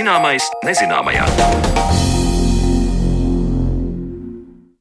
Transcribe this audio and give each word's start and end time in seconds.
Zināmais 0.00 0.46
nezināmajā. 0.64 1.89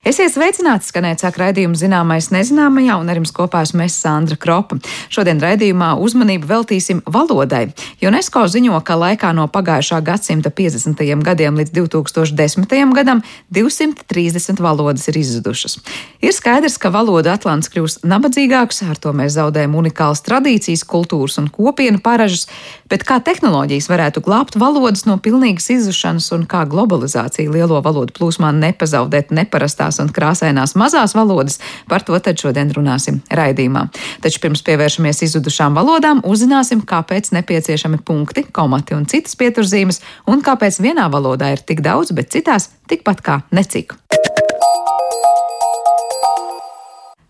Esiet 0.09 0.31
sveicināti, 0.33 0.87
skanēt 0.89 1.21
sāk 1.21 1.35
raidījumu 1.37 1.77
zināmais 1.77 2.31
nezināmajā, 2.33 2.95
un 2.97 3.11
ar 3.11 3.19
jums 3.19 3.29
kopā 3.35 3.59
esmu 3.61 3.83
es 3.83 3.93
Sandra 4.01 4.33
Kropa. 4.41 4.79
Šodien 5.13 5.37
raidījumā 5.37 5.91
uzmanību 6.01 6.47
veltīsim 6.49 7.03
valodai. 7.05 7.67
UNESCO 8.01 8.47
ziņo, 8.49 8.79
ka 8.87 8.97
laikā 8.97 9.29
no 9.37 9.45
pagājušā 9.53 9.99
gadsimta 10.07 10.49
50. 10.49 11.03
gadiem 11.27 11.59
līdz 11.59 11.75
2010. 11.75 12.73
gadam 12.97 13.21
230 13.53 14.63
valodas 14.65 15.05
ir 15.11 15.19
izzudušas. 15.21 15.77
Ir 16.25 16.33
skaidrs, 16.33 16.79
ka 16.81 16.89
valoda 16.89 17.35
Atlants 17.37 17.69
kļūs 17.69 17.99
nabadzīgāks, 18.01 18.81
ar 18.89 18.97
to 18.97 19.13
mēs 19.13 19.35
zaudējam 19.37 19.77
unikālas 19.77 20.25
tradīcijas, 20.25 20.87
kultūras 20.89 21.37
un 21.37 21.51
kopienu 21.53 22.01
paražas, 22.01 22.47
bet 22.89 23.05
kā 23.05 23.19
tehnoloģijas 23.21 23.91
varētu 23.93 24.25
glābt 24.25 24.57
valodas 24.57 25.05
no 25.05 25.19
pilnīgas 25.21 25.69
izzušanas 25.77 26.33
un 26.33 26.49
kā 26.49 26.65
globalizācija 26.65 27.53
lielo 27.53 27.77
valodu 27.85 28.17
plūsmā 28.17 28.49
nepazaudēt 28.57 29.29
neparastās 29.37 29.98
un 30.03 30.11
krāsainās 30.13 30.75
mazās 30.79 31.15
valodas, 31.17 31.59
par 31.89 32.05
to 32.07 32.17
tad 32.23 32.39
šodien 32.41 32.71
runāsim 32.75 33.21
raidījumā. 33.29 33.87
Taču 34.23 34.43
pirms 34.43 34.63
pievēršamies 34.67 35.23
izzudušām 35.29 35.77
valodām, 35.77 36.23
uzzināsim, 36.27 36.83
kāpēc 36.87 37.33
nepieciešami 37.37 38.01
punkti, 38.05 38.45
komati 38.51 38.97
un 38.97 39.07
citas 39.09 39.37
pieturzīmes, 39.39 40.03
un 40.29 40.45
kāpēc 40.45 40.81
vienā 40.83 41.09
valodā 41.11 41.53
ir 41.55 41.65
tik 41.65 41.83
daudz, 41.85 42.13
bet 42.15 42.33
citās 42.35 42.71
tikpat 42.89 43.25
kā 43.25 43.41
necik. 43.55 43.97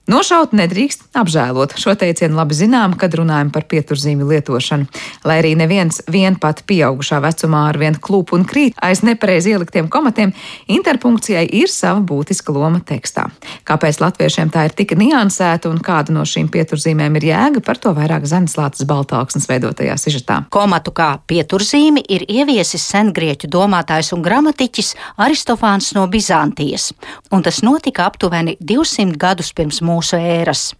Nošaut 0.10 0.56
nedrīkst 0.58 1.12
apžēlot. 1.14 1.76
Šo 1.78 1.94
teicienu 1.94 2.34
labi 2.40 2.56
zinām, 2.58 2.96
kad 2.98 3.14
runājam 3.14 3.52
par 3.54 3.68
pieturzīmju 3.70 4.26
lietošanu. 4.26 4.88
Lai 5.30 5.36
arī 5.38 5.52
neviens 5.54 6.00
vien 6.10 6.34
pat 6.34 6.64
pieaugušā 6.66 7.20
vecumā 7.22 7.68
ar 7.70 7.78
vien 7.78 7.94
klūp 7.94 8.34
un 8.34 8.42
krīt 8.50 8.74
aiz 8.82 9.04
nepareizi 9.06 9.54
ieliktiem 9.54 9.86
komatiem, 9.94 10.32
interpunkcijai 10.66 11.44
ir 11.60 11.70
sava 11.70 12.02
būtiska 12.02 12.56
loma 12.56 12.82
tekstā. 12.82 13.28
Kāpēc 13.70 14.00
latviešiem 14.02 14.50
tā 14.50 14.64
ir 14.66 14.74
tik 14.80 14.96
niansēta 14.98 15.70
un 15.70 15.78
kāda 15.78 16.16
no 16.16 16.26
šīm 16.26 16.50
pieturzīmēm 16.50 17.22
ir 17.22 17.30
jēga, 17.30 17.62
par 17.62 17.78
to 17.78 17.94
vairāk 17.94 18.26
Zemeslātes 18.26 18.90
Baltāksnes 18.90 19.46
veidotajā 19.52 20.00
sižetā. 20.02 20.40
Komatu 20.50 20.90
kā 20.90 21.12
pieturzīmi 21.30 22.02
ir 22.10 22.26
ieviesis 22.26 22.88
sengrieķu 22.96 23.52
domātājs 23.54 24.10
un 24.18 24.26
gramatiķis 24.26 24.96
Aristofāns 25.22 25.94
no 25.94 26.10
Bizantijas, 26.10 26.90
un 27.30 27.46
tas 27.46 27.62
notika 27.62 28.10
aptuveni 28.10 28.58
200 28.58 29.14
gadus 29.22 29.54
pirms 29.54 29.84
mūsu 29.86 29.99
mūsu 30.00 30.20
ēras. 30.20 30.72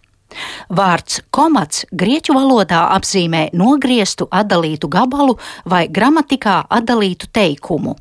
Vārds 0.70 1.20
komats 1.34 1.84
grieķu 1.90 2.36
valodā 2.36 2.84
apzīmē 2.94 3.48
nogrieztu 3.52 4.28
atdalītu 4.30 4.88
gabalu 4.88 5.36
vai 5.66 5.88
gramatikā 5.90 6.62
atdalītu 6.70 7.28
teikumu. 7.34 7.96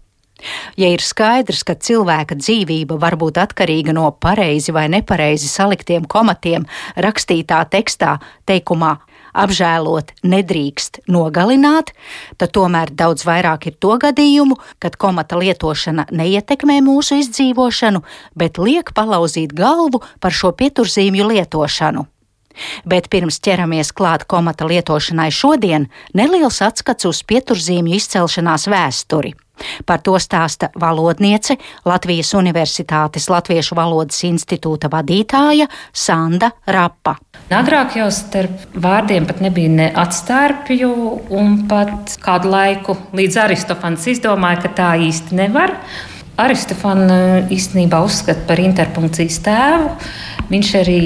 Ja 0.79 0.87
ir 0.87 1.01
skaidrs, 1.03 1.65
ka 1.67 1.75
cilvēka 1.75 2.37
dzīvība 2.39 2.95
var 3.01 3.17
būt 3.19 3.41
atkarīga 3.41 3.91
no 3.97 4.05
pareizi 4.23 4.71
vai 4.71 4.85
nepareizi 4.87 5.49
saliktiem 5.51 6.05
komatiem 6.07 6.67
rakstītā 6.95 7.59
tekstā, 7.73 8.15
teikumā 8.47 8.93
apžēlot 9.33 10.13
nedrīkst 10.23 11.01
nogalināt, 11.07 11.93
tad 12.37 12.53
tomēr 12.55 12.91
daudz 12.91 13.25
vairāk 13.27 13.69
ir 13.71 13.79
to 13.79 13.97
gadījumu, 14.01 14.59
kad 14.79 14.97
komata 14.99 15.39
lietošana 15.39 16.09
neietekmē 16.11 16.79
mūsu 16.85 17.19
izdzīvošanu, 17.23 18.03
bet 18.35 18.61
liek 18.61 18.93
palauzīt 18.95 19.53
galvu 19.55 20.03
par 20.19 20.35
šo 20.35 20.53
pieturzīmju 20.55 21.29
lietošanu. 21.33 22.07
Bet 22.85 23.09
pirms 23.09 23.39
ķeramies 23.43 23.93
klāt 23.95 24.25
komata 24.29 24.67
lietošanai 24.69 25.29
šodien, 25.33 25.89
neliels 26.13 26.61
atskats 26.65 27.09
uz 27.09 27.21
pieturzīmju 27.27 27.99
izcelšanās 27.99 28.67
vēsturi. 28.71 29.35
Par 29.85 30.01
to 30.03 30.15
stāsta 30.21 30.69
valodniece 30.79 31.57
Latvijas 31.87 32.33
Universitātes 32.37 33.29
Latviešu 33.31 33.77
valodas 33.77 34.21
institūta 34.27 34.91
vadītāja 34.91 35.69
Sanda 35.91 36.51
Rapa. 36.67 37.17
Agrāk 37.49 37.97
jau 37.97 38.07
starp 38.13 38.77
vārdiem 38.77 39.25
pat 39.29 39.41
nebija 39.43 39.71
ne 39.73 39.89
atstārpju, 39.97 40.91
un 41.33 41.63
pat 41.69 42.15
kādu 42.23 42.53
laiku 42.53 42.95
līdz 43.15 43.41
Aristofans 43.47 44.07
izdomāja, 44.11 44.63
ka 44.65 44.73
tā 44.81 44.93
īsti 45.09 45.37
nevar. 45.39 45.75
Aristofanu 46.39 47.49
īstenībā 47.51 47.99
uzskata 48.05 48.45
par 48.47 48.61
interpunkcijas 48.63 49.41
tēvu. 49.43 49.89
Viņš 50.49 50.69
arī 50.79 51.01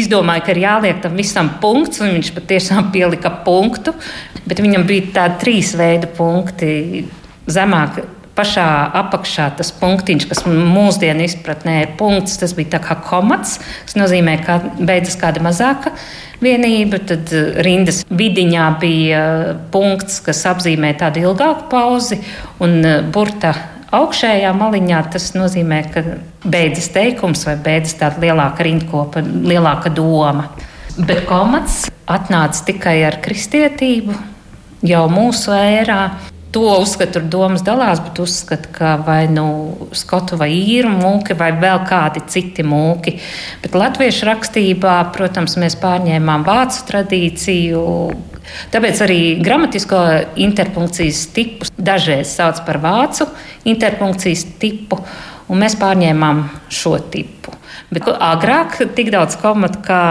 izdomāja, 0.00 0.44
ka 0.44 0.54
ir 0.54 0.62
jāliek 0.64 1.02
tam 1.04 1.14
visam 1.18 1.52
punkts, 1.62 2.02
un 2.02 2.16
viņš 2.16 2.32
patiešām 2.36 2.90
pielika 2.94 3.32
punktu. 3.46 3.94
Bet 4.44 4.60
viņam 4.60 4.84
bija 4.88 5.12
tādi 5.14 5.40
trīs 5.44 5.72
veidi 5.78 6.10
punkti 6.16 7.06
zemāk. 7.50 8.02
Pašā 8.34 8.66
apakšā 8.98 9.44
tas 9.60 9.68
punktiņš, 9.78 10.24
kas 10.26 10.40
mūsdienu 10.48 11.22
izpratnē 11.22 11.76
ir 11.84 11.92
punkts, 11.98 12.34
tas 12.40 12.50
bija 12.56 12.80
kā 12.82 12.96
komats. 13.06 13.60
Tas 13.86 13.94
nozīmē, 13.94 14.40
ka 14.42 14.58
beidzas 14.80 15.14
kāda 15.20 15.42
mazāka 15.44 15.92
vienība. 16.42 16.98
Tad 17.06 17.30
eh, 17.30 17.60
rindas 17.62 18.02
vidiņā 18.10 18.66
bija 18.82 19.20
punkts, 19.74 20.18
kas 20.26 20.42
apzīmē 20.50 20.96
tādu 20.98 21.22
ilgāku 21.28 21.70
pauzi, 21.70 22.18
un 22.64 22.80
eh, 22.82 22.98
burta 23.14 23.54
augšējā 23.94 24.52
maliņā 24.58 25.00
tas 25.14 25.30
nozīmē, 25.36 25.80
ka 25.94 26.04
beidzas 26.44 26.90
teikums 26.94 27.44
vai 27.48 27.56
beidzas 27.64 27.96
tāda 28.00 28.22
lielāka 28.24 28.66
rindkopa, 28.66 29.22
lielāka 29.22 29.92
doma. 29.94 30.48
Bet 30.94 31.24
komats 31.26 31.84
atnāca 32.10 32.66
tikai 32.68 33.00
ar 33.08 33.18
kristietību 33.24 34.14
jau 34.86 35.04
mūsu 35.10 35.54
ērā. 35.56 36.00
To 36.54 36.62
uzskatu, 36.78 37.16
tur 37.16 37.24
domas 37.26 37.64
dalās, 37.66 37.98
bet 37.98 38.20
uzskatu, 38.22 38.68
ka 38.76 38.92
vai 39.02 39.24
nu 39.26 39.46
skotu 39.96 40.38
vai 40.38 40.52
īru 40.54 40.92
mūki 40.92 41.34
vai 41.34 41.48
vēl 41.58 41.80
kādi 41.88 42.22
citi 42.30 42.62
mūki. 42.62 43.16
Bet 43.64 43.74
latviešu 43.74 44.28
rakstībā, 44.28 44.92
protams, 45.16 45.58
mēs 45.58 45.74
pārņēmām 45.82 46.46
vācu 46.46 46.84
tradīciju. 46.92 47.82
Tāpēc 48.70 49.02
arī 49.02 49.18
gramatisko 49.42 50.04
interpunkcijas 50.46 51.24
tipu 51.34 51.66
dažreiz 51.74 52.36
sauc 52.36 52.62
par 52.66 52.78
vācu 52.84 53.26
interpunkcijas 53.66 54.46
tipu, 54.62 55.00
un 55.50 55.64
mēs 55.64 55.74
pārņēmām 55.80 56.46
šo 56.70 56.98
tipu. 57.10 57.53
Bet 57.94 58.08
agrāk 58.10 58.76
tik 58.96 59.10
daudz 59.14 59.36
komatu 59.38 59.80
kā 59.84 60.02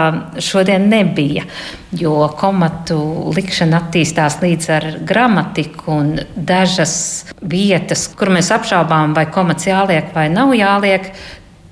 šodien 0.42 0.86
nebija, 0.88 1.44
jo 1.92 2.28
komatu 2.40 2.96
likšana 3.34 3.82
attīstās 3.82 4.38
līdz 4.40 4.68
ar 4.76 4.86
gramatiku 5.04 5.92
un 5.92 6.12
dažas 6.34 6.96
vietas, 7.42 8.06
kur 8.16 8.32
mēs 8.32 8.52
apšaubām, 8.54 9.16
vai 9.16 9.26
komats 9.32 9.68
jāliek 9.68 10.14
vai 10.16 10.30
nav 10.32 10.54
jāliek. 10.56 11.10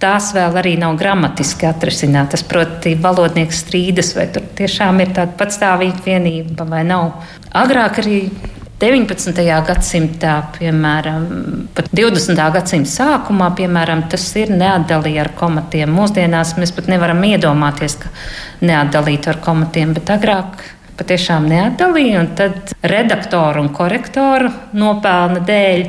Tās 0.03 0.33
vēl 0.35 0.57
arī 0.59 0.73
nav 0.81 0.97
gramatiski 0.99 1.69
atrisinātas. 1.69 2.43
Proti, 2.43 2.97
valodnieks 2.99 3.61
strīdas, 3.63 4.17
vai 4.19 4.27
tur 4.35 4.49
tiešām 4.59 4.99
ir 5.05 5.13
tāda 5.15 5.37
patstāvīga 5.39 6.03
vienība 6.09 6.67
vai 6.67 6.83
nav. 6.89 7.23
Agrāk 7.55 8.03
arī 8.03 8.19
19. 8.83 9.45
gadsimtā, 9.63 10.33
piemēram, 10.57 11.27
pat 11.77 11.93
20. 11.95 12.41
gadsimta 12.57 12.91
sākumā, 12.91 13.53
piemēram, 13.55 14.09
tas 14.11 14.25
ir 14.41 14.51
neatdalīti 14.51 15.21
ar 15.23 15.31
komatiem. 15.39 15.93
Mūsdienās 15.95 16.57
mēs 16.59 16.75
pat 16.75 16.91
nevaram 16.91 17.23
iedomāties, 17.29 17.95
ka 18.03 18.11
neatdalītu 18.67 19.31
ar 19.31 19.39
komatiem, 19.45 19.93
bet 19.95 20.11
agrāk 20.11 20.65
patiešām 20.99 21.47
neatdalīja, 21.53 22.25
tad 22.39 22.75
redaktoru 22.83 23.63
un 23.63 23.71
korektoru 23.77 24.51
nopelna 24.75 25.45
dēļ 25.47 25.87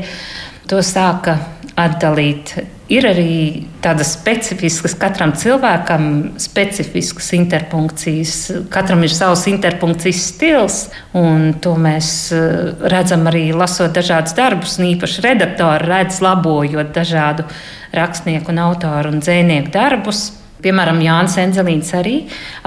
to 0.69 0.85
sāka 0.85 1.39
atdalīt. 1.73 2.59
Ir 2.91 3.05
arī 3.07 3.63
tādas 3.79 4.09
specifiskas, 4.17 4.91
katram 4.99 5.31
cilvēkam 5.39 6.07
specifiskas 6.41 7.29
interpunkcijas. 7.37 8.33
Katram 8.73 9.05
ir 9.07 9.13
savs 9.13 9.45
interpunkcijas 9.47 10.19
stils, 10.33 10.79
un 11.15 11.53
to 11.63 11.77
mēs 11.79 12.09
eh, 12.35 12.73
redzam 12.91 13.23
arī 13.31 13.45
lasot 13.55 13.95
dažādus 13.95 14.35
darbus. 14.35 14.75
Īpaši 14.83 15.23
redaktori 15.23 15.87
redz 15.87 16.19
labojot 16.25 16.91
dažādu 16.95 17.47
rakstnieku, 17.95 18.51
un 18.51 18.59
autoru 18.65 19.15
un 19.15 19.23
dzēnieku 19.23 19.71
darbus. 19.71 20.25
Piemēram, 20.63 20.99
Jānis 21.03 21.39
Enzelīns 21.39 21.95
arī 21.95 22.17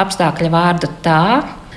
apstākļa 0.00 0.52
vārdu 0.52 0.90
tā 1.04 1.22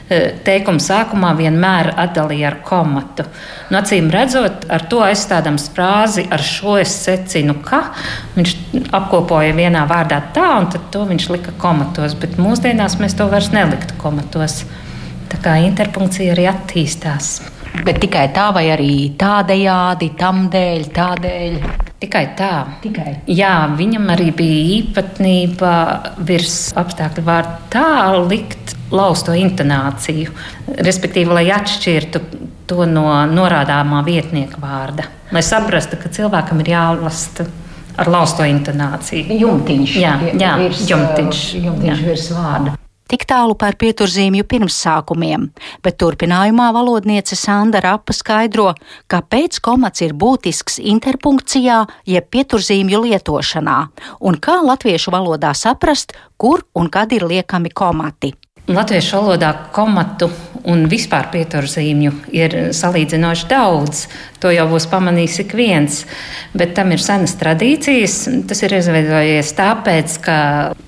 teikuma 0.09 0.81
sākumā 0.81 1.33
vienmēr 1.37 1.91
atdalīja 1.99 2.49
ar 2.49 2.57
komatu. 2.65 3.25
Nu, 3.69 3.79
acīm 3.79 4.09
redzot, 4.13 4.65
ar 4.71 4.85
to 4.89 5.03
aizstādams 5.05 5.69
frāzi, 5.75 6.25
ar 6.31 6.41
šo 6.45 6.79
es 6.81 6.95
secinu, 7.03 7.59
ka 7.65 7.83
viņš 8.37 8.55
apkopoja 8.95 9.53
vienā 9.57 9.85
vārdā 9.89 10.21
tā, 10.35 10.47
un 10.61 10.69
tad 10.73 10.89
to 10.93 11.05
viņš 11.09 11.29
lika 11.35 11.53
komatos. 11.61 12.17
Bet 12.19 12.39
mūsdienās 12.41 12.97
mēs 13.01 13.17
to 13.19 13.29
vairs 13.29 13.51
neliktu 13.55 13.97
komatos. 14.01 14.63
Tā 15.29 15.37
kā 15.43 15.59
interpunkcija 15.61 16.33
arī 16.33 16.49
attīstās. 16.49 17.37
Bet 17.85 18.01
tikai 18.01 18.31
tā, 18.33 18.49
vai 18.55 18.65
arī 18.73 18.93
tādējādi, 19.19 20.09
tam 20.17 20.47
dēļ, 20.51 20.89
tādēļ. 20.95 21.59
Tikai 21.99 22.23
tā. 22.39 22.53
Tikai. 22.81 23.13
Jā, 23.29 23.53
viņam 23.77 24.09
arī 24.15 24.31
bija 24.33 24.59
īpatnība 24.79 25.71
virs 26.25 26.71
apstākļu 26.79 27.25
vārdu 27.27 27.57
tā 27.75 27.89
likt 28.23 28.78
lausto 28.91 29.35
intonāciju. 29.37 30.33
Respektīvi, 30.79 31.37
lai 31.39 31.47
atšķirtu, 31.55 32.21
to 32.69 32.85
no 32.89 33.07
norādāmā 33.29 34.03
vietnieka 34.05 34.61
vārda. 34.61 35.07
Lai 35.33 35.45
saprastu, 35.45 35.99
ka 36.01 36.11
cilvēkam 36.13 36.61
ir 36.63 36.73
jālasta 36.75 37.47
ar 37.99 38.11
lausto 38.11 38.45
intonāciju. 38.47 39.39
Jumtiņš. 39.39 39.95
Jā, 39.99 40.13
jā 40.39 40.53
virs, 40.63 40.85
jumtiņš, 40.89 41.47
jumtiņš 41.65 41.97
jā. 41.97 42.05
virs 42.05 42.29
vārda. 42.35 42.75
Tik 43.09 43.23
tālu 43.25 43.55
par 43.57 43.73
pieturzīmju 43.81 44.45
pirmsākumiem, 44.45 45.47
bet 45.81 45.95
turpinājumā 45.97 46.67
valodniece 46.75 47.33
Sandra 47.33 47.81
Rapa 47.87 48.13
skaidro, 48.13 48.67
kāpēc 49.09 49.57
komats 49.65 50.03
ir 50.05 50.13
būtisks 50.13 50.77
interpunkcijā, 50.91 51.79
jeb 52.05 52.27
pieturzīmju 52.29 52.99
lietošanā, 53.07 53.79
un 54.21 54.37
kā 54.37 54.59
latviešu 54.61 55.15
valodā 55.15 55.55
saprast, 55.57 56.13
kur 56.37 56.61
un 56.77 56.93
kad 56.93 57.09
ir 57.17 57.25
liekami 57.25 57.73
komati. 57.73 58.35
Latviešu 58.69 59.17
valodā 59.17 59.49
komatu 59.73 60.27
un 60.69 60.83
vispār 60.91 61.29
pieturzīmju 61.33 62.11
ir 62.35 62.55
salīdzinoši 62.75 63.47
daudz. 63.49 64.03
To 64.43 64.51
jau 64.53 64.67
būs 64.69 64.85
pamanījis 64.91 65.39
ik 65.43 65.55
viens. 65.57 66.03
Bet 66.53 66.75
tam 66.77 66.93
ir 66.93 67.01
senas 67.01 67.33
tradīcijas. 67.39 68.19
Tas 68.49 68.61
ir 68.67 68.75
izveidojies 68.77 69.53
tāpēc, 69.57 70.19
ka 70.21 70.37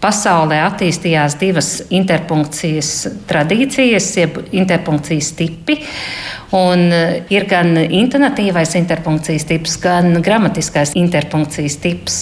pasaulē 0.03 0.61
attīstījās 0.67 1.39
divas 1.41 1.71
interpunkcijas 1.89 2.91
tradīcijas, 3.31 4.11
jeb 4.19 4.37
interpunkcijas 4.51 5.33
tipi. 5.39 5.79
Un 6.51 6.89
ir 7.31 7.45
gan 7.47 7.77
intonatīvais 7.79 8.73
interpunkcijas 8.75 9.45
tips, 9.47 9.77
gan 9.79 10.17
gramatiskais 10.23 10.91
interpunkcijas 10.99 11.77
tips. 11.79 12.17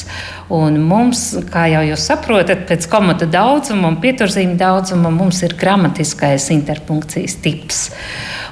Un 0.54 0.78
mums, 0.86 1.24
kā 1.50 1.66
jau 1.72 1.82
jūs 1.88 2.06
saprotat, 2.12 2.68
pēc 2.70 2.86
komata 2.92 3.26
daudzuma 3.30 3.90
un 3.90 3.98
pieturzīmju 4.02 4.58
daudzuma 4.60 5.10
mums 5.14 5.42
ir 5.46 5.58
gramatiskais 5.58 6.46
interpunkcijas 6.54 7.40
tips. 7.42 7.82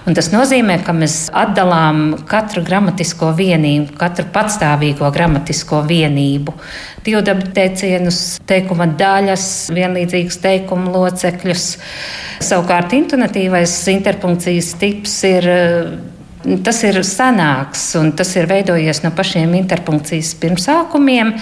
Un 0.08 0.18
tas 0.18 0.32
nozīmē, 0.34 0.80
ka 0.88 0.96
mēs 0.98 1.28
atdalām 1.36 2.24
katru 2.30 2.64
gramatisko 2.66 3.34
vienību, 3.38 3.98
katru 4.00 4.26
patstāvīgo 4.34 5.10
gramatisko 5.14 5.82
vienību, 5.90 6.54
divdabu 7.08 7.48
teicienus, 7.56 8.22
teikuma 8.50 8.90
daļas, 9.00 9.48
vienlīdzīgus 9.76 10.42
teikumu 10.44 10.92
locekļus. 10.96 11.66
Savukārt, 12.44 12.94
intonatīvais 12.98 13.80
interpunkcijas 13.96 14.74
tips 14.82 15.18
ir 15.32 15.50
Tas 16.48 16.78
ir 16.88 17.02
senāks 17.04 17.90
un 18.00 18.14
tas 18.16 18.30
ir 18.38 18.46
veidojies 18.48 19.02
no 19.04 19.10
pašiem 19.16 19.52
interpunkcijas 19.58 20.30
pirmsākumiem, 20.40 21.34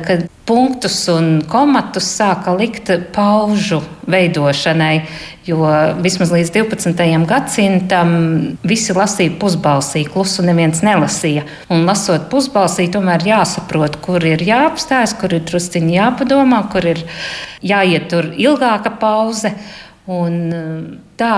kad 0.00 0.24
punktus 0.48 0.96
un 1.12 1.42
komatus 1.50 2.08
sāka 2.16 2.54
likt 2.56 2.88
paužu 3.12 3.82
veidošanai, 4.08 5.02
jo 5.44 5.60
vismaz 6.00 6.32
līdz 6.32 6.54
12. 6.56 7.04
gadsimtam 7.28 8.16
visi 8.64 8.96
lasīja 8.96 9.36
pusbalsī, 9.40 10.06
klusu 10.08 10.46
neviens 10.46 10.80
nelasīja. 10.86 11.44
Un 11.68 11.84
lasot 11.88 12.30
pusbalsī, 12.32 12.88
tomēr 12.92 13.28
jāsaprot, 13.28 14.00
kur 14.00 14.24
ir 14.24 14.40
jāapstājas, 14.46 15.18
kur 15.20 15.36
ir 15.36 15.44
drusciņi 15.44 15.98
jāpadomā, 15.98 16.64
kur 16.72 16.86
ir 16.96 17.04
jāietur 17.60 18.32
ilgāka 18.40 18.94
pauze. 19.02 19.52
Un 20.06 20.38
tā 21.18 21.34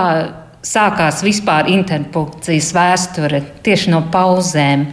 sākās 0.65 1.23
vispār 1.23 1.69
interpunkcijas 1.71 2.73
vēsture 2.75 3.43
tieši 3.63 3.93
no 3.93 4.03
pauzēm. 4.11 4.89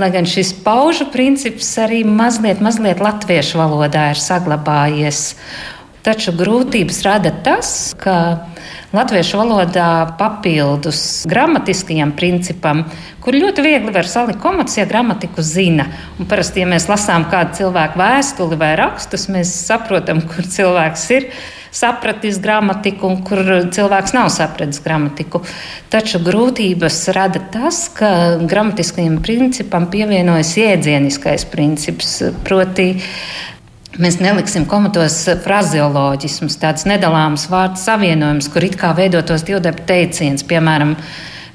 Lai 0.00 0.08
gan 0.14 0.24
šis 0.28 0.54
paužu 0.64 1.10
princips 1.12 1.68
arī 1.80 2.00
mazliet, 2.08 2.62
mazliet 2.64 3.02
latviešu 3.02 3.60
valodā 3.60 4.08
ir 4.14 4.20
saglabājies. 4.20 5.34
Taču 6.02 6.32
grūtības 6.34 7.02
rada 7.06 7.30
tas, 7.44 7.92
ka 8.00 8.14
latviešu 8.92 9.38
valodā 9.38 10.16
papildus 10.18 11.22
gramatiskajam 11.30 12.14
principam, 12.16 12.82
kur 13.22 13.36
ļoti 13.38 13.62
viegli 13.62 13.94
var 13.94 14.08
salikt 14.10 14.40
komatus, 14.42 14.80
ja 14.80 14.88
gramatiku 14.88 15.44
zina. 15.46 15.86
Un 16.18 16.26
parasti, 16.26 16.64
ja 16.64 16.68
mēs 16.72 16.88
lasām 16.90 17.28
kādu 17.30 17.60
cilvēku 17.60 18.00
vēstuli 18.00 18.58
vai 18.58 18.72
rakstus, 18.80 19.28
mēs 19.30 19.52
saprotam, 19.68 20.24
kur 20.26 20.48
cilvēks 20.56 21.06
ir 21.14 21.28
sapratis 21.72 22.38
gramatiku 22.42 23.08
un 23.08 23.22
kur 23.26 23.40
cilvēks 23.72 24.14
nav 24.16 24.28
sapratis 24.34 24.82
gramatiku. 24.84 25.42
Taču 25.92 26.20
grūtības 26.22 26.98
rada 27.16 27.40
tas, 27.52 27.86
ka 27.96 28.12
gramatiskajam 28.44 29.18
principam 29.24 29.88
pievienojas 29.92 30.52
jēdzieniskais 30.60 31.48
princips. 31.52 32.18
Proti, 32.44 32.92
Mēs 34.00 34.14
neliksim 34.24 34.64
komatos 34.64 35.18
frazeoloģismus, 35.44 36.54
tādus 36.62 36.86
nedalāmus 36.88 37.42
vārdu 37.52 37.76
savienojumus, 37.76 38.46
kur 38.48 38.64
it 38.64 38.78
kā 38.80 38.94
veidotos 38.96 39.44
divdepu 39.44 39.84
teiciens, 39.84 40.40
piemēram, 40.48 40.94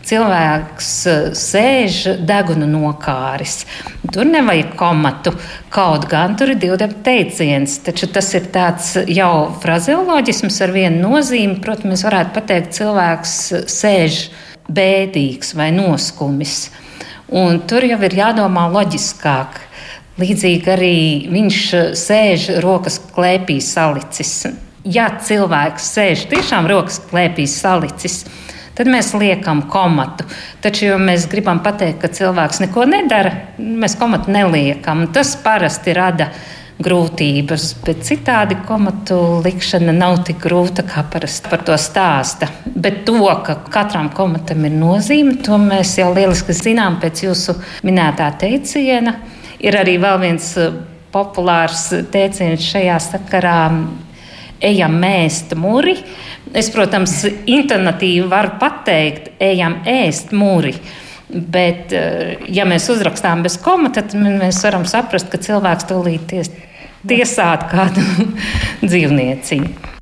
cilvēks 0.07 0.91
eh, 1.11 1.27
sēž 1.37 1.99
deguna 2.27 2.67
nokāris. 2.69 3.61
Tur 4.13 4.27
nevajag 4.29 4.73
komatu, 4.79 5.33
kaut 5.73 6.07
gan 6.11 6.37
tur 6.39 6.53
ir 6.53 6.61
divi 6.61 6.89
teiciens, 7.05 7.79
taču 7.85 8.09
tas 8.11 8.31
ir 8.37 8.49
tāds 8.53 8.93
jau 9.11 9.51
frazeoloģisms 9.63 10.59
ar 10.63 10.75
vienu 10.75 11.11
nozīmi. 11.11 11.59
Protams, 11.63 11.91
mēs 11.93 12.05
varētu 12.07 12.35
pateikt, 12.37 12.75
cilvēks 12.79 13.37
sēž 13.71 14.21
bēdīgs 14.67 15.55
vai 15.57 15.71
noskumis. 15.75 16.67
Un 17.27 17.61
tur 17.67 17.83
jau 17.83 17.99
ir 18.07 18.15
jādomā 18.15 18.69
loģiskāk. 18.71 19.59
Līdzīgi 20.17 20.71
arī 20.73 20.95
viņš 21.29 21.59
sēž 21.99 22.47
rokas 22.63 22.97
klēpī 23.13 23.59
salicis. 23.61 24.47
Ja 24.87 25.09
cilvēks 25.19 25.91
sēž 25.93 26.23
tiešām 26.31 26.69
rokas 26.71 27.01
klēpī 27.09 27.45
salicis, 27.51 28.23
tad 28.23 28.46
mēs 28.85 29.15
liekam 29.17 29.63
komatu. 29.71 30.27
Taču, 30.61 30.85
ja 30.91 30.99
mēs 31.01 31.25
gribam 31.31 31.63
pateikt, 31.65 31.97
ka 32.03 32.11
cilvēks 32.13 32.61
neko 32.67 32.85
nedara, 32.85 33.33
mēs 33.57 33.97
komatu 33.97 34.29
neliekam. 34.29 35.07
Tas 35.09 35.33
parasti 35.41 35.97
rada 35.97 36.29
grūtības, 36.77 37.71
bet 37.81 38.03
citādi 38.05 38.59
komatu 38.67 39.41
likšana 39.41 39.95
nav 39.97 40.19
tik 40.27 40.37
grūta, 40.43 40.85
kā 40.85 41.01
parasti 41.09 41.49
par 41.49 41.63
to 41.65 41.77
stāsta. 41.81 42.51
Bet 42.69 43.01
to, 43.07 43.17
ka 43.45 43.57
katram 43.73 44.11
komatam 44.13 44.67
ir 44.69 44.75
nozīme, 44.77 45.39
to 45.41 45.57
mēs 45.61 45.95
jau 45.97 46.11
lieliski 46.13 46.53
zinām 46.53 46.99
pēc 47.01 47.25
jūsu 47.25 47.57
minētā 47.87 48.29
teiciena. 48.43 49.15
Ir 49.57 49.79
arī 49.79 49.97
vēl 49.97 50.21
viens 50.21 50.51
eh, 50.61 50.75
populārs 51.13 51.89
teiciens 52.13 52.61
šajā 52.69 52.99
sakarā 53.01 53.57
ejam 54.61 54.97
mēst 55.01 55.55
muri. 55.57 55.97
Es, 56.57 56.71
protams, 56.73 57.19
intonatīvi 57.45 58.25
varu 58.31 58.55
pateikt, 58.57 59.35
ejam 59.43 59.75
ēst 59.85 60.31
muri. 60.33 60.73
Bet, 61.27 61.91
eh, 61.93 62.47
ja 62.49 62.65
mēs 62.65 62.87
uzrakstām 62.89 63.43
bez 63.45 63.59
komata, 63.61 64.01
tad 64.01 64.15
mēs 64.17 64.63
varam 64.63 64.87
saprast, 64.87 65.29
ka 65.29 65.37
cilvēks 65.37 65.85
tūlīt 65.91 66.25
ties, 66.31 66.49
tiesāt 67.05 67.67
kādu 67.69 68.01
dzīvnieciņu. 68.89 69.93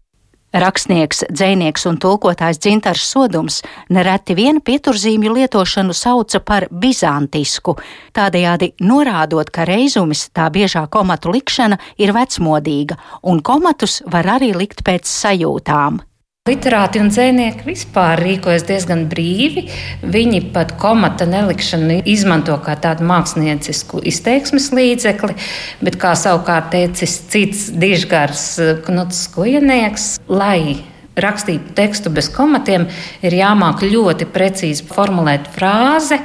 Rakstnieks, 0.55 1.25
dzēnieks 1.35 1.83
un 1.89 1.97
tulkotājs 2.00 2.62
Dzintars 2.63 3.03
Sodums 3.12 3.57
nereti 3.91 4.38
vienu 4.38 4.63
pieturzīmju 4.63 5.33
lietošanu 5.35 5.91
sauca 5.91 6.39
par 6.39 6.69
bizantisku, 6.71 7.75
tādējādi 8.15 8.71
norādot, 8.79 9.51
ka 9.51 9.67
reizumis 9.67 10.29
tā 10.31 10.47
biežā 10.47 10.88
komatu 10.88 11.35
likšana 11.35 11.81
ir 12.00 12.15
vecmodīga, 12.15 12.95
un 13.27 13.43
komatus 13.43 14.00
var 14.07 14.38
arī 14.39 14.55
likt 14.55 14.88
pēc 14.88 15.03
sajūtām. 15.03 16.05
Literāti 16.45 16.99
un 17.01 17.07
dzēnieki 17.09 17.65
vispār 17.65 18.19
rīkojas 18.21 18.67
diezgan 18.67 18.99
brīvi. 19.09 19.63
Viņi 20.05 20.43
pat 20.53 20.75
komata 20.77 21.25
nelikšanu 21.25 21.95
izmanto 22.05 22.53
kā 22.61 22.75
tādu 22.77 23.01
māksliniecisku 23.09 24.03
izteiksmes 24.05 24.67
līdzekli, 24.77 25.33
bet, 25.81 25.95
kā 25.97 26.11
savukārt 26.13 26.67
teicis 26.75 27.15
cits 27.33 27.63
dižgars 27.73 28.43
Knuts 28.85 29.23
Kujanieks, 29.33 30.05
lai 30.29 30.83
rakstītu 31.17 31.73
tekstu 31.79 32.11
bez 32.13 32.29
komatiem, 32.35 32.85
ir 33.25 33.37
jāmāk 33.39 33.81
ļoti 33.81 34.27
precīzi 34.29 34.85
formulēt 34.85 35.49
frāze, 35.55 36.19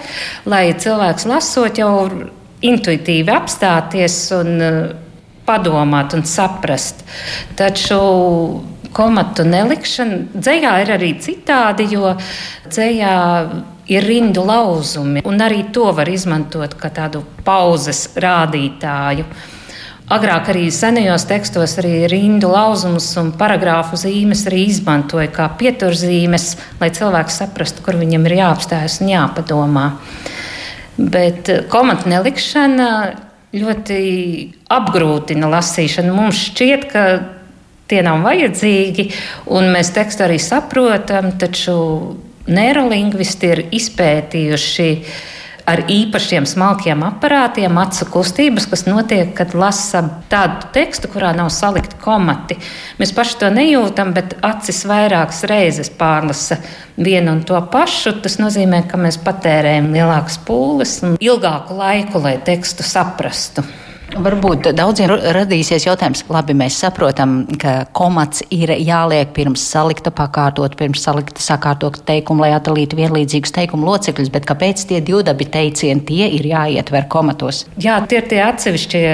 lai 0.45 0.67
cilvēks 0.77 1.25
lasot 1.33 1.81
jau 1.81 1.95
intuitīvi 2.61 3.33
apstāties 3.39 4.19
un 4.37 4.53
eh, 4.69 4.77
padomāt 5.49 6.13
un 6.13 6.29
saprast. 6.29 7.07
Taču 7.57 8.03
komatu 8.97 9.45
nelikšana. 9.47 10.19
Dzējā 10.35 10.73
ir 10.85 10.95
arī 10.97 11.13
citādi, 11.23 11.89
jo 11.95 12.15
dzējā 12.69 13.15
ir 13.91 14.07
rindu 14.07 14.45
lauzumi, 14.47 15.25
un 15.27 15.43
arī 15.43 15.65
to 15.75 15.91
var 15.97 16.11
izmantot 16.11 16.77
kā 16.79 16.93
tādu 16.95 17.25
pauzes 17.47 18.09
rādītāju. 18.21 19.27
Agrāk 20.11 20.49
arī 20.51 20.65
senajos 20.75 21.23
tekstos 21.31 21.77
arī 21.79 22.09
rindu 22.11 22.49
lauzumus 22.51 23.13
un 23.21 23.31
paragrāfu 23.39 23.99
zīmes 23.99 24.43
arī 24.51 24.65
izmantoja 24.67 25.29
kā 25.31 25.47
pieturzīmes, 25.59 26.57
lai 26.83 26.91
cilvēks 26.95 27.39
saprastu, 27.45 27.85
kur 27.87 27.99
viņam 27.99 28.27
ir 28.27 28.41
jāapstājas 28.41 28.99
un 29.05 29.13
jāpadomā. 29.13 29.85
Bet 30.99 31.49
komatu 31.71 32.11
nelikšana 32.11 32.89
ļoti 33.55 34.01
apgrūtina 34.71 35.51
lasīšanu. 35.51 36.15
Mums 36.15 36.43
šķiet, 36.51 36.91
ka 36.91 37.05
tie 37.91 38.05
nav 38.07 38.23
vajadzīgi, 38.27 39.11
un 39.57 39.71
mēs 39.75 39.93
tekstu 39.97 40.27
arī 40.29 40.39
saprotam, 40.43 41.33
taču 41.41 41.77
neirolingvisti 42.51 43.53
ir 43.55 43.67
izpētījuši 43.77 44.91
ar 45.71 45.85
īpašiem 45.91 46.47
smalkiem 46.49 47.03
aparātiem, 47.07 47.77
acu 47.79 48.07
kustības, 48.11 48.67
kas 48.71 48.87
notiek, 48.89 49.33
kad 49.37 49.55
lasa 49.55 50.03
tādu 50.33 50.71
tekstu, 50.75 51.11
kurā 51.13 51.31
nav 51.37 51.51
salikti 51.55 51.99
komati. 52.03 52.57
Mēs 53.01 53.13
paši 53.17 53.39
to 53.43 53.51
nejūtam, 53.55 54.15
bet 54.17 54.35
acis 54.47 54.83
vairākas 54.89 55.45
reizes 55.51 55.93
pārlasa 56.01 56.59
vienu 56.99 57.37
un 57.37 57.45
to 57.47 57.61
pašu. 57.73 58.17
Tas 58.25 58.41
nozīmē, 58.43 58.83
ka 58.91 58.99
mēs 59.01 59.21
patērējam 59.23 59.93
lielākas 59.95 60.41
pūles 60.47 60.97
un 61.07 61.21
ilgāku 61.21 61.79
laiku, 61.79 62.25
lai 62.25 62.39
tekstu 62.47 62.87
saprastu. 62.87 63.67
Varbūt 64.11 64.71
daudziem 64.75 65.13
radīsies 65.35 65.85
jautājums, 65.87 66.25
labi, 66.33 66.55
mēs 66.59 66.79
saprotam, 66.83 67.45
ka 67.61 67.85
komats 67.97 68.43
ir 68.51 68.73
jāliek 68.75 69.31
pirms 69.37 69.63
salikta 69.71 70.11
pakārtot, 70.15 70.75
pirms 70.79 71.05
salikta 71.07 71.43
sakārtot 71.45 72.01
teikumu, 72.09 72.45
lai 72.45 72.51
atalītu 72.57 72.99
vienlīdzīgus 72.99 73.55
teikumu 73.55 73.87
locekļus, 73.87 74.33
bet 74.35 74.49
kāpēc 74.51 74.83
tie 74.91 74.99
divdabi 75.05 75.47
teicieni 75.53 76.05
tie 76.09 76.27
ir 76.41 76.51
jāietver 76.51 77.07
komatos? 77.13 77.65
Jā, 77.81 78.01
tie 78.11 78.21
ir 78.21 78.29
tie 78.33 78.43
atsevišķie 78.49 79.05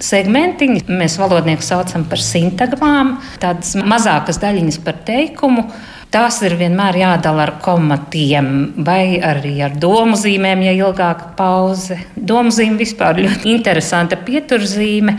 segmentiņi. 0.00 0.84
Mēs 0.88 1.18
valodnieku 1.20 1.64
saucam 1.66 2.06
par 2.08 2.22
sintagmām, 2.24 3.16
tādas 3.42 3.74
mazākas 3.76 4.40
daļiņas 4.42 4.80
par 4.86 5.00
teikumu. 5.08 5.66
Tās 6.10 6.40
ir 6.42 6.56
vienmēr 6.58 6.96
jādala 6.98 7.44
ar 7.44 7.52
komatiem 7.62 8.46
vai 8.82 9.20
arī 9.22 9.52
ar 9.62 9.76
domu 9.78 10.16
zīmēm, 10.18 10.64
ja 10.66 10.72
ilgāka 10.74 11.28
pauze. 11.38 12.00
Domu 12.16 12.50
zīme 12.50 12.80
vispār 12.80 13.20
ļoti 13.22 13.52
interesanta 13.52 14.18
pieturzīme. 14.18 15.14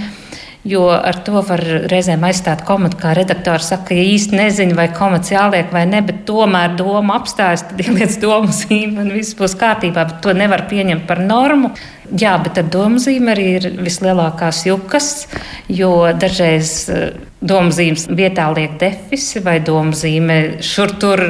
Jo 0.67 0.89
ar 0.91 1.17
to 1.25 1.39
var 1.47 1.63
reizēm 1.89 2.21
aizstāt 2.27 2.65
komatu, 2.67 2.99
kā 2.99 3.15
redaktors 3.17 3.71
saka, 3.71 3.95
ja 3.97 4.03
īsti 4.03 4.35
nezinu, 4.37 4.75
vai 4.77 4.89
komats 4.93 5.31
jāliek 5.31 5.71
vai 5.73 5.87
ne, 5.89 6.03
bet 6.05 6.19
tomēr 6.27 6.75
doma 6.77 7.15
apstājas, 7.17 7.63
tad 7.71 7.81
ieliec 7.81 8.19
domu 8.21 8.51
zīmi 8.53 8.99
un 9.01 9.15
viss 9.15 9.33
būs 9.39 9.55
kārtībā. 9.63 10.03
Bet 10.11 10.19
to 10.21 10.35
nevar 10.37 10.67
pieņemt 10.69 11.07
par 11.07 11.23
normu. 11.23 11.71
Jā, 12.11 12.33
bet 12.43 12.57
ar 12.59 12.67
domzīmi 12.67 13.31
arī 13.31 13.43
ir 13.55 13.65
vislielākās 13.79 14.65
jukas, 14.67 15.27
jo 15.71 16.09
dažreiz 16.19 16.71
eh, 16.91 17.13
domzīmes 17.39 18.09
vietā 18.11 18.49
liek 18.51 18.75
defisi 18.81 19.39
vai 19.45 19.61
domzīme 19.63 20.39
šur 20.65 20.91
tur 20.99 21.23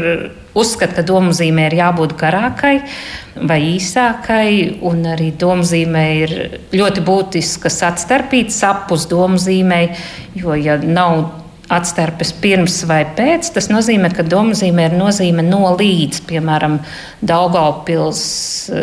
uzskata, 0.58 0.98
ka 1.00 1.06
domzīmē 1.08 1.68
ir 1.70 1.78
jābūt 1.80 2.16
garākai 2.20 2.74
vai 3.48 3.60
īsākai, 3.76 4.82
un 4.90 5.06
arī 5.14 5.30
domzīmē 5.40 6.06
ir 6.24 6.34
ļoti 6.74 7.06
būtiskas 7.08 7.78
atstarpītas 7.88 8.60
apus 8.68 9.06
domzīmei, 9.12 9.92
jo 10.36 10.58
ja 10.58 10.80
nav 10.82 11.30
atstarpes 11.72 12.34
pirms 12.44 12.82
vai 12.90 13.02
pēc, 13.18 13.52
tas 13.56 13.70
nozīmē, 13.72 14.12
ka 14.16 14.26
domzīmē 14.28 14.90
ir 14.90 14.98
nozīme 15.00 15.46
no 15.46 15.74
līdz, 15.80 16.22
piemēram, 16.30 16.80
Daugaupils 17.24 18.24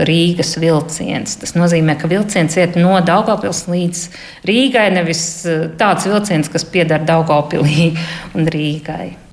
Rīgas 0.09 0.57
vilciens. 0.63 1.37
Tas 1.43 1.55
nozīmē, 1.59 1.99
ka 2.01 2.11
vilciens 2.11 2.57
iet 2.59 2.79
no 2.81 2.97
Daugaupils 3.05 3.67
līdz 3.69 4.05
Rīgai, 4.49 4.89
nevis 4.97 5.23
eh, 5.47 5.69
tāds 5.81 6.09
vilciens, 6.09 6.51
kas 6.53 6.67
pieder 6.69 7.05
Daugaupilī 7.09 7.93
un 8.37 8.49
Rīgai. 8.55 9.29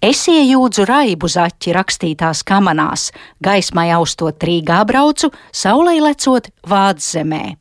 Es 0.00 0.22
iejūdzu 0.32 0.86
raibu 0.88 1.28
zaķi 1.28 1.74
rakstītās 1.76 2.40
kamanās, 2.48 3.10
gaismai 3.44 3.90
austot 3.92 4.40
Rīgā 4.48 4.80
braucu, 4.88 5.28
saulē 5.52 5.98
lecot 6.00 6.48
Vādzemē. 6.64 7.59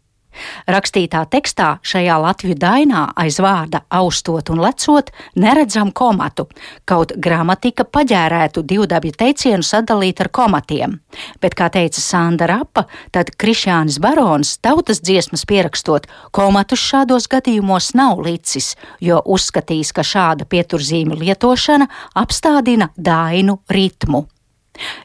Rakstītā 0.67 1.23
tekstā 1.31 1.77
šajā 1.85 2.17
latviešu 2.23 2.57
dainā 2.59 3.03
aiz 3.19 3.39
vārda 3.43 3.83
austot 3.89 4.49
un 4.49 4.61
lecot 4.63 5.11
neredzam 5.35 5.91
komatu, 5.91 6.47
kaut 6.85 7.13
gramatika 7.17 7.85
paģērētu 7.85 8.63
divdabju 8.63 9.15
teicienu 9.19 9.65
sadalīt 9.65 10.21
ar 10.23 10.31
komatiem. 10.33 10.97
Bet, 11.41 11.55
kā 11.57 11.69
teica 11.73 12.01
Sanda 12.01 12.47
Rapa, 12.49 12.85
tad 13.11 13.33
Krišjānis 13.37 13.99
Barons 14.01 14.57
tautas 14.63 15.03
dziesmas 15.03 15.45
pierakstot 15.49 16.07
komatus 16.31 16.81
šādos 16.83 17.29
gadījumos 17.31 17.93
nav 17.97 18.23
licis, 18.25 18.75
jo 19.01 19.21
uzskatīs, 19.25 19.93
ka 19.93 20.05
šāda 20.05 20.49
pieturzīme 20.49 21.17
lietošana 21.19 21.89
apstādina 22.19 22.91
dainu 22.97 23.59
ritmu. 23.69 24.25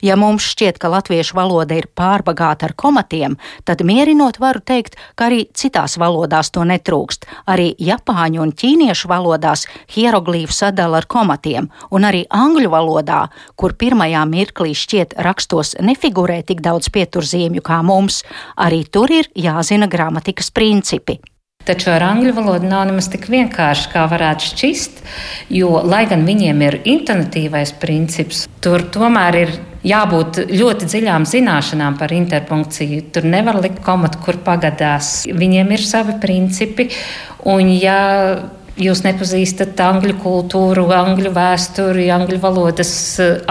Ja 0.05 0.17
mums 0.21 0.47
šķiet, 0.53 0.79
ka 0.79 0.91
latviešu 0.93 1.37
valoda 1.39 1.77
ir 1.79 1.89
pārbagāta 1.97 2.69
ar 2.69 2.75
komatiem, 2.77 3.37
tad 3.65 3.83
mierinot 3.87 4.39
varu 4.43 4.63
teikt, 4.65 4.97
ka 5.19 5.29
arī 5.29 5.45
citās 5.57 5.99
valodās 6.01 6.53
to 6.55 6.65
netrūkst. 6.69 7.29
Arī 7.51 7.73
japāņu 7.79 8.43
un 8.45 8.55
ķīniešu 8.55 9.11
valodās 9.11 9.67
hieroglīfu 9.95 10.55
sadala 10.55 11.03
ar 11.03 11.09
komatiem, 11.11 11.69
un 11.91 12.09
arī 12.09 12.25
angļu 12.31 12.73
valodā, 12.73 13.27
kur 13.57 13.77
pirmajā 13.79 14.25
mirklī 14.31 14.75
šķiet 14.79 15.19
rakstos 15.27 15.77
nefigurē 15.83 16.43
tik 16.47 16.65
daudz 16.65 16.91
pieturzīmju 16.95 17.65
kā 17.65 17.83
mums, 17.83 18.23
arī 18.57 18.85
tur 18.87 19.13
ir 19.13 19.31
jāzina 19.35 19.91
gramatikas 19.91 20.53
principi. 20.55 21.21
Taču 21.65 21.95
ar 21.95 22.03
angļu 22.05 22.35
valodu 22.37 22.69
nav 22.69 22.83
nemaz 22.91 23.07
tik 23.13 23.29
vienkārši, 23.33 23.89
kā 23.95 24.03
varētu 24.11 24.51
šķist, 24.51 24.99
jo, 25.57 25.71
lai 25.81 26.03
gan 26.11 26.27
viņiem 26.29 26.59
ir 26.67 26.81
intonatīvais 26.93 27.73
princips, 27.81 28.43
tur 28.61 28.85
tomēr 28.93 29.39
ir 29.41 29.55
jābūt 29.85 30.43
ļoti 30.51 30.89
dziļām 30.91 31.25
zināšanām 31.29 31.97
par 32.01 32.13
interpunkciju. 32.13 33.07
Tur 33.15 33.29
nevar 33.29 33.61
likt 33.65 33.81
komatu, 33.85 34.21
kur 34.25 34.41
pagadās. 34.45 35.23
Viņiem 35.25 35.73
ir 35.77 35.85
savi 35.85 36.19
principi, 36.21 36.91
un 37.49 37.73
ja 37.73 37.99
jūs 38.81 39.05
nepazīstat 39.07 39.81
angļu 39.81 40.19
kultūru, 40.21 40.89
angļu 40.93 41.33
vēsturi, 41.33 42.09
angļu 42.13 42.41
valodas 42.43 42.95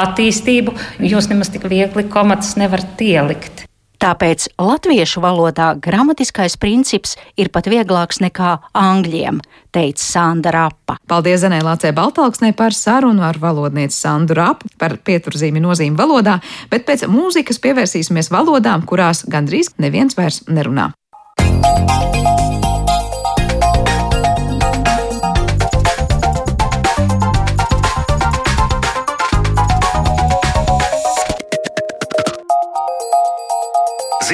attīstību, 0.06 0.78
jūs 1.02 1.30
nemaz 1.32 1.54
tik 1.54 1.70
viegli 1.72 2.06
komatus 2.12 2.58
nevarat 2.60 3.02
ielikt. 3.02 3.66
Tāpēc 4.04 4.50
latviešu 4.60 5.22
valodā 5.24 5.70
gramatiskais 5.80 6.58
princips 6.60 7.14
ir 7.40 7.48
pat 7.56 7.70
vieglāks 7.72 8.20
nekā 8.20 8.58
angļiem, 8.76 9.38
teica 9.72 10.04
Sanda 10.04 10.52
Rapa. 10.52 10.98
Paldies 11.08 11.40
Zanē 11.46 11.62
Lācē 11.64 11.94
Baltalksnē 11.96 12.52
par 12.60 12.76
sarunu 12.76 13.24
ar 13.24 13.40
valodnieci 13.40 13.96
Sandu 13.96 14.36
Rapu 14.36 14.68
par 14.76 14.98
pieturzīmi 15.00 15.64
nozīmi 15.64 15.96
valodā, 15.96 16.42
bet 16.74 16.84
pēc 16.90 17.06
mūzikas 17.08 17.64
pievērsīsimies 17.64 18.28
valodām, 18.34 18.84
kurās 18.84 19.24
gandrīz 19.24 19.72
neviens 19.80 20.20
vairs 20.20 20.44
nerunā. 20.52 20.92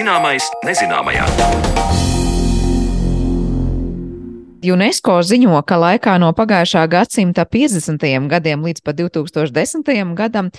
Zināmais 0.10 0.46
nezināmajā. 0.66 1.26
UNESCO 4.74 5.20
ziņo, 5.22 5.60
ka 5.70 5.78
laikā 5.78 6.16
no 6.18 6.32
pagājušā 6.34 6.88
gadsimta 6.90 7.46
50. 7.46 8.26
gadiem 8.32 8.66
līdz 8.66 8.82
pat 8.82 8.98
2010. 8.98 9.86
gadam 10.18 10.50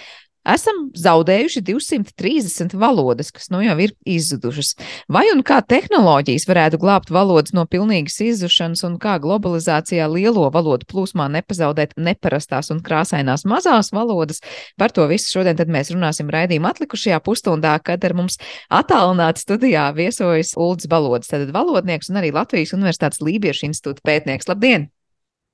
Esam 0.48 0.86
zaudējuši 0.96 1.60
230 1.68 2.72
valodas, 2.80 3.28
kas 3.28 3.50
nu 3.52 3.58
jau 3.60 3.74
ir 3.84 3.90
izzudušas. 4.08 4.72
Vai 5.12 5.26
un 5.34 5.42
kā 5.44 5.58
tehnoloģijas 5.60 6.46
varētu 6.48 6.78
glābt 6.80 7.10
valodas 7.12 7.52
no 7.52 7.66
pilnīgas 7.68 8.16
izzušanas, 8.24 8.80
un 8.88 8.96
kā 9.02 9.18
globalizācijā 9.20 10.06
lielo 10.08 10.46
valodu 10.54 10.88
plūsmā 10.88 11.28
nepazaudēt 11.34 11.92
neparastās 12.00 12.72
un 12.72 12.80
krāsainās 12.80 13.44
mazās 13.44 13.92
valodas? 13.92 14.40
Par 14.80 14.94
to 14.96 15.04
visu 15.10 15.28
šodien 15.28 15.60
mēs 15.68 15.92
runāsim 15.92 16.32
raidījuma 16.32 16.72
atlikušajā 16.72 17.20
pusstundā, 17.20 17.74
kad 17.84 18.04
ar 18.08 18.16
mums 18.16 18.40
attālināti 18.72 19.44
studijā 19.44 19.90
viesojas 19.92 20.54
Ulds 20.56 20.88
Balods, 20.88 21.28
tad 21.28 21.52
valodnieks 21.52 22.08
un 22.08 22.22
arī 22.22 22.32
Latvijas 22.32 22.72
Universitātes 22.72 23.20
Lībiešu 23.20 23.68
institūta 23.68 24.08
pētnieks. 24.08 24.48
Labdien! 24.48 24.88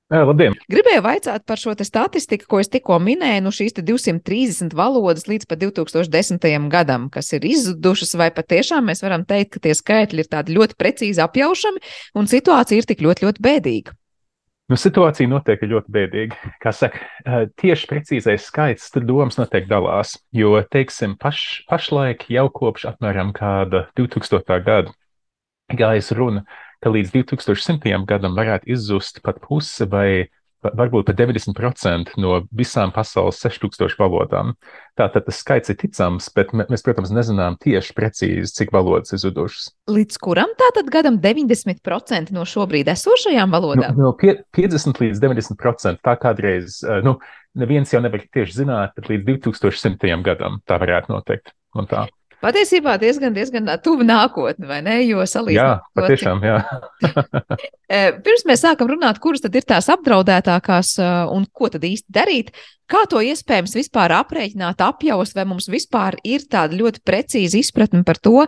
Jā, 0.07 0.21
labdien! 0.23 0.53
Gribēju 0.71 1.01
vaicāt 1.03 1.43
par 1.43 1.59
šo 1.59 1.73
statistiku, 1.83 2.45
ko 2.47 2.61
es 2.63 2.69
tikko 2.71 2.95
minēju, 3.03 3.41
nu 3.43 3.51
šīs 3.51 3.75
230 3.75 4.71
valodas 4.77 5.25
līdz 5.27 5.49
pat 5.49 5.59
2010. 5.59 6.47
gadam, 6.71 7.09
kas 7.11 7.33
ir 7.35 7.43
izzudušas, 7.43 8.13
vai 8.15 8.29
patiešām 8.31 8.87
mēs 8.87 9.03
varam 9.03 9.25
teikt, 9.27 9.57
ka 9.57 9.65
tie 9.65 9.73
skaitļi 9.75 10.23
ir 10.23 10.29
tādi 10.31 10.55
ļoti 10.55 10.77
precīzi 10.79 11.19
apjaušami 11.25 11.83
un 12.15 12.31
situācija 12.31 12.79
ir 12.79 12.87
tik 12.87 13.03
ļoti, 13.03 13.27
ļoti 13.27 13.43
bēdīga. 13.43 13.95
Nu, 14.71 14.79
situācija 14.79 15.27
noteikti 15.31 15.67
ir 15.67 15.73
ļoti 15.75 15.91
bēdīga. 15.97 16.53
Kā 16.63 16.71
saka, 16.75 17.03
tieši 17.59 17.89
precīzais 17.91 18.47
skaits 18.47 18.87
tur 18.91 19.03
domas 19.07 19.35
noteikti 19.39 19.71
dalās, 19.71 20.15
jo, 20.35 20.53
teiksim, 20.71 21.17
paš, 21.19 21.65
pašlaik 21.67 22.29
jau 22.31 22.47
kopš 22.55 22.87
apmēram 22.93 23.35
kāda 23.35 23.89
2000. 23.99 24.63
gada 24.63 24.95
gājas 25.75 26.13
runa 26.15 26.45
ka 26.83 26.93
līdz 26.93 27.13
2100. 27.15 27.93
gadam 28.07 28.37
varētu 28.37 28.69
izzust 28.73 29.21
pat 29.25 29.41
puse 29.43 29.87
vai 29.89 30.27
varbūt 30.65 31.07
pat 31.07 31.19
90% 31.19 32.15
no 32.21 32.39
visām 32.55 32.91
pasaules 32.95 33.39
6000 33.43 33.97
valodām. 33.99 34.53
Tātad 34.97 35.27
tas 35.27 35.39
skaits 35.43 35.71
ir 35.71 35.77
ticams, 35.79 36.29
bet 36.33 36.53
mēs, 36.57 36.83
protams, 36.85 37.11
nezinām 37.13 37.59
tieši 37.61 37.93
precīzi, 37.97 38.53
cik 38.55 38.73
valodas 38.73 39.13
ir 39.13 39.21
zudušas. 39.21 39.69
Līdz 39.93 40.17
kuram 40.23 40.53
tātad 40.59 40.89
gadam 40.93 41.19
90% 41.23 42.33
no 42.35 42.45
šobrīd 42.49 42.89
esošajām 42.93 43.53
valodām? 43.53 43.93
No, 43.97 44.09
no 44.09 44.15
pie, 44.17 44.39
50 44.57 45.03
līdz 45.03 45.21
90% 45.23 46.03
tā 46.05 46.17
kādreiz, 46.19 46.81
nu, 47.05 47.17
neviens 47.57 47.93
jau 47.93 48.01
nevar 48.03 48.25
tieši 48.25 48.63
zināt, 48.63 48.97
bet 48.97 49.11
līdz 49.13 49.29
2100. 49.45 50.17
gadam 50.25 50.61
tā 50.67 50.81
varētu 50.81 51.13
notikt. 51.13 51.53
Un 51.77 51.85
tā. 51.85 52.07
Patiesībā 52.37 52.99
diezgan, 53.01 53.33
diezgan 53.33 53.69
tuvu 53.81 54.05
nākotne, 54.05 54.67
vai 54.69 54.77
ne? 54.85 54.99
Jo 55.07 55.25
salīdzinot. 55.25 55.57
Jā, 55.57 55.97
patiešām, 55.97 56.45
jā. 56.45 56.59
Eh, 57.87 58.11
pirms 58.19 58.41
mēs 58.43 58.59
sākam 58.65 58.89
runāt, 58.91 59.15
kuras 59.23 59.39
tad 59.39 59.53
ir 59.55 59.63
tās 59.63 59.85
apdraudētākās 59.93 60.89
eh, 60.99 61.11
un 61.31 61.45
ko 61.55 61.69
tad 61.71 61.85
īsti 61.87 62.11
darīt, 62.11 62.49
kā 62.91 63.05
to 63.07 63.21
iespējams 63.23 63.77
vispār 63.77 64.11
aprēķināt, 64.17 64.83
apjaust, 64.83 65.37
vai 65.37 65.45
mums 65.47 65.69
vispār 65.71 66.17
ir 66.27 66.43
tāda 66.51 66.75
ļoti 66.75 66.99
precīza 67.07 67.55
izpratne 67.61 68.03
par 68.03 68.19
to, 68.19 68.43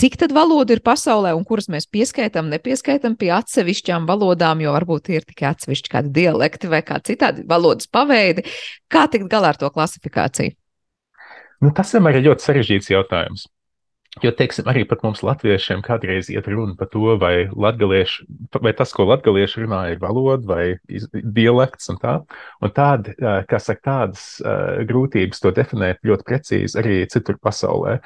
cik 0.00 0.16
tad 0.22 0.32
valodu 0.32 0.78
ir 0.78 0.80
pasaulē 0.86 1.34
un 1.36 1.44
kuras 1.44 1.68
mēs 1.72 1.90
pieskaitam, 1.92 2.48
nepieskaitam 2.48 3.18
pie 3.20 3.34
atsevišķām 3.36 4.08
valodām, 4.08 4.64
jo 4.64 4.72
varbūt 4.78 5.12
ir 5.12 5.28
tikai 5.28 5.50
atsevišķi 5.52 5.92
kādi 5.92 6.14
dialekti 6.22 6.72
vai 6.72 6.80
kā 6.86 7.02
citādi 7.04 7.44
valodas 7.52 7.90
paveidi. 7.92 8.48
Kā 8.88 9.04
tikt 9.12 9.28
galā 9.28 9.52
ar 9.52 9.60
to 9.60 9.68
klasifikāciju? 9.74 10.56
Nu, 11.60 11.72
tas 11.76 11.92
vienmēr 11.94 12.20
ir 12.20 12.30
ļoti 12.30 12.46
sarežģīts 12.46 12.92
jautājums. 12.94 13.48
Jo, 14.18 14.32
teiksim, 14.34 14.66
arī 14.66 14.82
mums, 15.04 15.20
latviešiem, 15.22 15.84
kādreiz 15.86 16.26
iet 16.34 16.48
runa 16.50 16.74
par 16.74 16.88
to, 16.90 17.14
vai, 17.20 17.46
vai 17.54 18.72
tas, 18.74 18.90
ko 18.90 19.06
latvieši 19.06 19.62
runā, 19.62 19.84
ir 19.92 20.00
valoda 20.02 20.48
vai 20.50 20.64
dialekts 21.14 21.92
un 21.92 22.00
tā. 22.02 22.16
Un 22.58 22.72
tāda, 22.74 23.14
kā 23.46 23.60
saka, 23.62 23.80
tādas 23.86 24.24
grūtības 24.88 25.44
to 25.44 25.54
definēt 25.54 26.02
ļoti 26.02 26.26
precīzi 26.26 26.80
arī 26.82 26.98
citur 27.12 27.38
pasaulē. 27.38 28.00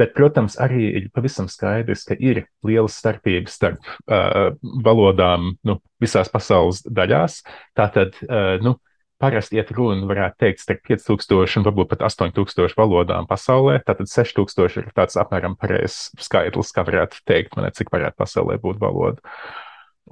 Bet, 0.00 0.16
protams, 0.16 0.56
arī 0.56 0.88
ir 1.02 1.10
pavisam 1.12 1.50
skaidrs, 1.52 2.06
ka 2.08 2.16
ir 2.16 2.46
lielas 2.64 2.96
starpības 2.96 3.60
starp 3.60 3.84
uh, 4.08 4.56
valodām 4.80 5.58
nu, 5.60 5.76
visās 6.00 6.32
pasaules 6.32 6.86
daļās. 6.88 7.42
Tātad, 7.76 8.16
uh, 8.30 8.56
nu, 8.64 8.78
Parasti 9.20 9.58
iet 9.58 9.68
runa, 9.76 10.06
varētu 10.08 10.40
teikt, 10.40 10.62
starp 10.62 10.80
5000 10.88 11.60
un 11.60 11.66
varbūt 11.66 11.90
pat 11.90 12.04
8000 12.08 12.72
valodām 12.78 13.26
pasaulē. 13.28 13.76
Tātad 13.84 14.08
6000 14.08 14.80
ir 14.80 14.88
tāds 14.96 15.18
apmēram 15.20 15.58
pareizs 15.60 16.08
skaitlis, 16.24 16.72
kā 16.72 16.86
varētu 16.88 17.20
teikt, 17.28 17.52
man 17.58 17.68
cik 17.76 17.92
varētu 17.92 18.16
pasaulē 18.16 18.56
būt 18.62 18.80
valoda. 18.80 19.20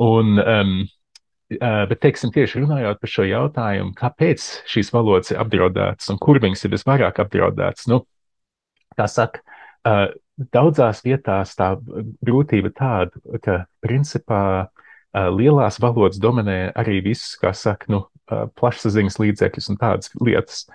Un, 0.04 0.36
um, 0.42 0.74
bet, 1.48 1.96
teiksim, 2.04 2.34
tieši 2.34 2.60
runājot 2.62 3.00
par 3.00 3.12
šo 3.14 3.24
jautājumu, 3.24 3.94
kāpēc 3.96 4.44
šīs 4.68 4.92
valodas 4.92 5.32
ir 5.32 5.40
apdraudētas 5.40 6.12
un 6.12 6.20
kur 6.20 6.40
viņas 6.44 6.66
ir 6.66 6.74
visvairāk 6.76 7.22
apdraudētas, 7.24 7.88
nu, 7.88 8.02
kā 8.98 9.08
saka, 9.08 9.40
uh, 9.88 10.10
daudzās 10.52 11.00
vietās 11.06 11.56
tā 11.58 11.72
grūtība 12.24 12.70
tāda, 12.76 13.40
ka 13.40 13.62
principā 13.84 14.42
uh, 14.68 15.28
lielās 15.32 15.80
valodas 15.82 16.20
dominē 16.20 16.74
arī 16.76 17.00
viss, 17.08 17.34
kā 17.40 17.56
saka, 17.56 17.88
nu, 17.90 18.04
plašsaziņas 18.28 19.18
līdzekļus 19.22 19.70
un 19.72 19.80
tādas 19.80 20.12
lietas. 20.20 20.66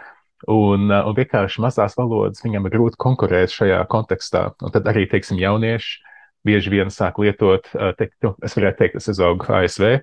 Un, 0.50 0.90
un 0.92 1.14
vienkārši 1.16 1.62
mazās 1.64 1.96
valodas 1.96 2.44
viņam 2.44 2.68
ir 2.68 2.74
grūti 2.74 3.00
konkurēt 3.00 3.54
šajā 3.54 3.80
kontekstā. 3.92 4.50
Un 4.64 4.74
tad 4.76 4.90
arī, 4.92 5.06
teiksim, 5.12 5.40
jaunieši 5.40 6.02
bieži 6.44 6.74
vien 6.74 6.92
sāk 6.92 7.22
lietot, 7.24 7.70
teikt, 8.00 8.18
nu, 8.26 8.34
es 8.44 8.58
varētu 8.58 8.82
teikt, 8.82 8.98
es 9.00 9.08
uzaugu 9.14 9.48
ASV. 9.48 10.02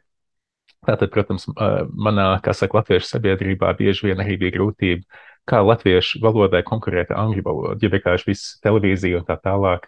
Tātad, 0.89 1.11
protams, 1.13 1.45
manā, 1.93 2.31
kā 2.41 2.55
saka, 2.57 2.81
latviešu 2.81 3.11
sabiedrībā 3.11 3.75
bieži 3.77 4.09
vien 4.09 4.23
arī 4.25 4.39
bija 4.41 4.57
grūtība, 4.57 5.21
kā 5.51 5.61
latviešu 5.61 6.23
valodai 6.25 6.63
konkurēt 6.65 7.13
ar 7.13 7.27
angļu 7.27 7.45
valodu, 7.45 7.85
jo 7.85 7.93
vienkārši 7.93 8.31
viss 8.31 8.55
televīzija 8.65 9.21
un 9.21 9.29
tā 9.29 9.37
tālāk 9.45 9.85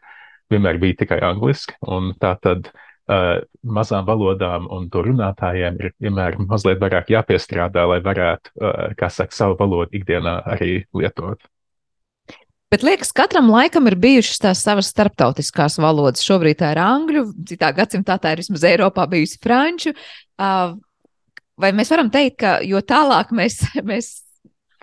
vienmēr 0.52 0.76
bija 0.82 1.00
tikai 1.00 1.22
angliski. 1.24 1.78
Un 1.88 2.12
tā 2.20 2.34
tad 2.44 2.68
uh, 2.68 2.76
uh, 2.76 2.91
mazām 3.08 4.06
valodām 4.06 4.68
un 4.70 4.88
to 4.90 5.02
runātājiem 5.02 5.80
ir 5.80 5.94
vienmēr 6.00 6.38
mazliet 6.46 6.80
vairāk 6.82 7.10
jāpiestrādā, 7.10 7.86
lai 7.90 7.98
varētu, 8.04 8.54
kā 8.98 9.08
saka, 9.10 9.34
savu 9.34 9.58
valodu 9.58 9.98
ikdienā 9.98 10.38
arī 10.54 10.84
lietot. 10.94 11.42
Bet 12.72 12.80
liekas, 12.86 13.10
katram 13.12 13.50
laikam 13.52 13.84
ir 13.90 13.98
bijušas 14.00 14.38
tās 14.40 14.62
savas 14.64 14.88
starptautiskās 14.94 15.76
valodas. 15.82 16.24
Šobrīd 16.24 16.56
tā 16.62 16.70
ir 16.72 16.80
angļu, 16.80 17.26
citā 17.50 17.68
gadsimtā 17.76 18.16
tā 18.16 18.32
ir 18.32 18.40
vismaz 18.40 18.64
Eiropā 18.64 19.04
bijusi 19.12 19.36
franču. 19.42 19.92
Vai 20.38 21.70
mēs 21.76 21.92
varam 21.92 22.08
teikt, 22.14 22.38
ka 22.40 22.54
jo 22.64 22.80
tālāk 22.80 23.34
mēs, 23.36 23.58
mēs 23.90 24.08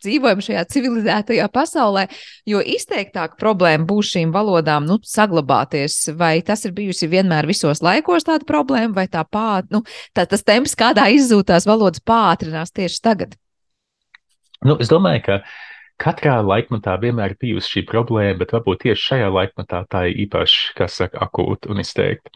dzīvojam 0.03 0.43
šajā 0.45 0.63
civilizētajā 0.73 1.47
pasaulē, 1.53 2.05
jo 2.49 2.61
izteiktāka 2.63 3.39
problēma 3.39 3.87
būs 3.89 4.13
šīm 4.15 4.33
valodām 4.35 4.87
nu, 4.89 4.99
saglabāties. 5.05 6.01
Vai 6.19 6.39
tas 6.45 6.65
ir 6.67 6.75
bijusi 6.77 7.09
vienmēr 7.11 7.47
visos 7.49 7.83
laikos 7.85 8.27
tāda 8.27 8.47
problēma, 8.49 8.93
vai 9.01 9.07
tā 9.11 9.23
pāt, 9.25 9.69
nu, 9.73 9.83
tā, 10.15 10.27
tas 10.29 10.45
temps, 10.45 10.75
kādā 10.79 11.09
izzūtās 11.15 11.67
valodas 11.69 12.03
pātrinās 12.05 12.73
tieši 12.75 13.03
tagad? 13.05 13.37
Nu, 14.65 14.75
es 14.81 14.91
domāju, 14.91 15.23
ka 15.23 15.39
katrā 15.99 16.39
laikmatā 16.43 16.97
vienmēr 16.99 17.35
ir 17.35 17.39
bijusi 17.39 17.75
šī 17.75 17.85
problēma, 17.87 18.39
bet 18.41 18.51
varbūt 18.55 18.83
tieši 18.85 19.05
šajā 19.11 19.29
laikmatā 19.35 19.85
tā 19.91 20.05
ir 20.09 20.25
īpaši, 20.25 20.73
kas 20.79 20.99
saka, 20.99 21.21
akūta 21.27 21.71
un 21.71 21.83
izteikta. 21.83 22.31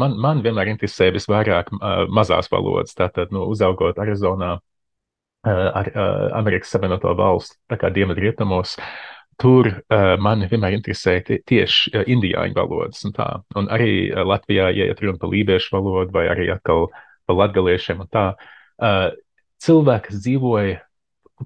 Man, 0.00 0.16
man 0.20 0.42
vienmēr 0.44 0.72
interesē 0.72 1.10
visvairāk 1.14 1.70
uh, 1.76 2.04
mazās 2.12 2.50
valodas, 2.52 2.96
tātad, 2.96 3.32
nu, 3.32 3.44
uzaugot 3.52 4.00
Arizonā, 4.02 4.56
ar 5.42 5.90
Amerikas 6.38 6.70
Savienoto 6.70 7.14
Valstu, 7.18 7.56
tā 7.70 7.78
kā 7.80 7.90
dienvidrietumos. 7.94 8.76
Tur 9.42 9.66
uh, 9.66 10.12
man 10.22 10.44
vienmēr 10.46 10.76
interesēja 10.76 11.38
tieši 11.48 11.94
uh, 11.96 12.04
indiāņu 12.06 12.54
valodas. 12.54 13.00
Un, 13.08 13.14
tā. 13.16 13.26
un 13.58 13.66
arī 13.72 14.12
uh, 14.12 14.22
Latvijā, 14.28 14.68
ja 14.76 14.90
ir 14.92 15.02
runa 15.02 15.18
par 15.18 15.32
lībiešu 15.32 15.74
valodu 15.74 16.14
vai 16.14 16.28
arī 16.30 16.50
atkal 16.52 16.90
par 17.26 17.38
latgaliešiem 17.40 18.04
un 18.04 18.10
tā, 18.12 18.26
uh, 18.36 19.08
cilvēki, 19.64 20.10
kas 20.10 20.22
dzīvoja 20.22 20.80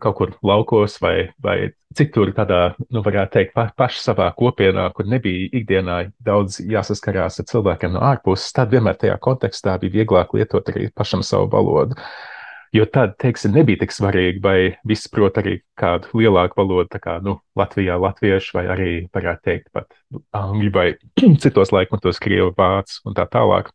kaut 0.02 0.16
kur 0.18 0.34
laukos 0.44 0.98
vai, 1.00 1.30
vai 1.40 1.70
citur, 1.96 2.34
tādā, 2.36 2.74
nu, 2.92 3.00
varētu 3.06 3.32
teikt, 3.32 3.54
pa, 3.56 3.70
paši 3.80 4.02
savā 4.02 4.26
kopienā, 4.36 4.90
kur 4.92 5.08
nebija 5.08 5.48
ikdienā 5.56 6.02
daudz 6.26 6.58
jāsaskarās 6.60 7.40
ar 7.40 7.48
cilvēkiem 7.48 7.94
no 7.94 8.02
ārpuses, 8.04 8.52
tad 8.52 8.74
vienmēr 8.74 8.98
tajā 9.00 9.16
kontekstā 9.24 9.78
bija 9.80 10.02
vieglāk 10.02 10.36
lietot 10.36 10.68
arī 10.74 10.90
pašam 10.92 11.24
savu 11.24 11.48
valodu. 11.54 11.96
Uh, 11.96 12.35
Jo 12.74 12.84
tad, 12.90 13.14
teiksim, 13.22 13.54
nebija 13.54 13.80
tik 13.84 13.94
svarīgi, 13.94 14.40
vai 14.42 14.58
viss 14.88 15.08
prot 15.12 15.38
arī 15.40 15.60
kādu 15.78 16.10
lielāku 16.18 16.58
valodu, 16.58 17.00
kā 17.02 17.16
nu, 17.24 17.36
Latvijā, 17.58 17.96
latviešu, 18.02 18.56
vai 18.58 18.64
arī, 18.74 18.90
varētu 19.14 19.44
teikt, 19.46 19.70
pat 19.76 19.94
angļu 20.36 20.72
vai 20.74 20.86
citos 21.42 21.72
laikmatos, 21.74 22.20
krievu, 22.22 22.52
vācu 22.58 23.00
un 23.06 23.16
tā 23.16 23.26
tālāk. 23.30 23.70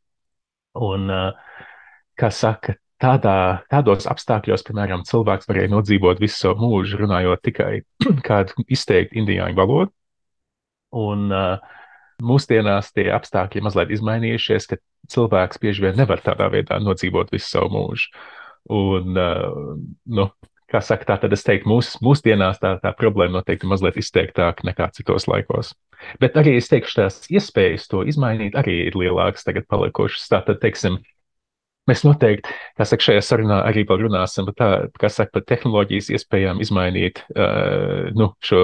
Un, 0.82 1.08
kā 2.19 2.30
saka, 2.36 2.75
tādā, 3.01 3.63
tādos 3.71 4.08
apstākļos, 4.12 4.65
piemēram, 4.67 5.06
cilvēks 5.08 5.49
varēja 5.49 5.71
nodzīvot 5.73 6.21
visu 6.21 6.43
savu 6.45 6.67
mūžu, 6.67 7.01
runājot 7.01 7.43
tikai 7.47 7.73
kādu 8.27 8.67
izteiktu 8.67 9.21
indiāņu 9.23 9.58
valodu. 9.58 9.93
Un 11.01 11.32
mūsdienās 12.21 12.91
tie 12.93 13.08
apstākļi 13.15 13.63
mazliet 13.65 13.93
izmainījušies, 13.95 14.67
ka 14.69 14.77
cilvēks 15.12 15.62
bieži 15.62 15.88
vien 15.88 15.97
nevar 15.99 16.21
tādā 16.23 16.49
veidā 16.51 16.77
nodzīvot 16.84 17.32
visu 17.34 17.47
savu 17.56 17.71
mūžu. 17.73 18.12
Un, 18.69 19.17
uh, 19.17 19.78
nu, 20.06 20.28
kā 20.71 20.82
saka, 20.86 21.08
tā 21.08 21.17
tad 21.24 21.36
es 21.36 21.45
teiktu, 21.45 21.69
mūs, 21.71 21.95
mūsdienās 22.04 22.62
tā, 22.62 22.76
tā 22.84 22.93
problēma 22.97 23.39
noteikti 23.39 23.69
mazliet 23.69 24.00
izteiktāka 24.00 24.65
nekā 24.67 24.91
citos 24.95 25.28
laikos. 25.32 25.74
Bet 26.21 26.38
arī 26.39 26.56
es 26.58 26.69
teikšu, 26.71 26.97
tās 26.97 27.21
iespējas 27.32 27.89
to 27.91 28.06
izmainīt 28.08 28.58
arī 28.58 28.78
ir 28.88 28.97
lielākas 28.97 29.45
tagad 29.47 29.67
palikušas. 29.69 30.30
Tātad, 30.32 30.62
teiksim, 30.63 30.97
mēs 31.89 32.06
noteikti, 32.08 32.56
kā 32.80 32.88
saka, 32.88 33.08
šajā 33.10 33.24
sarunā 33.26 33.62
arī 33.67 33.84
vēl 33.89 34.06
runāsim 34.06 34.47
par 34.50 34.58
tā, 34.58 34.69
kā 35.02 35.12
saka, 35.12 35.36
par 35.38 35.45
tehnoloģijas 35.52 36.12
iespējām 36.17 36.62
izmainīt 36.63 37.24
uh, 37.36 38.10
nu, 38.17 38.32
šo 38.45 38.63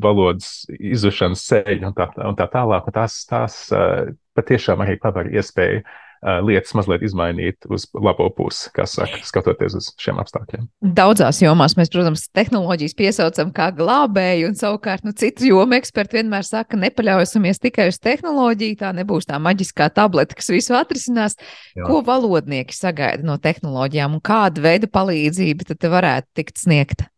valodas 0.00 0.68
izušanas 0.78 1.44
ceļu 1.50 1.90
un 1.90 1.96
tā, 1.98 2.10
un 2.28 2.38
tā 2.38 2.48
tālāk. 2.52 2.88
Un 2.88 3.00
tās, 3.00 3.22
tās 3.28 3.64
uh, 3.74 4.12
patiešām 4.38 4.84
arī 4.86 4.96
paver 5.02 5.32
iespēju 5.34 5.82
uh, 5.82 5.96
lietas 6.22 6.74
mazliet 6.74 7.04
izmainīt 7.06 7.68
uz 7.72 7.86
labo 7.94 8.28
pusi, 8.34 8.70
kas 8.74 8.96
saka, 8.98 9.20
skatoties 9.26 9.76
uz 9.78 9.90
šiem 10.00 10.18
apstākļiem. 10.22 10.66
Daudzās 10.96 11.40
jomās 11.42 11.76
mēs, 11.78 11.90
protams, 11.94 12.26
tehnoloģijas 12.36 12.96
piesaucam 12.98 13.52
kā 13.54 13.68
glābēju, 13.76 14.50
un 14.50 14.58
savukārt 14.58 15.06
nu, 15.06 15.14
citu 15.18 15.46
jomu 15.48 15.78
eksperti 15.78 16.18
vienmēr 16.18 16.46
saka, 16.46 16.78
nepaļausimies 16.80 17.62
tikai 17.62 17.90
uz 17.92 18.00
tehnoloģiju, 18.02 18.80
tā 18.82 18.94
nebūs 18.96 19.28
tā 19.30 19.38
maģiskā 19.42 19.90
tableta, 19.94 20.38
kas 20.38 20.50
visu 20.52 20.76
atrisinās. 20.78 21.38
Jā. 21.76 21.86
Ko 21.86 22.00
valodnieki 22.06 22.74
sagaida 22.76 23.26
no 23.26 23.38
tehnoloģijām 23.42 24.18
un 24.18 24.24
kāda 24.24 24.64
veida 24.64 24.90
palīdzība 24.90 25.70
tad 25.70 25.88
varētu 25.92 26.30
tikt 26.40 26.58
sniegta? 26.62 27.08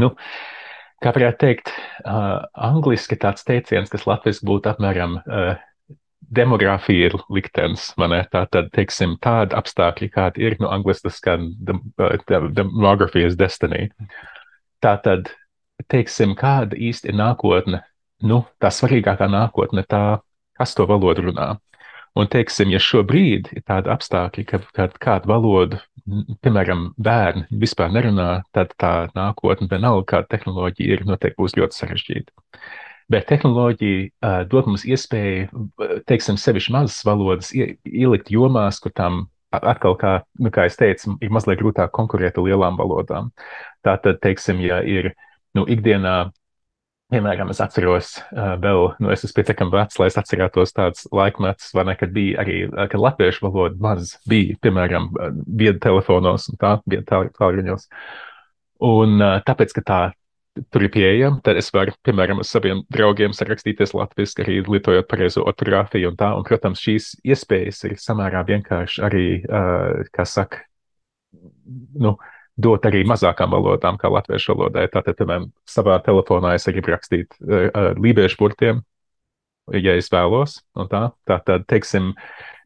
Nu, 0.00 0.10
kā 1.04 1.12
varētu 1.14 1.40
teikt, 1.44 1.70
uh, 2.02 2.42
angliski 2.54 3.18
tāds 3.20 3.46
teiciens, 3.46 3.92
kas 3.92 4.06
latviešu 4.08 4.46
būtu 4.48 4.72
apmēram 4.72 5.18
uh, 5.20 5.54
demogrāfija 6.34 7.10
ir 7.10 7.16
liktenis. 7.32 7.90
Tā 8.32 8.44
tad, 8.50 8.70
teiksim, 8.74 9.16
tāda 9.22 9.58
apstākļi, 9.60 10.10
kādi 10.14 10.46
ir, 10.46 10.56
no 10.60 10.68
nu, 10.68 10.72
angļuiski 10.78 11.08
tas 11.08 11.18
skan 11.20 11.50
demogrāfijas 12.56 13.36
destiny. 13.40 13.88
Tā 14.84 14.96
tad, 15.04 15.32
teiksim, 15.90 16.36
kāda 16.38 16.76
īsti 16.76 17.12
ir 17.12 17.18
nākotne, 17.20 17.82
nu, 18.24 18.44
tā 18.62 18.72
svarīgākā 18.72 19.28
nākotne, 19.30 19.86
tā, 19.88 20.20
kas 20.58 20.76
to 20.76 20.86
valodu 20.90 21.28
runā. 21.30 21.54
Un, 22.14 22.28
teiksim, 22.30 22.70
ja 22.70 22.78
šobrīd 22.78 23.50
ir 23.56 23.64
tāda 23.66 23.96
apstākļa, 23.96 24.44
ka, 24.46 24.60
ka 24.76 24.86
kādu 25.02 25.32
valodu 25.32 25.80
piemēram, 26.44 26.88
bērni 27.00 27.46
vispār 27.62 27.92
nerunā, 27.92 28.28
tad 28.54 28.74
tā 28.80 28.92
nākotne, 29.16 29.68
vienalga 29.70 30.04
kāda 30.12 30.36
tehnoloģija 30.36 30.98
ir, 30.98 31.04
noteikti 31.08 31.40
būs 31.40 31.56
ļoti 31.58 31.78
sarežģīta. 31.80 32.34
Bet 33.12 33.26
tehnoloģija 33.28 34.04
uh, 34.08 34.38
dod 34.48 34.70
mums 34.70 34.86
iespēju, 34.88 35.64
teiksim, 36.08 36.38
sevišķi 36.40 36.72
mazas 36.72 37.02
valodas 37.04 37.50
ie, 37.56 37.74
ielikt 37.84 38.32
jomās, 38.32 38.80
kur 38.80 38.94
tam 38.96 39.26
atkal, 39.54 39.94
kā, 40.00 40.14
nu, 40.42 40.50
kā 40.54 40.64
es 40.70 40.78
teicu, 40.80 41.14
ir 41.22 41.34
mazliet 41.34 41.60
grūtāk 41.60 41.92
konkurēt 41.94 42.40
ar 42.40 42.48
lielām 42.48 42.80
valodām. 42.80 43.28
Tātad, 43.86 44.18
teiksim, 44.24 44.62
ja 44.64 44.80
ir 44.82 45.12
nu, 45.54 45.66
ikdienā 45.70 46.16
Piemēram, 47.12 47.50
es 47.52 47.60
atceros, 47.60 48.14
uh, 48.32 48.54
vēl, 48.58 48.88
nu, 49.04 49.10
es 49.12 49.22
esmu 49.26 49.36
pietiekami 49.36 49.70
vecs, 49.74 49.98
lai 50.00 50.06
es 50.08 50.16
atcerētos 50.18 50.72
tādas 50.74 51.04
laikmetus, 51.14 51.68
vai 51.76 51.84
ne, 51.90 51.94
kad 52.00 52.14
bija 52.14 52.40
arī, 52.42 52.56
kad 52.72 52.96
latviešu 52.98 53.44
valoda 53.44 53.76
maz 53.84 54.14
bija, 54.30 54.56
piemēram, 54.64 55.10
viedu 55.44 55.82
telefonos 55.84 56.48
un 56.50 56.58
tā, 56.58 56.72
viedu 56.90 57.28
tālruņos. 57.36 57.84
Un 58.88 59.20
uh, 59.20 59.36
tāpēc, 59.46 59.76
ka 59.76 59.84
tā 59.84 60.00
tur 60.70 60.84
ir 60.86 60.92
pieejama, 60.94 61.40
tad 61.44 61.58
es 61.58 61.70
varu, 61.74 61.94
piemēram, 62.06 62.42
ar 62.42 62.48
saviem 62.48 62.84
draugiem 62.94 63.34
sarakstīties 63.34 63.94
latviešu, 63.96 64.42
arī 64.44 64.60
lietojot 64.66 65.08
pareizo 65.10 65.42
ortogrāfiju 65.48 66.12
un 66.12 66.20
tā, 66.20 66.30
un, 66.38 66.46
protams, 66.46 66.82
šīs 66.84 67.14
iespējas 67.26 67.84
ir 67.88 67.98
samērā 68.00 68.44
vienkārši 68.50 69.02
arī, 69.08 69.26
uh, 69.48 70.04
kā 70.14 70.26
saka, 70.28 70.62
nu, 71.98 72.14
uh, 72.14 72.32
dot 72.56 72.86
arī 72.86 73.02
mazākām 73.08 73.54
valodām, 73.54 73.98
kā 73.98 74.10
latviešu 74.12 74.54
valodai. 74.54 74.86
Tātad, 74.92 75.16
piemēram, 75.18 75.48
savā 75.68 75.98
telefonā 76.06 76.54
es 76.58 76.66
gribu 76.70 76.94
rakstīt 76.94 77.34
uh, 77.42 77.94
lībiešu 77.98 78.38
burtiem, 78.40 78.82
ja 79.74 79.96
es 79.98 80.10
vēlos. 80.12 80.60
Tā, 80.92 81.02
tā 81.26 81.40
tad, 81.46 81.66
teiksim, 81.70 82.12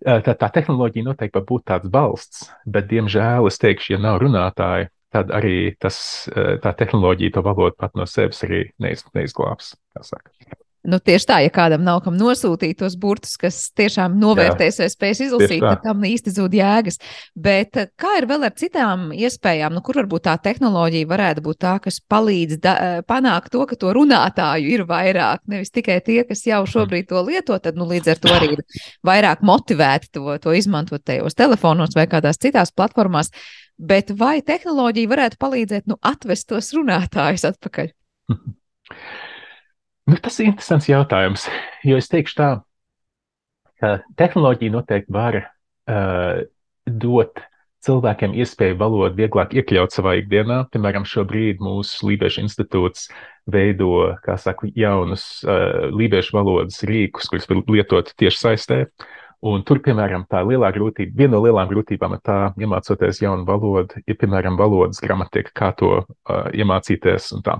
tā, 0.05 0.35
tā 0.35 0.51
tehnoloģija 0.59 1.09
noteikti 1.09 1.39
var 1.39 1.47
būt 1.49 1.67
tāds 1.73 1.93
balsts, 1.93 2.49
bet, 2.67 2.89
diemžēl, 2.93 3.49
es 3.49 3.61
teikšu, 3.63 3.95
ja 3.97 4.03
nav 4.03 4.21
runātāji, 4.25 4.91
tad 5.15 5.33
arī 5.35 5.73
tas, 5.81 5.99
tā 6.63 6.75
tehnoloģija 6.79 7.37
to 7.37 7.45
valodu 7.47 7.77
pat 7.81 7.95
no 7.99 8.07
sevis 8.09 8.45
arī 8.47 8.65
neiz, 8.83 9.05
neizglābs. 9.17 9.75
Nu, 10.87 11.01
tieši 11.03 11.27
tā, 11.27 11.37
ja 11.43 11.51
kādam 11.53 11.83
nav 11.85 11.99
kam 12.05 12.15
nosūtīt 12.17 12.79
tos 12.81 12.95
burtus, 13.01 13.35
kas 13.41 13.57
tiešām 13.77 14.15
novērtēs 14.23 14.79
vai 14.81 14.87
spēs 14.93 15.21
izlasīt, 15.27 15.61
tad 15.61 15.83
tam 15.83 16.05
īsti 16.07 16.33
zūd 16.37 16.55
jēgas. 16.55 17.01
Bet 17.35 17.77
eh, 17.77 17.91
kā 17.99 18.15
ir 18.21 18.29
vēl 18.31 18.47
ar 18.47 18.55
citām 18.57 19.09
iespējām, 19.13 19.75
nu, 19.75 19.83
kur 19.85 19.99
varbūt 20.01 20.25
tā 20.29 20.37
tehnoloģija 20.47 21.11
varētu 21.11 21.45
būt 21.45 21.61
tā, 21.67 21.75
kas 21.85 21.99
palīdz 22.09 22.61
da, 22.65 22.75
eh, 22.79 23.01
panākt 23.09 23.51
to, 23.53 23.67
ka 23.69 23.77
to 23.77 23.93
runātāju 23.99 24.73
ir 24.79 24.87
vairāk, 24.89 25.43
nevis 25.51 25.75
tikai 25.75 25.99
tie, 26.07 26.23
kas 26.29 26.47
jau 26.47 26.63
šobrīd 26.71 27.11
to 27.11 27.21
lieto, 27.27 27.59
tad 27.61 27.77
nu, 27.77 27.89
līdz 27.91 28.15
ar 28.15 28.23
to 28.23 28.35
arī 28.39 28.53
ir 28.57 28.67
vairāk 29.05 29.43
motivēti 29.45 30.15
to, 30.15 30.39
to 30.41 30.57
izmantot 30.57 31.05
tajos 31.05 31.37
telefonos 31.37 31.99
vai 31.99 32.07
kādās 32.09 32.41
citās 32.41 32.73
platformās. 32.73 33.35
Bet 33.79 34.11
vai 34.19 34.41
tehnoloģija 34.43 35.11
varētu 35.11 35.39
palīdzēt 35.39 35.87
nu, 35.91 35.99
atvest 36.03 36.49
tos 36.51 36.73
runātājus 36.75 37.47
atpakaļ? 37.53 37.93
Nu, 40.09 40.17
tas 40.25 40.39
ir 40.41 40.49
interesants 40.51 40.89
jautājums, 40.89 41.45
jo 41.87 41.99
es 42.01 42.09
teikšu 42.11 42.39
tā, 42.39 42.49
ka 43.79 43.99
tehnoloģija 44.19 44.75
noteikti 44.75 45.15
var 45.15 45.39
uh, 45.45 46.43
dot 46.89 47.43
cilvēkiem 47.87 48.35
iespēju 48.41 48.79
valodu 48.81 49.21
vieglāk 49.21 49.55
iekļaut 49.55 49.95
savā 49.95 50.17
ikdienā. 50.19 50.65
Piemēram, 50.73 51.07
šobrīd 51.07 51.63
mūsu 51.63 52.09
Lībiešu 52.11 52.43
institūts 52.43 53.07
veido, 53.49 54.17
saka, 54.43 54.73
jaunus 54.75 55.45
uh, 55.47 55.87
lībiešu 55.95 56.35
valodas 56.35 56.83
rīkus, 56.89 57.31
kurus 57.31 57.47
var 57.51 57.63
lietot 57.71 58.11
tieši 58.19 58.43
saistē. 58.43 58.81
Un 59.47 59.63
tur, 59.63 59.79
piemēram, 59.79 60.25
tā 60.27 60.41
lielā 60.43 60.73
grūtība, 60.75 61.13
viena 61.15 61.37
no 61.37 61.41
lielām 61.45 61.69
grūtībām 61.71 62.17
ir 62.17 62.23
tā, 62.27 62.39
iemācoties 62.59 63.21
jaunu 63.23 63.45
valodu, 63.47 64.01
ir, 64.03 64.17
piemēram, 64.19 64.57
valodas 64.59 64.99
gramatika, 64.99 65.53
kā 65.55 65.69
to 65.79 65.91
uh, 66.01 66.49
iemācīties 66.51 67.29
un 67.37 67.45
tā. 67.47 67.55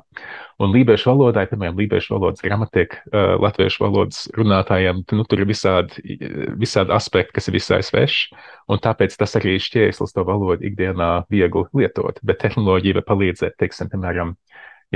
Un 0.59 0.75
lībiešu 0.75 1.13
valodai, 1.13 1.45
piemēram, 1.47 1.79
lībiešu 1.79 2.17
valodas 2.17 2.43
gramatika, 2.43 2.99
uh, 3.13 3.37
latviešu 3.45 3.85
valodas 3.85 4.25
runātājiem, 4.35 5.05
nu, 5.15 5.29
tur 5.31 5.45
ir 5.45 5.51
visādi, 5.53 6.19
visādi 6.59 6.97
aspekti, 6.99 7.37
kas 7.39 7.47
ir 7.47 7.59
visai 7.61 7.81
sveši, 7.87 8.35
un 8.75 8.83
tāpēc 8.83 9.15
tas 9.21 9.39
arī 9.39 9.55
šķērslis 9.63 10.19
to 10.19 10.27
valodu 10.27 10.67
ikdienā 10.67 11.13
viegli 11.31 11.63
lietot. 11.79 12.19
Bet 12.27 12.43
tehnoloģija 12.43 12.99
var 12.99 13.07
palīdzēt, 13.13 13.55
teiksim, 13.63 13.95
piemēram, 13.95 14.35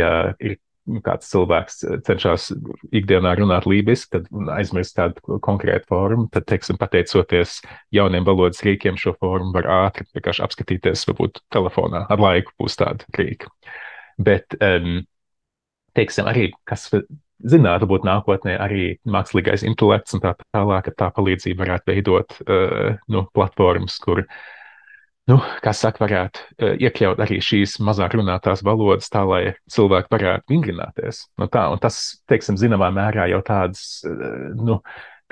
ja 0.02 0.32
ir 0.42 0.58
kāds 1.04 1.30
cilvēks 1.30 1.82
cenšas 2.06 2.48
ikdienā 2.94 3.34
runāt 3.38 3.66
lībiski, 3.70 4.18
tad 4.18 4.52
aizmirst 4.56 4.96
tādu 4.98 5.38
konkrētu 5.44 5.88
formu, 5.92 6.26
tad, 6.34 6.46
teiksim, 6.50 6.78
pateicoties 6.80 7.60
jauniem 7.94 8.26
valodas 8.26 8.62
rīkiem, 8.66 8.98
šo 9.00 9.14
formu 9.20 9.54
var 9.54 9.68
ātri 9.86 10.06
vienkārši 10.10 10.44
apskatīties, 10.46 11.06
varbūt 11.10 11.42
telefonā 11.54 12.06
ar 12.10 12.22
laiku 12.22 12.54
būs 12.60 12.78
tāda 12.80 13.06
rīka. 13.18 13.50
Bet, 14.22 14.56
um, 14.58 15.04
teiksim, 15.98 16.30
arī, 16.30 16.50
kas 16.68 16.88
zinātu 17.42 17.88
būt 17.90 18.06
nākotnē, 18.06 18.56
arī 18.62 18.96
mākslīgais 19.08 19.64
intelekts 19.66 20.18
un 20.18 20.22
tā 20.24 20.34
tālāk, 20.44 20.88
ka 20.88 20.98
tā 21.04 21.12
palīdzība 21.14 21.64
varētu 21.64 21.94
veidot 21.94 22.36
uh, 22.42 22.98
nu, 23.10 23.24
platformas, 23.34 23.98
kur 24.02 24.24
uh, 24.26 24.42
nu, 25.30 25.38
kā 25.64 25.72
saka, 25.76 26.02
varētu 26.04 26.42
uh, 26.42 26.74
iekļaut 26.82 27.22
arī 27.22 27.38
šīs 27.44 27.78
mazāk 27.84 28.16
runātās 28.18 28.64
valodas, 28.66 29.10
tā 29.12 29.24
lai 29.28 29.42
cilvēki 29.72 30.12
varētu 30.12 30.54
vingrināties. 30.54 31.26
Nu, 31.40 31.48
tā, 31.52 31.68
un 31.72 31.82
tas, 31.82 32.00
teiksim, 32.30 32.58
zināmā 32.60 32.90
mērā 32.94 33.28
jau 33.32 33.42
tādas, 33.46 33.84
uh, 34.08 34.52
nu, 34.58 34.80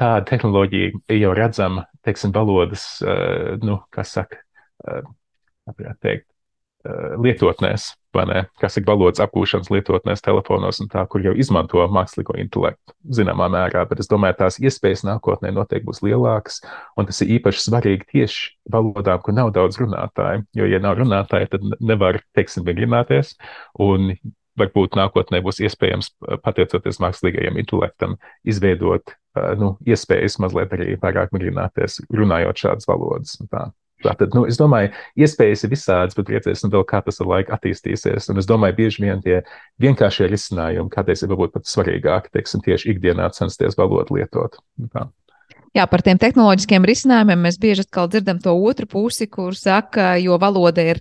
tāda 0.00 0.24
tehnoloģija 0.30 1.18
jau 1.20 1.32
redzama, 1.36 1.86
teiksim, 2.06 2.34
valodas, 2.36 2.86
uh, 3.04 3.56
nu, 3.64 3.80
kā 3.94 4.06
saka, 4.06 4.42
varētu 4.80 5.98
teikt, 6.00 6.26
lietotnēs, 7.20 7.90
ne, 8.30 8.40
kas 8.60 8.78
ir 8.80 8.86
valodas 8.88 9.20
apgūšanas 9.22 9.68
lietotnēs, 9.72 10.22
telefonos 10.24 10.80
un 10.80 10.88
tā, 10.92 11.02
kur 11.10 11.22
jau 11.24 11.34
izmanto 11.36 11.84
mākslīgo 11.92 12.38
intelektu 12.40 12.94
zināmā 13.20 13.50
mērā, 13.52 13.84
bet 13.90 14.00
es 14.00 14.08
domāju, 14.10 14.38
tās 14.38 14.58
iespējas 14.62 15.04
nākotnē 15.08 15.52
noteikti 15.54 15.86
būs 15.88 16.02
lielākas, 16.06 16.62
un 16.96 17.08
tas 17.10 17.20
ir 17.20 17.36
īpaši 17.36 17.64
svarīgi 17.66 18.08
tieši 18.14 18.50
valodām, 18.72 19.20
kur 19.24 19.36
nav 19.36 19.52
daudz 19.56 19.80
runātāju, 19.82 20.46
jo, 20.56 20.68
ja 20.72 20.80
nav 20.82 20.96
runātāji, 21.02 21.52
tad 21.52 21.68
nevar, 21.80 22.22
teiksim, 22.38 22.64
vingrināties, 22.68 23.36
un 23.80 24.14
varbūt 24.60 24.96
nākotnē 24.98 25.40
būs 25.44 25.60
iespējams, 25.64 26.14
pateicoties 26.44 27.00
mākslīgajam 27.02 27.60
intelektam, 27.60 28.16
izveidot 28.48 29.14
nu, 29.60 29.74
iespējas 29.86 30.40
mazliet 30.42 30.72
arī 30.74 30.96
vairāk 31.00 31.30
vingrināties, 31.34 32.00
runājot 32.10 32.64
šādas 32.64 32.88
valodas. 32.90 33.38
Tātad, 34.04 34.32
nu, 34.36 34.46
es 34.48 34.56
domāju, 34.60 34.92
iespējas 35.20 35.66
ir 35.66 35.72
visādas, 35.74 36.16
bet 36.16 36.32
redzēsim 36.32 36.72
vēl, 36.72 36.86
kā 36.88 37.02
tas 37.04 37.20
ar 37.20 37.28
laiku 37.28 37.52
attīstīsies. 37.56 38.30
Un 38.32 38.40
es 38.40 38.48
domāju, 38.48 38.78
bieži 38.78 39.04
vien 39.04 39.20
tie 39.24 39.40
vienkāršie 39.82 40.30
risinājumi, 40.32 40.92
kādreiz 40.94 41.24
ir 41.24 41.32
varbūt 41.32 41.56
pat 41.58 41.68
svarīgāki, 41.68 42.32
teiksim, 42.36 42.64
tieši 42.64 42.94
ikdienā 42.94 43.28
censties 43.36 43.76
valodu 43.80 44.16
lietot. 44.16 44.56
Tā. 44.94 45.10
Jā, 45.70 45.84
par 45.86 46.02
tiem 46.02 46.18
tehnoloģiskiem 46.18 46.86
risinājumiem 46.88 47.44
mēs 47.46 47.58
bieži 47.62 47.84
dzirdam 47.86 48.40
to 48.42 48.56
otru 48.58 48.88
pusi, 48.90 49.28
kur 49.30 49.54
saka, 49.54 50.16
jo 50.18 50.38
valoda 50.42 50.82
ir 50.82 50.98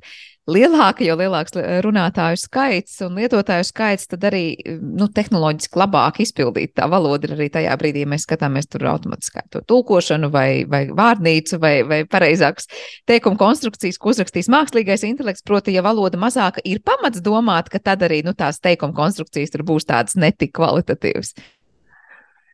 lielāka, 0.49 1.03
jo 1.05 1.15
lielāks 1.17 1.55
runātāju 1.83 2.37
skaits 2.41 2.99
un 3.05 3.17
lietotāju 3.19 3.65
skaits, 3.67 4.07
tad 4.11 4.25
arī 4.29 4.43
nu, 4.79 5.07
tehnoloģiski 5.13 5.79
labāk 5.79 6.21
izpildīt 6.23 6.75
tā 6.77 6.87
valoda 6.91 7.31
arī 7.33 7.49
tajā 7.53 7.75
brīdī, 7.81 8.05
mēs 8.09 8.25
skatāmies 8.27 8.69
tur 8.69 8.87
automātiskā 8.91 9.45
to 9.53 9.61
tulkošanu 9.69 10.31
vai, 10.33 10.65
vai 10.69 10.85
vārnīcu 10.93 11.59
vai, 11.61 11.75
vai 11.89 12.01
pareizākas 12.09 12.69
teikuma 13.09 13.39
konstrukcijas, 13.41 13.97
ko 13.97 14.13
uzrakstīs 14.13 14.51
mākslīgais 14.53 15.05
intelekts. 15.09 15.45
Proti, 15.45 15.73
ja 15.73 15.85
valoda 15.85 16.19
mazāka, 16.21 16.63
ir 16.65 16.83
pamats 16.85 17.23
domāt, 17.25 17.71
ka 17.73 17.81
tad 17.81 18.05
arī 18.05 18.21
nu, 18.25 18.35
tās 18.37 18.61
teikuma 18.61 18.93
konstrukcijas 18.97 19.53
tur 19.53 19.65
būs 19.65 19.89
tādas 19.89 20.17
netik 20.19 20.53
kvalitatīvas. 20.57 21.33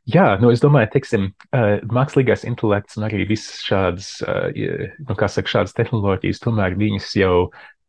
Jā, 0.06 0.36
nu 0.38 0.52
es 0.54 0.62
domāju, 0.62 0.92
teiksim, 0.94 1.24
mākslīgais 1.90 2.44
intelekts 2.46 3.00
un 3.00 3.08
arī 3.08 3.24
visas 3.26 3.64
šādas, 3.66 4.10
nu, 4.22 5.16
kā 5.18 5.30
saka, 5.34 5.50
šādas 5.50 5.74
tehnoloģijas, 5.74 6.44
tomēr 6.44 6.78
viņas 6.78 7.08
jau 7.18 7.38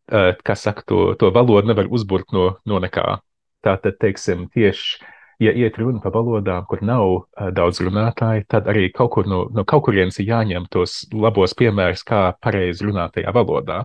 kā 0.09 0.57
saka, 0.57 0.87
to, 0.89 1.01
to 1.21 1.29
valodu 1.35 1.69
nevar 1.69 1.91
uzburt 1.93 2.33
no, 2.33 2.55
no 2.65 2.81
nekā. 2.81 3.19
Tātad, 3.67 3.99
teiksim, 4.01 4.47
tieši, 4.55 5.03
ja 5.45 5.53
iet 5.53 5.77
runa 5.77 6.01
par 6.01 6.15
valodām, 6.17 6.65
kur 6.71 6.81
nav 6.81 7.27
daudz 7.53 7.83
runātāju, 7.85 8.47
tad 8.49 8.73
arī 8.73 8.89
kaut 8.97 9.13
kur 9.19 9.29
no, 9.29 9.45
no 9.53 9.67
kaut 9.69 9.85
kurienes 9.91 10.17
ir 10.23 10.31
jāņem 10.31 10.71
tos 10.73 11.03
labos 11.13 11.53
piemērus, 11.59 12.07
kā 12.07 12.31
pareizi 12.41 12.89
runāt 12.89 13.19
tajā 13.19 13.37
valodā. 13.37 13.83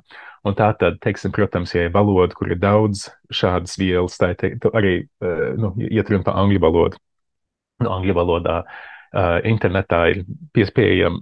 Un 0.48 0.56
tā 0.58 0.72
tad, 0.80 1.04
teiksim, 1.04 1.36
protams, 1.36 1.76
ja 1.76 1.89
ir 1.89 1.91
valoda, 1.94 2.34
kur 2.38 2.50
ir 2.50 2.63
daudz 2.63 3.10
šādas 3.34 3.76
vielas, 3.78 4.15
tā 4.17 4.32
ir 4.39 4.72
arī, 4.72 4.94
uh, 5.20 5.52
nu, 5.60 5.76
iet 5.91 6.10
runa 6.10 6.26
par 6.26 6.39
angļu 6.41 6.63
valodu. 6.63 7.02
Nu, 7.82 7.91
angļu 7.98 8.15
valodā 8.17 8.62
uh, 8.62 8.80
Uh, 9.12 9.41
internetā 9.44 10.06
ir 10.08 10.22
pieejama 10.72 11.17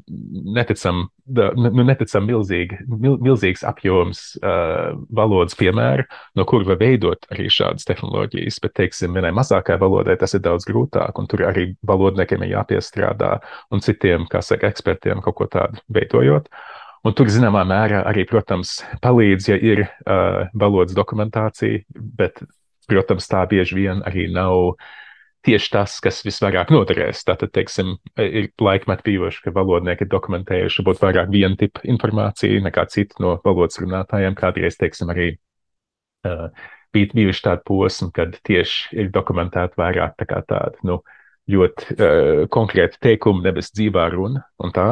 neticam, 0.53 1.07
nu, 1.25 1.85
neticam 1.87 2.27
milzīgi, 2.29 2.77
mil, 2.85 3.15
milzīgs 3.17 3.63
apjoms 3.65 4.19
uh, 4.43 4.91
valodas 5.09 5.57
piemēru, 5.57 6.05
no 6.37 6.45
kur 6.45 6.67
var 6.67 6.77
veidot 6.77 7.25
arī 7.33 7.47
šādas 7.49 7.89
tehnoloģijas. 7.89 8.59
Bet, 8.61 8.75
teiksim, 8.77 9.17
vienai 9.17 9.31
mazākai 9.33 9.79
valodai 9.81 10.19
tas 10.21 10.37
ir 10.37 10.43
daudz 10.45 10.69
grūtāk, 10.69 11.17
un 11.17 11.31
tur 11.33 11.47
arī 11.49 11.65
valodniekiem 11.89 12.45
ir 12.45 12.53
jāpiestrādā 12.59 13.31
un 13.73 13.81
citiem, 13.81 14.29
kā 14.29 14.43
saka, 14.45 14.69
ekspertiem 14.69 15.25
kaut 15.25 15.39
ko 15.41 15.49
tādu 15.49 15.81
veidojot. 15.89 16.53
Un 17.09 17.17
tur, 17.17 17.33
zināmā 17.33 17.65
mērā, 17.73 18.05
arī, 18.05 18.29
protams, 18.29 18.83
palīdz, 19.01 19.49
ja 19.49 19.57
ir 19.57 19.87
uh, 19.87 20.45
valodas 20.53 20.93
dokumentācija, 20.93 21.81
bet, 22.21 22.45
protams, 22.85 23.33
tā 23.33 23.47
bieži 23.49 23.81
vien 23.81 24.05
arī 24.05 24.29
nav 24.29 24.75
tieši 25.47 25.71
tas, 25.73 25.97
kas 26.03 26.21
visvairāk 26.25 26.71
noderēs. 26.73 27.23
Tātad, 27.27 27.51
teiksim, 27.55 27.95
ir 28.19 28.49
laikmeti 28.61 29.05
bijuši, 29.11 29.43
ka 29.45 29.53
valodnieki 29.55 30.05
ir 30.05 30.11
dokumentējuši 30.11 30.85
būt 30.87 31.03
vairāk 31.03 31.31
viena 31.33 31.55
tipa 31.59 31.83
informāciju 31.87 32.63
nekā 32.65 32.87
citu 32.91 33.23
no 33.23 33.37
valodas 33.45 33.79
runātājiem. 33.81 34.35
Kādreiz, 34.39 34.79
teiksim, 34.79 35.13
arī 35.13 35.29
uh, 36.27 36.49
bija 36.95 37.13
bijuši 37.15 37.45
tādi 37.47 37.65
posmi, 37.69 38.11
kad 38.15 38.35
tieši 38.47 38.99
ir 38.99 39.13
dokumentēta 39.15 39.79
vairāk 39.79 40.19
tā 40.19 40.29
kā 40.29 40.43
tāda, 40.49 40.75
nu, 40.87 40.99
uh, 40.99 41.18
ļoti 41.49 41.95
uh, 41.95 42.41
konkrēti 42.53 42.99
teikumi, 43.03 43.43
nevis 43.45 43.71
dzīvā 43.75 44.05
runa 44.13 44.43
un 44.61 44.73
tā. 44.75 44.87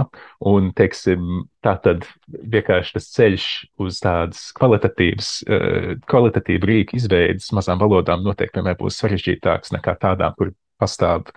Un, 0.49 0.71
teiksim, 0.77 1.45
tā 1.65 1.75
tad 1.83 2.05
vienkārši 2.27 2.97
tas 2.97 3.09
ceļš 3.13 3.47
uz 3.85 4.01
tādas 4.03 4.43
kvalitatīvas, 4.57 5.31
uh, 5.47 5.89
kvalitatīvu 6.09 6.71
rīku 6.71 6.99
izveidas 6.99 7.51
mazām 7.55 7.81
valodām 7.83 8.25
noteikti 8.25 8.59
vienmēr 8.59 8.79
būs 8.79 8.99
sarežģītāks 9.03 9.75
nekā 9.77 9.97
tādām, 10.01 10.37
kur 10.37 10.53
pastāv, 10.81 11.29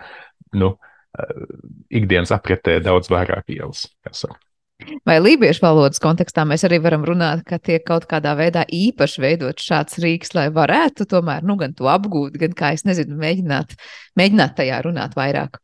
nu, 0.57 0.73
uh, 0.75 1.43
ikdienas 1.89 2.33
apritē 2.35 2.79
daudz 2.83 3.11
vairāk 3.13 3.53
ielas, 3.53 3.87
kā 4.05 4.15
saka. 4.23 4.41
Vai 5.07 5.17
lībiešu 5.21 5.63
valodas 5.63 6.01
kontekstā 6.01 6.45
mēs 6.47 6.65
arī 6.67 6.81
varam 6.83 7.03
runāt, 7.07 7.43
ka 7.47 7.59
tiek 7.61 7.83
kaut 7.87 8.07
kādā 8.09 8.33
veidā 8.39 8.63
īpaši 8.65 9.23
veidot 9.23 9.61
šāds 9.61 9.99
rīks, 10.03 10.33
lai 10.37 10.47
varētu 10.53 11.07
tomēr, 11.09 11.45
nu, 11.47 11.57
gan 11.59 11.75
to 11.77 11.89
apgūt, 11.91 12.37
gan, 12.41 12.55
kā 12.57 12.73
es 12.77 12.85
nezinu, 12.87 13.17
mēģināt, 13.21 13.75
mēģināt 14.19 14.57
tajā 14.59 14.81
runāt 14.87 15.17
vairāk? 15.17 15.61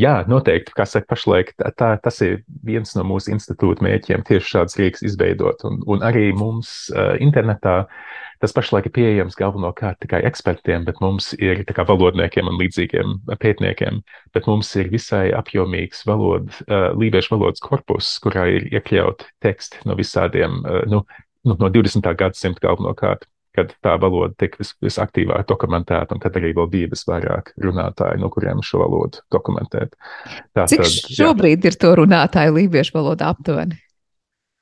Jā, 0.00 0.22
noteikti. 0.28 0.72
Kā 0.76 0.86
saka, 0.88 1.10
pašlaik 1.12 1.52
tā, 1.60 1.68
tā, 1.76 1.90
tas 2.00 2.20
ir 2.24 2.38
viens 2.64 2.94
no 2.96 3.04
mūsu 3.04 3.34
institūta 3.34 3.84
mērķiem, 3.84 4.24
tieši 4.24 4.54
šāds 4.54 4.78
rīks 4.80 5.04
izveidot. 5.04 5.66
Un, 5.68 5.82
un 5.84 6.04
arī 6.06 6.30
mums 6.36 6.88
uh, 6.94 7.12
internetā 7.20 7.82
tas 8.40 8.54
pašlaik 8.56 8.88
ir 8.88 8.94
pieejams 8.96 9.36
galvenokārt 9.38 10.00
tikai 10.04 10.22
ekspertiem, 10.28 10.86
bet 10.88 11.00
mums 11.04 11.32
ir 11.38 11.62
kā 11.68 11.84
valodniekiem 11.88 12.48
un 12.50 12.60
līdzīgiem 12.60 13.16
pētniekiem. 13.40 14.02
Bet 14.34 14.48
mums 14.50 14.70
ir 14.80 14.90
visai 14.92 15.28
apjomīgs 15.36 16.06
valod, 16.08 16.48
uh, 16.66 16.90
lībiešu 16.96 17.36
valodas 17.36 17.64
korpus, 17.64 18.14
kurā 18.24 18.46
ir 18.56 18.70
iekļauti 18.72 19.28
teksti 19.44 19.84
no 19.90 19.98
visādiem, 19.98 20.62
uh, 20.64 20.86
nu, 20.90 21.04
nu, 21.44 21.58
no 21.60 21.72
20. 21.72 22.08
gadsimta 22.16 22.68
galvenokārt 22.68 23.28
kad 23.56 23.72
tā 23.82 23.96
valoda 24.00 24.32
tika 24.38 24.60
vis, 24.60 24.72
visaktīvāk 24.82 25.48
dokumentēta, 25.50 26.14
un 26.14 26.22
tad 26.22 26.36
arī 26.38 26.52
vēl 26.56 26.68
bija 26.70 26.90
visvairāk 26.92 27.52
runātāji, 27.64 28.20
no 28.22 28.30
kuriem 28.32 28.62
šo 28.66 28.84
valodu 28.84 29.24
dokumentēt. 29.34 29.96
Tā, 30.54 30.66
Cik 30.70 30.84
tad, 30.84 30.98
šobrīd 31.18 31.66
jā. 31.66 31.72
ir 31.72 31.78
to 31.82 31.92
runātāju 31.98 32.54
lībiešu 32.56 32.94
valodā 32.94 33.32
aptuveni? 33.34 33.80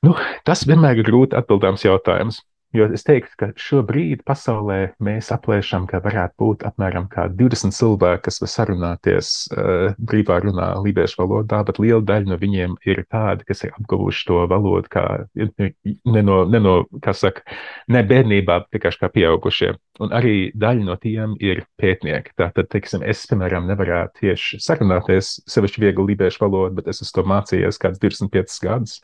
Nu, 0.05 0.15
tas 0.47 0.63
vienmēr 0.67 1.01
ir 1.01 1.07
grūti 1.09 1.37
atbildāms 1.37 1.83
jautājums. 1.85 2.41
Jo 2.75 2.85
es 2.93 3.01
teiktu, 3.01 3.31
ka 3.33 3.47
šobrīd 3.57 4.19
pasaulē 4.29 4.91
mēs 5.01 5.31
aplēšam, 5.33 5.87
ka 5.89 6.03
varētu 6.05 6.35
būt 6.37 6.65
apmēram 6.69 7.07
20 7.09 7.73
cilvēki, 7.73 8.21
kas 8.27 8.37
var 8.43 8.51
sarunāties 8.53 9.31
uh, 9.49 9.95
brīvā 9.97 10.37
runā 10.43 10.67
lībiešu 10.83 11.17
valodā, 11.23 11.63
bet 11.65 11.81
liela 11.81 12.03
daļa 12.05 12.29
no 12.29 12.37
viņiem 12.37 12.75
ir 12.85 13.01
tādi, 13.09 13.47
kas 13.49 13.65
ir 13.65 13.73
apguvuši 13.73 14.27
to 14.29 14.43
valodu 14.51 14.91
kā 14.93 15.05
ne 15.33 16.23
no, 16.27 16.43
ne 16.45 16.61
no 16.61 16.75
kā 17.01 17.15
saka, 17.17 17.41
ne 17.89 18.05
bērnībā, 18.05 18.59
vienkārši 18.69 19.01
kā 19.01 19.09
pieaugušie. 19.17 19.73
Un 20.05 20.13
arī 20.15 20.35
daļa 20.53 20.85
no 20.85 20.99
tiem 21.01 21.33
ir 21.41 21.65
pētnieki. 21.81 22.37
Tātad, 22.37 22.69
teiksim, 22.69 23.01
es, 23.01 23.25
piemēram, 23.31 23.65
nevarētu 23.71 24.27
tieši 24.27 24.61
sarunāties 24.63 25.39
sevišķi 25.49 25.87
viegli 25.87 26.11
lībiešu 26.13 26.45
valodu, 26.45 26.77
bet 26.77 26.93
es 26.93 27.01
esmu 27.01 27.17
to 27.17 27.29
mācījies 27.33 27.81
kāds 27.81 28.01
25 28.05 28.61
gadus. 28.63 28.99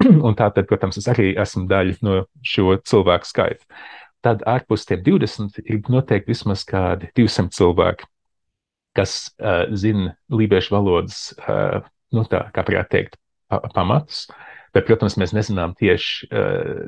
Un 0.26 0.36
tātad, 0.36 0.66
protams, 0.68 0.98
es 1.00 1.08
arī 1.12 1.32
esmu 1.40 1.66
daļa 1.70 1.98
no 2.06 2.22
šo 2.46 2.76
cilvēku 2.88 3.28
skaita. 3.28 3.80
Tad 4.24 4.44
ārpus 4.48 4.84
tiem 4.88 5.02
20 5.04 5.62
ir 5.64 5.80
noteikti 5.92 6.32
vismaz 6.32 6.64
kādi 6.68 7.08
200 7.16 7.52
cilvēki, 7.56 8.08
kas 8.96 9.16
uh, 9.40 9.64
zina 9.76 10.14
lībiešu 10.32 10.74
valodas, 10.74 11.30
uh, 11.40 11.80
nu 12.16 12.24
tā, 12.28 12.46
kā 12.54 12.64
varētu 12.66 12.92
teikt, 12.96 13.20
pa 13.48 13.60
pamatus. 13.74 14.26
Bet, 14.74 14.86
protams, 14.86 15.16
mēs 15.18 15.32
nezinām 15.34 15.72
tieši, 15.78 16.28
uh, 16.30 16.82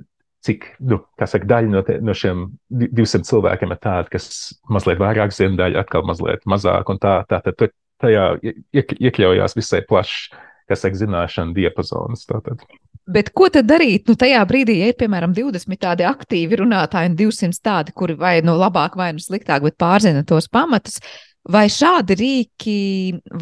cik, 0.44 0.68
nu, 0.84 1.00
saka, 1.18 1.48
daļa 1.48 1.72
no, 1.72 1.82
te, 1.86 1.98
no 2.04 2.14
šiem 2.16 2.46
200 2.68 3.28
cilvēkiem 3.28 3.74
ir 3.74 3.80
tāda, 3.82 4.12
kas 4.12 4.28
mazliet 4.72 5.00
vairāk 5.02 5.34
zina, 5.34 5.56
daļa 5.64 5.84
atkal 5.84 6.04
mazliet 6.08 6.44
mazāk, 6.48 6.92
un 6.92 7.00
tā, 7.02 7.20
tā 7.30 7.40
tad 7.48 7.72
tajā 8.02 8.28
iek, 8.42 8.96
iekļaujās 8.98 9.56
visai 9.56 9.82
plašs, 9.88 10.32
kas 10.68 10.84
saka, 10.84 11.00
zināšana 11.00 11.56
diapazons. 11.56 12.26
Tātad. 12.28 12.64
Bet 13.10 13.32
ko 13.34 13.48
tad 13.50 13.66
darīt? 13.66 14.06
Nu, 14.06 14.14
tajā 14.18 14.38
brīdī, 14.46 14.76
ja 14.78 14.92
ir 14.92 14.98
piemēram 14.98 15.32
20 15.34 15.80
tādi 15.82 16.06
aktīvi 16.06 16.60
runātāji 16.60 17.10
un 17.10 17.16
200 17.18 17.58
tādi, 17.66 17.94
kuri 17.98 18.14
vai 18.18 18.36
nu 18.46 18.54
labāk, 18.54 18.94
vai 18.98 19.10
nu 19.16 19.22
sliktāk, 19.22 19.64
bet 19.66 19.74
pārzina 19.80 20.22
tos 20.22 20.46
pamatus, 20.52 21.00
Vai 21.50 21.64
šādi 21.66 22.14
rīki 22.14 22.74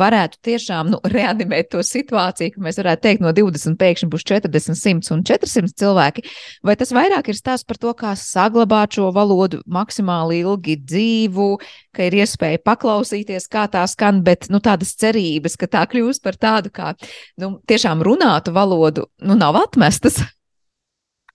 varētu 0.01 0.39
tiešām 0.49 0.89
nu, 0.95 0.99
reanimēt 1.05 1.69
to 1.75 1.83
situāciju, 1.85 2.55
ka 2.55 2.63
mēs 2.65 2.79
varētu 2.81 3.05
teikt, 3.05 3.21
no 3.21 3.33
20 3.37 3.77
pēkšņi 3.77 4.09
būs 4.09 4.25
40, 4.25 4.79
100 4.81 5.13
un 5.13 5.25
400 5.29 5.77
cilvēki? 5.83 6.25
Vai 6.65 6.79
tas 6.81 6.95
vairāk 6.97 7.29
ir 7.29 7.37
stāsts 7.37 7.69
par 7.69 7.77
to, 7.83 7.93
kā 7.99 8.15
saglabāt 8.17 8.97
šo 8.97 9.11
valodu 9.13 9.61
maksimāli 9.69 10.41
ilgi 10.41 10.79
dzīvu, 10.81 11.51
ka 11.93 12.09
ir 12.09 12.17
iespēja 12.23 12.63
paklausīties, 12.65 13.51
kā 13.53 13.67
tā 13.69 13.85
skan, 13.93 14.25
bet 14.25 14.49
nu, 14.49 14.63
tādas 14.65 14.97
cerības, 14.97 15.61
ka 15.61 15.69
tā 15.69 15.85
kļūs 15.93 16.25
par 16.25 16.41
tādu 16.41 16.73
kā 16.73 16.95
nu, 17.37 17.59
tiešām 17.69 18.01
runātu 18.07 18.57
valodu, 18.57 19.11
nu, 19.21 19.37
nav 19.37 19.61
atmestas? 19.61 20.23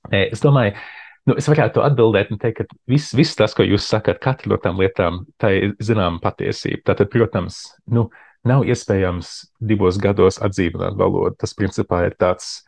Es 0.09 0.41
domāju, 0.41 0.73
ka 0.73 0.94
Nu, 1.25 1.33
es 1.41 1.47
varētu 1.49 1.81
atbildēt 1.81 2.29
un 2.33 2.37
teikt, 2.41 2.59
ka 2.61 2.79
viss, 2.91 3.15
viss 3.17 3.37
tas, 3.37 3.55
ko 3.57 3.65
jūs 3.65 3.87
sakat, 3.89 4.19
katra 4.21 4.51
no 4.51 4.59
tām 4.61 4.77
lietām, 4.77 5.23
tā 5.41 5.55
ir 5.57 5.71
zināma 5.81 6.21
patiesība. 6.21 6.83
Tātad, 6.91 7.09
protams, 7.13 7.63
nu, 7.89 8.11
nav 8.45 8.67
iespējams 8.69 9.31
divos 9.57 9.97
gados 10.01 10.37
atdzīvināt 10.45 10.99
valodu. 10.99 11.33
Tas, 11.41 11.55
principā, 11.57 12.03
ir 12.05 12.13
tāds, 12.21 12.59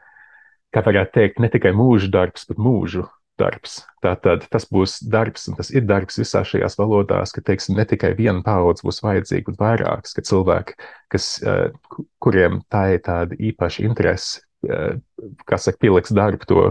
kā 0.73 0.81
varētu 0.85 1.13
teikt, 1.19 1.43
ne 1.43 1.51
tikai 1.53 1.75
mūža 1.77 2.09
darbs, 2.15 2.47
bet 2.49 2.57
mūžu 2.57 3.05
darbs. 3.37 3.77
Tātad 4.01 4.47
tas 4.49 4.65
būs 4.73 4.97
darbs, 5.05 5.45
un 5.51 5.59
tas 5.59 5.69
ir 5.69 5.85
darbs 5.85 6.17
visās 6.17 6.49
šajās 6.49 6.79
valodās, 6.79 7.35
ka, 7.35 7.45
teiksim, 7.45 7.77
ne 7.77 7.85
tikai 7.85 8.15
viena 8.17 8.41
paudze 8.45 8.85
būs 8.87 9.03
vajadzīga, 9.05 9.53
bet 9.53 9.61
vairākas, 9.61 10.17
ka 10.17 10.25
cilvēki, 10.25 10.79
kas, 11.13 11.29
uh, 11.45 12.01
kuriem 12.25 12.63
tā 12.73 12.87
ir 12.95 13.05
tāda 13.05 13.37
īpaša 13.37 13.85
interese, 13.85 14.41
uh, 14.65 14.97
kas 15.45 15.69
saka, 15.69 15.81
pieliks 15.85 16.15
darbu 16.17 16.49
to 16.49 16.67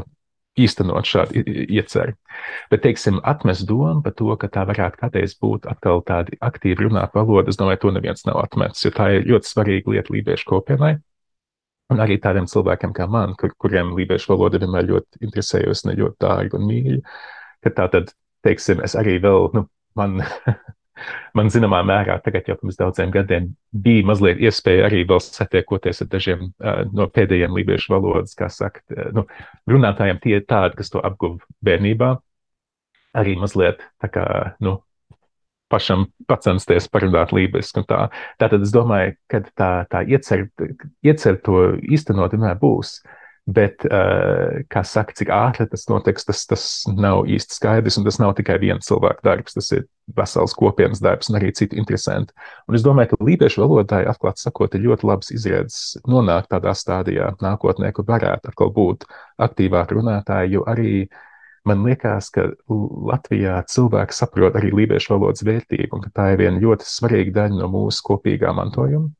īstenot 0.56 1.08
šādu 1.08 1.42
ieceru. 1.66 2.14
Bet, 2.70 2.82
teiksim, 2.84 3.20
atmest 3.24 3.66
domu 3.68 4.02
par 4.04 4.14
to, 4.16 4.28
ka 4.40 4.48
tā 4.52 4.64
varētu 4.68 5.00
kādreiz 5.02 5.36
būt 5.40 5.68
atkal 5.70 6.02
tāda 6.06 6.36
aktīva 6.44 6.86
runāt 6.86 7.16
valoda, 7.16 7.52
es 7.52 7.60
domāju, 7.60 7.82
to 7.84 7.92
neviens 7.96 8.24
nav 8.28 8.40
atmetis, 8.44 8.84
jo 8.86 8.92
tā 8.96 9.10
ir 9.16 9.28
ļoti 9.30 9.52
svarīga 9.52 9.94
lieta 9.94 10.14
lībiešu 10.16 10.48
kopienai. 10.50 10.96
Un 11.92 12.02
arī 12.02 12.16
tādiem 12.18 12.48
cilvēkiem 12.50 12.92
kā 12.96 13.06
man, 13.10 13.36
kur, 13.38 13.52
kuriem 13.62 13.92
lībiešu 13.94 14.32
valoda 14.32 14.58
vienmēr 14.62 14.88
ļoti 14.88 15.22
interesējusi, 15.22 15.86
ne 15.90 15.98
ļoti 16.00 16.18
dārga 16.24 16.58
un 16.58 16.66
mīļa, 16.66 16.96
ka 17.62 17.74
tā 17.76 17.86
tad, 17.92 18.10
teiksim, 18.46 18.82
es 18.82 18.96
arī 18.98 19.20
vēl, 19.22 19.52
nu, 19.54 19.66
man 19.98 20.18
man 21.36 21.50
zināmā 21.52 21.82
mērā 21.86 22.18
tagad 22.24 22.48
jau 22.48 22.56
pirms 22.60 22.78
daudziem 22.78 23.12
gadiem 23.14 23.50
bija 23.86 24.06
mazliet 24.08 24.40
iespēja 24.42 24.86
arī 24.88 25.04
vēl 25.08 25.20
satiekoties 25.24 26.02
ar 26.04 26.10
dažiem 26.12 26.46
uh, 26.48 26.82
no 26.92 27.08
pēdējiem 27.12 27.56
lībiešu 27.56 27.94
valodas, 27.94 28.36
kā 28.38 28.48
saka, 28.52 28.82
uh, 28.94 29.10
nu, 29.16 29.26
runātājiem 29.70 30.22
tie 30.22 30.38
ir 30.38 30.46
tādi, 30.48 30.78
kas 30.80 30.92
to 30.92 31.02
apguva 31.04 31.42
bērnībā, 31.66 32.14
arī 33.16 33.36
mazliet 33.40 33.84
tā 34.02 34.12
kā, 34.12 34.26
nu, 34.64 34.78
pašam 35.72 36.06
pacensties 36.30 36.86
parunāt 36.88 37.32
lībiski 37.34 37.82
un 37.82 37.86
tā. 37.88 38.00
Tātad 38.38 38.62
es 38.62 38.74
domāju, 38.74 39.16
ka 39.30 39.42
tā, 39.48 39.70
tā 39.90 40.02
iecer, 40.06 40.46
iecer 41.02 41.40
to 41.42 41.72
īstenot 41.82 42.36
vienmēr 42.36 42.60
būs. 42.60 43.00
Uh, 43.02 43.22
Bet, 43.46 43.84
uh, 43.86 44.64
kā 44.66 44.80
saka, 44.82 45.14
cik 45.14 45.28
ātri 45.30 45.68
tas 45.70 45.84
notiks, 45.86 46.24
tas, 46.26 46.40
tas 46.50 46.62
nav 46.90 47.28
īsti 47.30 47.54
skaidrs. 47.54 47.98
Un 48.00 48.06
tas 48.08 48.18
nav 48.18 48.32
tikai 48.34 48.56
viens 48.58 48.88
cilvēks 48.88 49.22
darbs, 49.22 49.54
tas 49.54 49.68
ir 49.76 49.84
vesels 50.18 50.54
kopienas 50.58 50.98
darbs 51.02 51.30
un 51.30 51.38
arī 51.38 51.52
citi 51.54 51.78
interesanti. 51.78 52.34
Un 52.66 52.78
es 52.78 52.82
domāju, 52.82 53.12
ka 53.12 53.28
lībiešu 53.28 53.62
valodāji, 53.62 54.08
atklāti 54.10 54.42
sakot, 54.42 54.74
ir 54.74 54.88
ļoti 54.88 55.06
labs 55.06 55.30
izredzes 55.34 55.94
nonākt 56.10 56.50
tādā 56.50 56.74
stadijā 56.74 57.32
nākotnē, 57.42 57.92
kur 57.94 58.08
varētu 58.08 58.50
atkal 58.50 58.72
būt 58.74 59.06
aktīvāk 59.46 59.94
runātāji, 59.94 60.56
jo 60.56 60.66
arī 60.66 61.06
man 61.66 61.86
liekas, 61.86 62.32
ka 62.34 62.48
Latvijā 62.66 63.60
cilvēki 63.70 64.14
saprot 64.14 64.58
arī 64.58 64.72
lībiešu 64.74 65.14
valodas 65.14 65.46
vērtību 65.46 65.98
un 65.98 66.02
ka 66.02 66.12
tā 66.18 66.32
ir 66.34 66.42
viena 66.42 66.62
ļoti 66.62 66.86
svarīga 66.86 67.34
daļa 67.40 67.62
no 67.62 67.70
mūsu 67.70 68.02
kopīgā 68.10 68.54
mantojuma. 68.58 69.10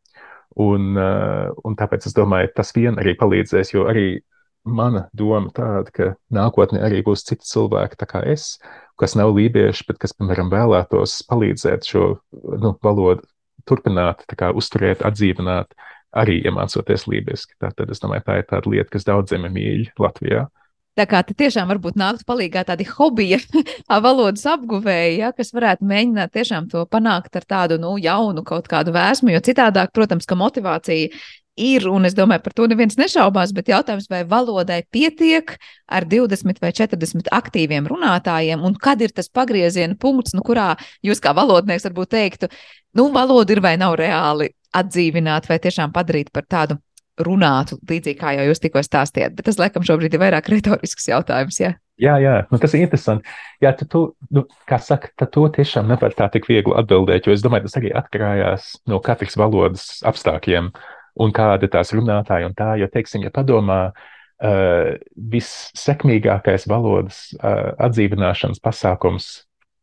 Un, 0.62 0.95
uh, 0.97 1.53
un 1.69 1.77
tāpēc 1.77 2.07
es 2.09 2.16
domāju, 2.16 2.49
tas 2.57 2.73
vien 2.77 2.97
arī 2.97 3.12
palīdzēs, 3.21 3.75
jo 3.75 3.85
arī 3.90 4.23
mana 4.66 5.05
doma 5.14 5.53
tāda, 5.55 5.92
ka 5.95 6.09
nākotnē 6.33 6.81
arī 6.87 7.03
būs 7.07 7.25
citi 7.29 7.47
cilvēki, 7.47 8.09
kā 8.09 8.23
es, 8.27 8.57
kas 8.99 9.14
nav 9.19 9.35
lībieši, 9.37 9.85
bet 9.88 10.01
kas, 10.03 10.16
piemēram, 10.16 10.51
vēlētos 10.51 11.21
palīdzēt 11.31 11.87
šo 11.87 12.07
nu, 12.33 12.73
valodu 12.83 13.23
turpināt, 13.69 14.25
kā, 14.38 14.51
uzturēt, 14.57 15.05
atdzīvināt, 15.07 15.77
arī 16.16 16.40
iemācoties 16.49 17.07
lībiski. 17.11 17.57
Tātad 17.62 17.90
es 17.92 18.01
domāju, 18.03 18.25
tā 18.27 18.40
ir 18.40 18.49
tāda 18.51 18.73
lieta, 18.73 18.90
kas 18.95 19.07
daudziem 19.07 19.47
ir 19.47 19.55
mīļa 19.55 19.97
Latvijā. 20.01 20.47
Tā 20.97 21.05
kā 21.05 21.21
tiešām 21.29 21.69
varbūt 21.69 21.99
nāktu 22.01 22.25
palīgā 22.25 22.63
tādi 22.65 22.87
hobija 22.89 23.37
valodas 24.07 24.47
apguvēji, 24.49 25.19
ja, 25.21 25.33
kas 25.37 25.53
varētu 25.53 25.85
mēģināt 25.85 26.33
tiešām 26.33 26.71
to 26.73 26.87
panākt 26.89 27.37
ar 27.37 27.45
tādu 27.45 27.77
nu, 27.83 27.99
jaunu 28.01 28.45
kaut 28.47 28.71
kādu 28.73 28.95
vēsmu, 28.97 29.35
jo 29.35 29.43
citādāk, 29.45 29.93
protams, 29.97 30.25
ka 30.29 30.39
motivācija 30.41 31.11
ir, 31.57 31.87
un 31.89 32.09
es 32.09 32.17
domāju, 32.17 32.45
par 32.45 32.55
to 32.57 32.69
neviens 32.71 32.97
nešaubās, 33.01 33.53
bet 33.57 33.69
jautājums, 33.73 34.09
vai 34.13 34.23
valodai 34.29 34.83
pietiek 34.93 35.53
ar 35.85 36.09
20 36.09 36.65
vai 36.65 36.73
40 36.77 37.29
aktīviem 37.33 37.89
runātājiem, 37.93 38.65
un 38.65 38.77
kad 38.81 39.05
ir 39.05 39.13
tas 39.17 39.29
pagrieziena 39.29 39.97
punkts, 40.01 40.37
nu, 40.37 40.45
kurā 40.47 40.75
jūs 41.05 41.21
kā 41.25 41.37
valodnieks 41.37 41.89
varbūt 41.89 42.13
teiktu, 42.17 42.53
nu, 42.97 43.11
valoda 43.13 43.53
ir 43.53 43.61
vai 43.65 43.77
nav 43.81 43.97
reāli 44.01 44.53
atdzīvināt 44.77 45.49
vai 45.49 45.61
tiešām 45.61 45.93
padarīt 45.93 46.33
par 46.33 46.49
tādu 46.49 46.81
runātu, 47.23 47.79
līdzīgi 47.89 48.19
kā 48.21 48.35
jau 48.37 48.47
jūs 48.51 48.61
tikko 48.63 48.83
stāstījāt. 48.85 49.37
Bet 49.37 49.49
tas, 49.49 49.59
laikam, 49.61 49.85
šobrīd 49.87 50.15
ir 50.17 50.23
vairāk 50.23 50.51
retorisks 50.53 51.09
jautājums. 51.09 51.61
Ja? 51.63 51.73
Jā, 52.01 52.19
jā, 52.21 52.35
nu, 52.53 52.59
tas 52.61 52.75
ir 52.77 52.85
interesanti. 52.85 53.31
Jā, 53.65 53.73
tu, 53.77 53.87
tu, 53.89 54.03
nu, 54.37 54.45
kā 54.69 54.77
saka, 54.83 55.09
tad 55.17 55.33
to 55.33 55.47
tiešām 55.57 55.89
nevar 55.89 56.13
tā 56.17 56.29
tik 56.33 56.49
viegli 56.51 56.77
atbildēt, 56.77 57.25
jo 57.25 57.33
es 57.33 57.45
domāju, 57.45 57.71
tas 57.71 57.79
arī 57.81 57.95
atkarājās 57.97 58.69
no 58.91 59.01
katras 59.05 59.39
valodas 59.41 59.87
apstākļiem 60.07 60.69
un 61.25 61.33
kāda 61.33 61.71
tās 61.73 61.95
runātāja 61.97 62.51
un 62.51 62.57
tā, 62.59 62.75
jo, 62.83 62.91
teiksim, 62.93 63.25
ja 63.25 63.33
padomā, 63.33 63.81
uh, 63.97 64.93
vissekmīgākais 65.17 66.69
valodas 66.69 67.31
uh, 67.39 67.73
atdzīvināšanas 67.89 68.61
pasākums, 68.61 69.31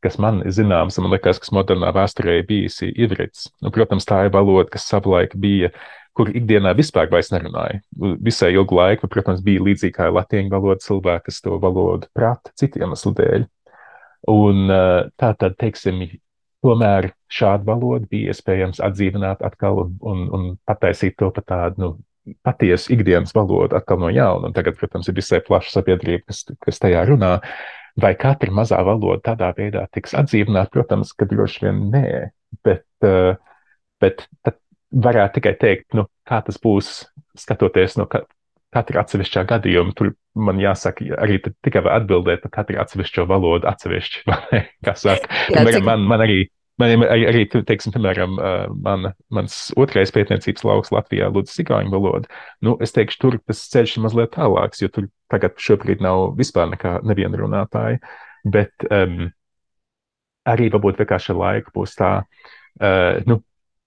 kas 0.05 0.19
man 0.21 0.43
ir 0.45 0.53
zināms, 0.53 0.99
un 0.99 1.07
man 1.07 1.15
liekas, 1.15 1.41
kas 1.41 1.53
modernā 1.55 1.89
vēsturē 1.95 2.37
ir 2.41 2.45
bijis 2.45 2.77
ivrits. 2.91 3.47
Nu, 3.63 3.73
protams, 3.73 4.05
tā 4.05 4.27
ir 4.27 4.33
valoda, 4.35 4.67
kas 4.75 4.85
savulaik 4.91 5.33
bija 5.39 5.71
uh, 5.71 5.89
kur 6.17 6.29
ikdienā 6.29 6.73
vispār 6.77 7.09
nerunāja. 7.33 7.81
Visai 8.21 8.53
ilgu 8.53 8.77
laiku, 8.77 9.09
protams, 9.09 9.41
bija 9.41 9.63
līdzīgi 9.65 9.95
kā 9.95 10.09
latviešu 10.13 10.51
valoda 10.53 10.85
cilvēki, 10.85 11.25
kas 11.29 11.41
to 11.41 11.57
valodu 11.61 12.09
prata 12.13 12.53
citu 12.59 12.83
iemeslu 12.83 13.13
dēļ. 13.17 13.47
Un 14.31 14.71
tā 15.19 15.33
tad, 15.35 15.57
teiksim, 15.59 16.05
tomēr 16.63 17.11
šādu 17.33 17.67
valodu 17.67 18.07
bija 18.11 18.31
iespējams 18.31 18.81
atdzīvināt 18.85 19.43
atkal 19.43 19.83
un, 19.83 19.93
un, 20.01 20.25
un 20.37 20.49
pataisīt 20.69 21.17
to 21.19 21.31
par 21.35 21.47
tādu, 21.49 21.81
nu, 21.81 22.33
patiesu 22.45 22.93
ikdienas 22.95 23.35
valodu 23.35 23.77
atkal 23.77 23.99
no 23.99 24.11
jauna. 24.13 24.49
Un 24.49 24.55
tagad, 24.55 24.77
protams, 24.79 25.09
ir 25.09 25.17
visai 25.17 25.41
plaša 25.43 25.79
sabiedrība, 25.79 26.27
kas, 26.31 26.45
kas 26.63 26.79
tajā 26.83 27.03
runā. 27.09 27.37
Vai 27.99 28.15
katra 28.17 28.49
mazā 28.49 28.79
valoda 28.85 29.21
tādā 29.33 29.51
veidā 29.57 29.83
tiks 29.93 30.15
atdzīvināta? 30.17 30.71
Protams, 30.73 31.11
ka 31.13 31.27
droši 31.29 31.67
vien 31.67 31.81
nē. 31.93 32.07
Bet, 32.65 32.85
bet 34.01 34.25
tad 34.45 34.57
varētu 34.93 35.39
tikai 35.39 35.53
teikt, 35.59 35.89
nu, 35.97 36.07
kā 36.27 36.39
tas 36.45 36.59
būs, 36.61 36.93
skatoties 37.39 37.97
no 37.99 38.05
ka, 38.09 38.23
katra 38.73 39.03
atsevišķā 39.03 39.45
gadījuma. 39.49 39.93
Tur 39.97 40.13
man 40.33 40.61
jāsaka, 40.61 41.05
arī 41.21 41.39
tikai 41.43 41.83
atbildēt 41.97 42.43
par 42.45 42.53
katru 42.59 42.81
atsevišķo 42.81 43.27
valodu 43.29 43.69
atsevišķi. 43.69 44.25
Jā, 44.85 44.97
cik... 44.97 45.81
man, 45.85 46.05
man 46.09 46.27
arī. 46.27 46.43
Man 46.81 47.03
arī, 47.05 47.27
arī 47.29 47.41
teiksim, 47.53 47.93
piemēram, 47.93 48.31
man, 48.81 49.11
mans 49.29 49.57
otrais 49.77 50.09
pētniecības 50.09 50.63
lauks 50.65 50.89
Latvijā 50.89 51.27
lūdzu 51.29 51.53
sigāņu 51.59 51.93
valodu. 51.93 52.31
Nu, 52.65 52.73
es 52.81 52.95
teikšu, 52.95 53.19
tur 53.21 53.37
tas 53.45 53.61
ceļš 53.69 53.93
ir 53.99 54.03
mazliet 54.07 54.31
tālāks, 54.33 54.81
jo 54.81 54.89
tur 54.89 55.05
tagad 55.29 55.53
šobrīd 55.61 56.01
nav 56.01 56.31
vispār 56.39 56.71
nekā 56.71 56.95
neviena 57.05 57.37
runātāja. 57.37 58.01
Bet 58.41 58.87
um, 58.89 59.29
arī 60.49 60.71
varbūt 60.73 60.97
vienkārši 61.03 61.35
ar 61.35 61.39
laiku 61.43 61.75
būs 61.77 61.93
tā, 62.01 62.11
uh, 62.25 63.21
nu, 63.29 63.37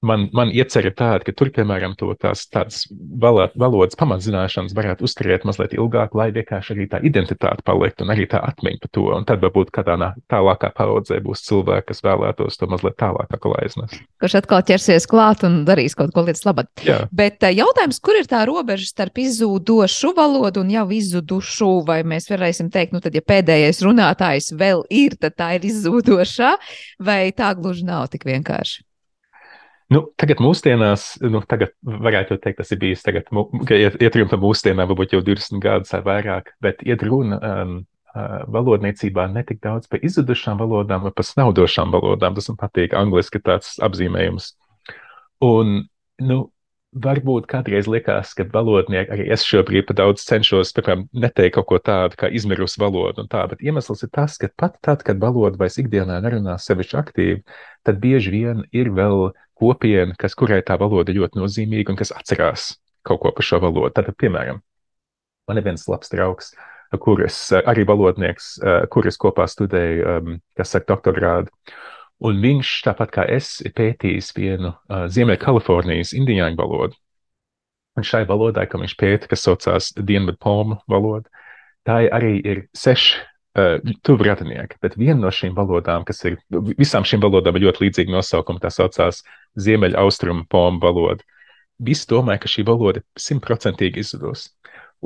man, 0.05 0.29
man 0.37 0.51
iecer 0.55 0.87
ir 0.89 0.95
tāda, 0.97 1.25
ka 1.25 1.33
tur, 1.37 1.51
piemēram, 1.55 1.95
to 1.99 2.13
tās 2.21 2.47
tādas 2.53 2.85
valodas 2.91 3.97
pamatzināšanas 3.99 4.75
varētu 4.77 5.07
uzturēt 5.07 5.47
mazliet 5.49 5.77
ilgāk, 5.77 6.15
lai 6.19 6.29
vienkārši 6.35 6.75
arī 6.75 6.87
tā 6.93 7.01
identitāte 7.07 7.65
paliktu 7.67 8.05
un 8.05 8.13
arī 8.15 8.27
tā 8.31 8.41
atmiņa 8.45 8.83
par 8.83 8.93
to. 8.93 9.07
Un 9.17 9.27
tad 9.29 9.43
varbūt 9.45 9.73
kādā 9.75 9.97
tālākā 10.33 10.73
paudzē 10.77 11.21
būs 11.25 11.45
cilvēki, 11.49 11.89
kas 11.91 12.03
vēlētos 12.07 12.61
to 12.61 12.71
mazliet 12.71 12.99
tālāk 13.01 13.37
aiznes. 13.57 13.97
Kurš 14.21 14.39
atkal 14.41 14.65
ķersies 14.67 15.09
klāt 15.11 15.45
un 15.47 15.63
darīs 15.69 15.97
kaut 15.99 16.13
ko 16.15 16.27
lietas. 16.27 16.45
Jā. 16.87 16.99
Bet 17.15 17.43
eh, 17.47 17.57
jautājums, 17.57 17.99
kur 18.05 18.19
ir 18.19 18.29
tā 18.31 18.43
robeža 18.49 18.87
starp 18.91 19.19
izzūdošu 19.23 20.13
valodu 20.17 20.63
un 20.63 20.73
jau 20.73 20.87
izzudušu, 20.95 21.71
vai 21.89 22.03
mēs 22.07 22.29
varēsim 22.31 22.71
teikt, 22.75 22.95
nu 22.95 23.03
tad, 23.05 23.17
ja 23.17 23.25
pēdējais 23.25 23.83
runātājs 23.87 24.53
vēl 24.59 24.85
ir, 24.95 25.17
tad 25.21 25.39
tā 25.41 25.55
ir 25.57 25.67
izzūdošā, 25.71 26.53
vai 27.03 27.23
tā 27.37 27.53
gluži 27.59 27.87
nav 27.89 28.11
tik 28.13 28.29
vienkārši? 28.29 28.86
Nu, 29.93 30.01
tagad 30.19 30.41
mūsdienās, 30.43 31.03
nu, 31.23 31.41
tagad 31.47 31.71
varētu 31.87 32.41
teikt, 32.43 32.59
tas 32.59 32.73
ir 32.75 32.81
bijis, 32.83 33.05
tagad, 33.07 33.29
ka 33.69 33.77
iet, 33.79 33.99
iet 34.03 34.17
runa 34.19 34.33
par 34.33 34.41
mūsdienām, 34.43 34.89
varbūt 34.91 35.15
jau 35.15 35.21
20 35.23 35.63
gadus 35.63 35.95
vai 35.95 36.01
vairāk, 36.09 36.51
bet 36.65 36.83
iet 36.83 37.05
runa 37.07 37.39
um, 37.39 37.77
uh, 38.11 38.41
valodniecībā 38.51 39.29
ne 39.31 39.45
tik 39.47 39.61
daudz 39.63 39.87
par 39.93 40.03
izzudušām 40.03 40.59
valodām, 40.59 41.07
bet 41.07 41.15
par 41.15 41.29
snaudošām 41.29 41.95
valodām. 41.95 42.35
Tas 42.35 42.51
man 42.51 42.59
patīk, 42.65 42.97
angliski 42.99 43.39
tāds 43.47 43.77
apzīmējums. 43.87 44.51
Un, 45.47 45.79
nu, 46.25 46.41
varbūt 47.05 47.47
kādreiz 47.51 47.89
likās, 47.91 48.33
ka 48.37 48.47
valodnieki, 48.53 49.11
arī 49.13 49.27
es 49.35 49.45
šobrīd 49.47 49.91
daudz 49.97 50.25
cenšos, 50.27 50.73
piemēram, 50.77 51.07
neteikt 51.17 51.57
kaut 51.57 51.69
ko 51.71 51.81
tādu 51.83 52.19
kā 52.21 52.31
izmirusi 52.33 52.81
valoda 52.83 53.25
un 53.25 53.31
tā, 53.33 53.45
bet 53.51 53.63
iemesls 53.65 54.05
ir 54.07 54.13
tas, 54.15 54.39
ka 54.41 54.51
pat 54.57 54.79
tad, 54.85 55.05
kad 55.07 55.21
valoda 55.23 55.61
vairs 55.61 55.79
ikdienā 55.83 56.19
nerunā 56.25 56.57
sevišķi 56.63 57.01
aktīvi, 57.01 57.43
tad 57.87 58.01
bieži 58.03 58.33
vien 58.35 58.65
ir 58.73 58.93
vēl 58.97 59.31
kopiena, 59.57 60.17
kas, 60.21 60.37
kurai 60.39 60.63
tā 60.67 60.79
valoda 60.81 61.15
ļoti 61.17 61.41
nozīmīga 61.41 61.93
un 61.93 62.01
kas 62.01 62.15
atcerās 62.17 62.75
kaut 63.07 63.23
ko 63.23 63.33
par 63.37 63.47
šo 63.47 63.61
valodu. 63.63 63.93
Tad, 63.97 64.11
piemēram, 64.21 64.63
man 65.49 65.61
ir 65.61 65.67
viens 65.69 65.87
labs 65.89 66.11
draugs, 66.13 66.55
kurus 67.03 67.39
arī 67.59 67.85
valodnieks, 67.89 68.57
kurus 68.93 69.19
kopā 69.21 69.47
studēju, 69.51 70.07
um, 70.07 70.41
kas 70.59 70.75
saka 70.75 70.95
doktorādu. 70.95 71.53
Un 72.25 72.39
viņš, 72.41 72.71
tāpat 72.87 73.13
kā 73.13 73.27
es, 73.29 73.59
ir 73.61 73.75
pētījis 73.77 74.31
vienu 74.37 74.71
uh, 74.73 75.05
Ziemeļkalifornijas 75.13 76.15
indiāņu 76.17 76.57
valodu. 76.57 76.97
Un 77.97 78.05
šai 78.05 78.25
valodai, 78.29 78.65
ko 78.69 78.81
viņš 78.81 78.95
pēta, 79.01 79.29
kas 79.29 79.45
saucās 79.45 79.91
Dienvidu 79.97 80.39
palmu 80.41 80.79
valoda, 80.89 81.29
tā 81.85 82.03
arī 82.13 82.39
ir 82.41 82.63
seši 82.77 83.21
uh, 83.21 83.93
tuvu 84.05 84.29
radinieki. 84.31 84.81
Bet 84.85 84.97
viena 85.01 85.19
no 85.27 85.33
šīm 85.33 85.57
valodām, 85.57 86.07
kas 86.09 86.25
ir 86.29 86.39
visām 86.81 87.05
šīm 87.09 87.21
valodām, 87.25 87.57
ir 87.57 87.69
ļoti 87.69 87.85
līdzīga 87.85 88.17
nosaukuma, 88.17 88.65
tā 88.65 88.73
saucās 88.73 89.21
Ziemeļaustrumu 89.61 90.49
palmu 90.53 90.81
valoda. 90.85 91.25
Visi 91.85 92.09
domāja, 92.09 92.41
ka 92.41 92.49
šī 92.49 92.65
valoda 92.65 93.05
simtprocentīgi 93.21 94.01
izzudus. 94.01 94.49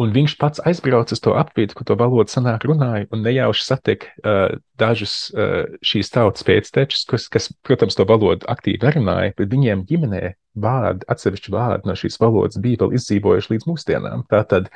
Un 0.00 0.12
viņš 0.14 0.34
pats 0.40 0.62
aizbrauca 0.64 1.12
uz 1.12 1.20
to 1.20 1.34
apvidu, 1.36 1.74
kur 1.76 1.84
to 1.88 1.96
valodu 1.98 2.32
sanāk 2.32 2.64
runāja, 2.68 3.08
un 3.12 3.24
nejauši 3.26 3.64
satika 3.66 4.08
uh, 4.22 4.54
dažus 4.80 5.14
uh, 5.34 5.66
šīs 5.84 6.12
tautas 6.14 6.46
pēctečus, 6.46 7.02
kas, 7.10 7.26
kas, 7.32 7.50
protams, 7.66 7.98
to 7.98 8.06
valodu 8.08 8.48
aktīvi 8.48 8.94
runāja, 8.96 9.34
bet 9.36 9.52
viņiem 9.52 9.84
ģimenē 9.90 10.22
vārdi, 10.64 11.04
atsevišķi 11.10 11.52
vārdi 11.52 11.90
no 11.90 11.98
šīs 11.98 12.16
valodas 12.22 12.60
bija 12.62 12.80
vēl 12.84 12.96
izdzīvojuši 12.96 13.54
līdz 13.54 13.68
mūsdienām. 13.68 14.24
Tātad, 14.32 14.72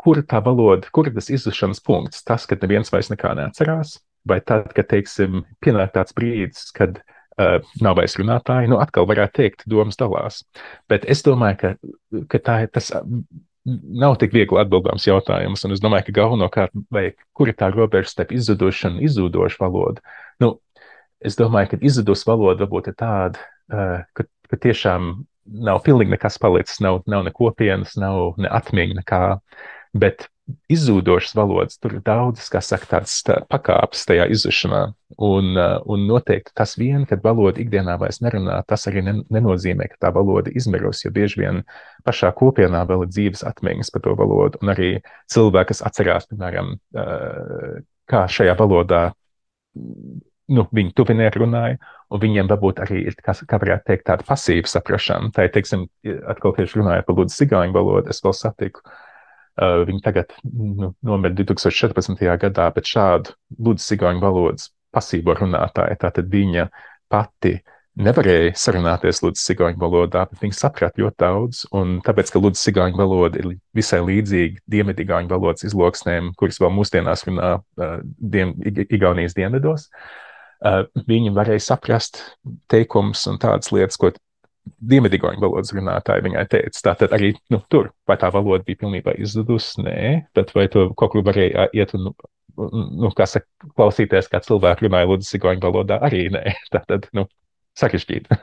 kur 0.00 0.22
tā 0.24 0.40
valoda, 0.46 0.88
kur 0.94 1.12
tas 1.12 1.28
izzušanas 1.34 1.84
punkts? 1.84 2.24
Tas, 2.24 2.48
kad 2.48 2.64
neviens 2.64 2.92
vairs 2.94 3.12
nekā 3.12 3.36
neatcerās, 3.38 3.98
vai 4.24 4.40
tad, 4.40 4.72
kad, 4.76 4.88
teiksim, 4.88 5.42
pienāk 5.60 5.92
tāds 5.98 6.16
brīdis, 6.16 6.70
kad 6.72 7.02
uh, 7.02 7.58
nav 7.84 8.00
vairs 8.00 8.16
runātāji, 8.16 8.72
nu, 8.72 8.80
atkal 8.80 9.10
varētu 9.10 9.42
teikt, 9.42 9.66
domas 9.68 10.00
dalās. 10.00 10.46
Bet 10.88 11.04
es 11.04 11.26
domāju, 11.26 11.60
ka, 11.60 11.74
ka 12.32 12.46
tā 12.46 12.62
tas 12.72 12.94
nav 13.66 14.16
tik 14.20 14.34
viegli 14.34 14.60
atbildāms 14.62 15.06
jautājums. 15.06 15.64
Un 15.66 15.74
es 15.74 15.82
domāju, 15.82 16.08
ka 16.08 16.16
galvenokārt, 16.20 16.74
vai 16.92 17.10
kur 17.36 17.50
ir 17.50 17.58
tā 17.58 17.70
robeža 17.72 18.10
starp 18.10 18.34
izzudušu 18.34 18.90
un 18.90 19.00
izzūdošu 19.06 19.60
valodu? 19.62 20.02
Nu, 20.42 20.56
es 21.22 21.38
domāju, 21.38 21.72
ka 21.72 21.82
izzudus 21.86 22.26
valoda 22.28 22.64
varbūt 22.64 22.90
ir 22.90 22.98
tāda, 22.98 23.46
uh, 23.70 24.02
ka, 24.18 24.26
ka 24.50 24.60
tiešām 24.66 25.12
nav 25.62 25.82
pilnīgi 25.86 26.14
nekas 26.14 26.38
palicis, 26.42 26.80
nav, 26.82 27.02
nav 27.10 27.24
ne 27.26 27.32
kopienas, 27.34 27.96
nav 28.00 28.38
ne 28.42 28.50
atmiņa, 28.50 28.98
nekā. 29.02 29.22
Bet 29.98 30.28
izzūdošas 30.72 31.36
valodas, 31.38 31.78
tur 31.78 31.96
ir 31.98 32.02
daudz, 32.04 32.48
kā 32.50 32.60
saka, 32.64 32.88
tādas 32.96 33.14
tā, 33.26 33.38
pakāpes 33.50 34.02
tajā 34.08 34.26
izzušanā. 34.34 34.82
Un, 35.22 35.52
uh, 35.54 35.76
un 35.92 36.06
noteikti 36.08 36.54
tas 36.56 36.72
vien, 36.80 37.04
kad 37.08 37.22
valoda 37.24 37.60
ikdienā 37.62 37.98
vairs 38.00 38.22
nerunā, 38.24 38.58
tas 38.68 38.88
arī 38.90 39.04
ne, 39.06 39.14
nenozīmē, 39.32 39.86
ka 39.92 40.00
tā 40.06 40.12
valoda 40.16 40.50
izmirus, 40.56 41.04
jo 41.04 41.12
bieži 41.14 41.42
vien 41.44 41.62
pašā 42.06 42.32
kopienā 42.38 42.82
vēl 42.88 43.06
ir 43.06 43.12
dzīves 43.12 43.44
atmiņas 43.52 43.92
par 43.94 44.04
to 44.06 44.16
valodu, 44.18 44.60
un 44.64 44.72
arī 44.72 44.90
cilvēki, 45.32 45.70
kas 45.70 45.84
atcerās, 45.90 46.28
piemēram, 46.32 46.74
uh, 46.96 47.78
kā 48.10 48.24
šajā 48.32 48.56
valodā 48.58 49.04
nu, 50.52 50.66
viņi 50.74 50.92
tuvinieki 50.96 51.40
runāja, 51.44 51.78
un 52.12 52.20
viņiem 52.22 52.50
varbūt 52.50 52.82
arī 52.84 53.04
ir, 53.08 53.16
kā, 53.24 53.36
kā 53.48 53.60
varētu 53.62 53.88
teikt, 53.88 54.08
tāda 54.08 54.26
pasīva 54.26 54.68
saprašana. 54.68 55.30
Tā 55.36 55.46
ir, 55.46 55.54
teiksim, 55.54 55.86
atkal, 56.28 56.56
es 56.60 56.74
runāju 56.76 57.06
par 57.06 57.18
lūdzu 57.20 57.38
cigāņu 57.38 57.76
valodu, 57.76 58.12
es 58.12 58.20
vēl 58.24 58.34
satiku 58.36 58.84
uh, 59.60 59.82
viņa 59.88 60.04
tagad 60.04 60.32
nu, 60.44 60.92
nomira 61.04 61.34
2014. 61.38 62.22
gadā, 62.46 62.70
bet 62.74 62.88
šādu 62.88 63.36
Ludus 63.58 63.86
Sigāņu 63.90 64.22
valodas 64.22 64.70
pasīvo 64.92 65.36
runātāju. 65.38 65.98
Tātad 66.00 66.28
viņa 66.32 66.68
pati 67.12 67.58
nevarēja 68.00 68.54
sarunāties 68.56 69.20
Ludus 69.24 69.44
Sigāņu 69.48 69.80
valodā, 69.80 70.24
bet 70.30 70.40
viņi 70.44 70.56
saprata 70.56 71.02
ļoti 71.02 71.18
daudz. 71.20 71.62
Un 71.76 71.98
tāpēc, 72.04 72.32
ka 72.32 72.40
Ludus 72.40 72.64
Sigāņu 72.64 72.98
valoda 73.00 73.40
ir 73.40 73.54
visai 73.76 74.00
līdzīga 74.04 74.64
Dienvidigāņu 74.72 75.32
valodas 75.32 75.66
izloksnēm, 75.68 76.32
kuras 76.40 76.60
vēl 76.62 76.72
mūsdienās 76.78 77.26
runā 77.28 77.54
uh, 77.60 77.96
dien, 78.18 78.54
Igaunijas 78.88 79.36
dienvidos, 79.36 79.88
uh, 80.64 80.84
viņi 81.08 81.34
varēja 81.36 81.66
saprast 81.68 82.22
teikumus 82.72 83.26
un 83.28 83.40
tādas 83.42 83.72
lietas, 83.74 84.00
ko 84.00 84.12
Dienvidigāņu 84.62 85.42
valodas 85.42 85.72
runātāji 85.74 86.24
viņai 86.26 86.44
teica. 86.50 86.82
Tātad 86.90 87.14
arī 87.16 87.32
nu, 87.50 87.58
tur, 87.70 87.90
vai 88.06 88.16
tā 88.18 88.30
valoda 88.34 88.62
bija 88.66 88.82
pilnībā 88.84 89.16
izzudusi, 89.18 89.82
nē, 89.82 89.96
bet 90.36 90.54
vai 90.54 90.68
to 90.70 90.88
kaut 90.98 91.14
kur 91.14 91.26
varēja 91.26 91.68
iet 91.74 91.94
un 91.98 92.12
nu, 92.12 93.10
kā 93.16 93.26
saka, 93.28 93.48
klausīties, 93.78 94.30
kā 94.30 94.42
cilvēki 94.44 94.86
runāja 94.86 95.10
Ludus 95.10 95.32
Sigāņu 95.32 95.64
valodā, 95.64 95.98
arī 96.04 96.28
nē. 96.34 96.44
Tātad, 96.74 97.08
nu, 97.16 97.26
sarežģīti. 97.78 98.40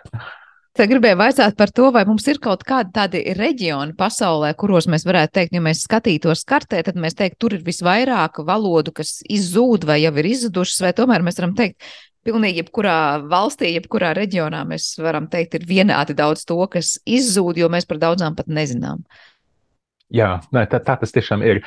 Te 0.78 0.86
gribēju 0.88 1.18
vaicāt 1.20 1.56
par 1.60 1.72
to, 1.76 1.88
vai 1.92 2.06
mums 2.08 2.28
ir 2.30 2.38
kaut 2.40 2.62
kādi 2.68 2.94
tādi 2.96 3.22
reģioni 3.36 3.96
pasaulē, 4.00 4.52
kuros 4.56 4.86
mēs 4.88 5.04
varētu 5.08 5.34
teikt, 5.36 5.56
ja 5.58 5.64
mēs 5.66 5.82
skatītos 5.84 6.46
kartē, 6.48 6.84
tad 6.86 7.00
mēs 7.02 7.18
teiktu, 7.20 7.40
tur 7.42 7.56
ir 7.58 7.66
visvairāk 7.66 8.40
valodu, 8.48 8.94
kas 8.96 9.18
izzūd 9.26 9.88
vai 9.90 9.98
jau 10.04 10.14
ir 10.22 10.30
izzudušas, 10.30 10.84
vai 10.86 10.94
tomēr 10.96 11.26
mēs 11.26 11.42
varam 11.42 11.56
teikt, 11.58 11.90
pilnīgi 12.28 12.64
jebkurā 12.64 13.00
valstī, 13.30 13.74
jebkurā 13.76 14.14
reģionā 14.18 14.64
mēs 14.68 14.92
varam 15.02 15.30
teikt, 15.32 15.60
ir 15.60 15.68
vienādi 15.70 16.16
daudz 16.18 16.46
to, 16.50 16.60
kas 16.72 16.98
izzūd, 17.08 17.62
jo 17.62 17.70
mēs 17.72 17.88
par 17.90 18.02
daudzām 18.02 18.38
pat 18.38 18.50
nezinām. 18.52 19.04
Jā, 20.10 20.40
nē, 20.56 20.64
tā, 20.72 20.80
tā 20.82 20.96
tas 20.98 21.14
tiešām 21.14 21.44
ir. 21.46 21.62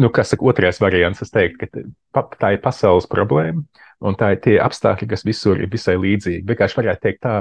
Nu, 0.00 0.08
kas 0.14 0.32
saka, 0.32 0.46
otrais 0.48 0.80
variants, 0.80 1.20
es 1.24 1.32
teiktu, 1.32 1.68
ka 2.16 2.24
tā 2.40 2.54
ir 2.54 2.62
pasaules 2.64 3.08
problēma. 3.10 3.66
Un 4.02 4.16
tā 4.18 4.32
ir 4.34 4.40
tie 4.42 4.54
apstākļi, 4.64 5.10
kas 5.12 5.26
visur 5.28 5.60
ir 5.60 5.68
visai 5.70 5.98
līdzīgi. 6.00 6.46
Vienkārši 6.48 6.78
varētu 6.80 7.04
teikt 7.04 7.20
tā, 7.22 7.34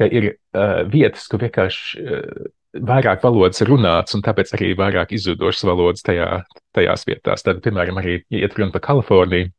ka 0.00 0.08
ir 0.08 0.30
uh, 0.32 0.80
vietas, 0.90 1.28
kur 1.30 1.44
vienkārši 1.44 2.00
uh, 2.00 2.48
vairāk 2.88 3.22
valodas 3.22 3.60
ir 3.62 3.70
runāts, 3.70 4.16
un 4.16 4.24
tāpēc 4.24 4.54
arī 4.56 4.72
vairāk 4.78 5.12
izzudošas 5.14 5.68
valodas 5.68 6.04
tajā, 6.06 6.30
tajās 6.76 7.06
vietās. 7.08 7.44
Tad, 7.44 7.60
piemēram, 7.64 8.00
arī 8.00 8.18
iet 8.40 8.56
runa 8.58 8.74
par 8.74 8.86
Kaliforniju, 8.88 9.52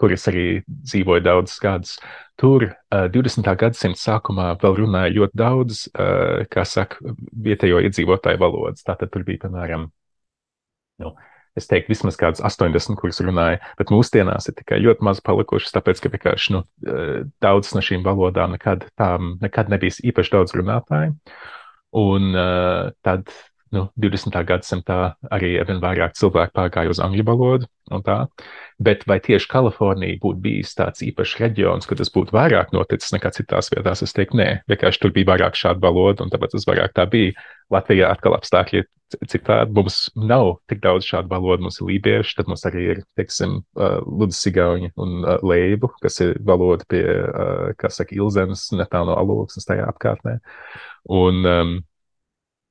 kur 0.00 0.12
es 0.14 0.24
arī 0.30 0.46
dzīvoju 0.66 1.24
daudzus 1.24 1.60
gadus. 1.60 1.98
Tur 2.40 2.64
uh, 2.70 3.04
20. 3.12 3.50
gadsimta 3.60 4.00
sākumā 4.00 4.54
vēl 4.62 4.78
runāja 4.80 5.12
ļoti 5.18 5.38
daudz, 5.38 5.84
uh, 5.92 6.46
kā 6.50 6.64
saka, 6.66 6.98
vietējo 7.44 7.82
iedzīvotāju 7.84 8.40
valodas. 8.40 8.86
Tātad 8.86 9.12
tur 9.12 9.26
bija, 9.26 9.44
piemēram, 9.44 9.90
nu, 11.04 11.12
es 11.58 11.68
teiktu, 11.70 11.92
vismaz 11.92 12.18
kādas 12.18 12.42
80, 12.44 12.98
kuras 12.98 13.20
runāja, 13.24 13.60
bet 13.78 13.92
mūsdienās 13.94 14.50
ir 14.50 14.56
tikai 14.58 14.80
ļoti 14.82 15.06
maz 15.06 15.22
palikušas, 15.24 15.74
tāpēc, 15.76 16.02
ka 16.02 16.10
vienkārši 16.14 16.56
nu, 16.56 16.62
eh, 16.86 17.20
daudzas 17.44 17.76
no 17.76 17.82
šīm 17.84 18.02
valodām 18.06 18.56
nekad, 18.56 18.88
tām, 18.98 19.36
nekad 19.42 19.70
nebija 19.72 19.94
īpaši 20.10 20.34
daudz 20.34 20.56
runātāju. 20.58 21.14
Un 21.94 22.32
uh, 22.34 22.90
tad 23.06 23.30
nu, 23.74 23.88
20. 24.00 24.36
gadsimtā 24.48 24.98
arī 25.34 25.56
vien 25.66 25.80
vairāk 25.82 26.16
cilvēku 26.18 26.54
pārgāja 26.56 26.92
uz 26.92 27.00
angļu 27.02 27.26
valodu. 27.28 27.68
Bet 28.84 29.04
vai 29.10 29.18
tieši 29.22 29.50
Kalifornija 29.50 30.18
būtu 30.22 30.40
bijis 30.44 30.72
tāds 30.78 31.04
īpašs 31.04 31.36
reģions, 31.42 31.86
kur 31.86 31.98
tas 32.00 32.10
būtu 32.14 32.34
vairāk 32.34 32.72
noticis 32.74 33.12
nekā 33.14 33.34
citās 33.36 33.70
vietās? 33.74 34.02
Es 34.06 34.16
teiktu, 34.16 34.38
nē, 34.40 34.48
vienkārši 34.70 35.02
tur 35.02 35.14
bija 35.14 35.34
vairāk 35.34 35.58
šādu 35.58 35.84
valodu, 35.84 36.24
un 36.24 36.32
tāpēc 36.32 36.56
tas 36.56 36.66
vairāk 36.70 36.96
tā 36.96 37.06
bija. 37.10 37.36
Latvijā 37.72 38.10
atkal 38.12 38.36
apstākļi 38.36 38.82
citādi. 39.30 39.72
Mums 39.76 39.98
nav 40.16 40.58
tik 40.70 40.82
daudz 40.84 41.06
šādu 41.08 41.30
valodu, 41.30 41.66
mums 41.66 41.78
ir 41.80 41.88
lībieši, 41.92 42.36
tad 42.38 42.50
mums 42.50 42.64
arī 42.68 42.84
ir, 42.94 43.00
teiksim, 43.18 43.60
Ludus 44.04 44.40
Sigauņi 44.44 44.92
un 45.00 45.24
Leibu, 45.46 45.92
kas 46.02 46.20
ir 46.24 46.34
valoda 46.44 46.86
pie, 46.90 47.02
kā 47.80 47.90
saka, 47.92 48.16
Ilzenes, 48.18 48.66
netālu 48.76 49.12
no 49.12 49.18
Alūksnes 49.20 49.68
tajā 49.68 49.88
apkārtnē. 49.92 50.38
Un, 51.14 51.42
um, 51.44 51.74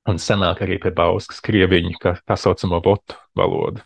un 0.09 0.19
senāk 0.19 0.63
arī 0.65 0.79
pie 0.83 0.91
Bauskas 0.95 1.41
krieviņu, 1.43 1.95
kā 2.01 2.17
tā 2.23 2.37
saucamo 2.39 2.81
botu 2.83 3.17
valodu. 3.39 3.83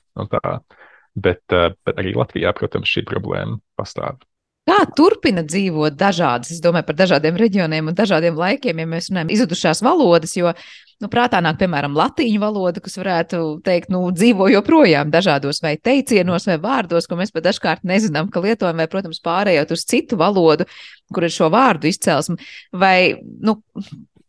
Bet, 1.17 1.43
bet 1.49 1.97
arī 1.97 2.15
Latvijā, 2.17 2.53
protams, 2.57 2.89
šī 2.89 3.05
problēma 3.09 3.59
pastāv. 3.77 4.19
Kā 4.67 4.81
turpina 4.91 5.45
dzīvot 5.47 5.95
dažādas, 5.95 6.49
es 6.51 6.59
domāju 6.59 6.89
par 6.89 6.97
dažādiem 6.99 7.37
reģioniem 7.39 7.87
un 7.87 7.95
dažādiem 7.95 8.35
laikiem, 8.35 8.81
ja 8.81 8.87
mēs 8.91 9.07
runājam 9.07 9.29
izudušās 9.31 9.79
valodas, 9.85 10.33
jo, 10.35 10.51
nu, 10.99 11.07
prātā 11.13 11.39
nāk, 11.39 11.55
piemēram, 11.61 11.95
latīņu 11.95 12.41
valoda, 12.41 12.83
kas 12.83 12.99
varētu 12.99 13.39
teikt, 13.63 13.87
nu, 13.93 14.01
dzīvo 14.11 14.49
joprojām 14.51 15.13
dažādos 15.13 15.63
vai 15.63 15.77
teicienos 15.79 16.49
vai 16.51 16.57
vārdos, 16.65 17.07
ko 17.07 17.15
mēs 17.15 17.31
pat 17.31 17.47
dažkārt 17.47 17.87
nezinām, 17.87 18.27
ka 18.33 18.43
lietojam, 18.43 18.83
vai, 18.83 18.89
protams, 18.91 19.23
pārējot 19.23 19.71
uz 19.71 19.87
citu 19.87 20.19
valodu, 20.19 20.67
kur 21.15 21.23
ir 21.23 21.31
šo 21.31 21.47
vārdu 21.53 21.87
izcelsme, 21.87 22.35
vai, 22.75 23.15
nu, 23.23 23.61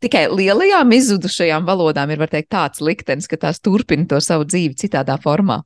tikai 0.03 0.27
lielajām 0.33 0.93
izzudušajām 0.99 1.67
valodām 1.69 2.13
ir 2.15 2.25
teikt, 2.31 2.51
tāds 2.55 2.83
liktenis, 2.85 3.29
ka 3.31 3.39
tās 3.41 3.61
turpina 3.61 4.07
to 4.09 4.21
savu 4.25 4.47
dzīvi 4.49 4.79
citādā 4.79 5.19
formā. 5.23 5.63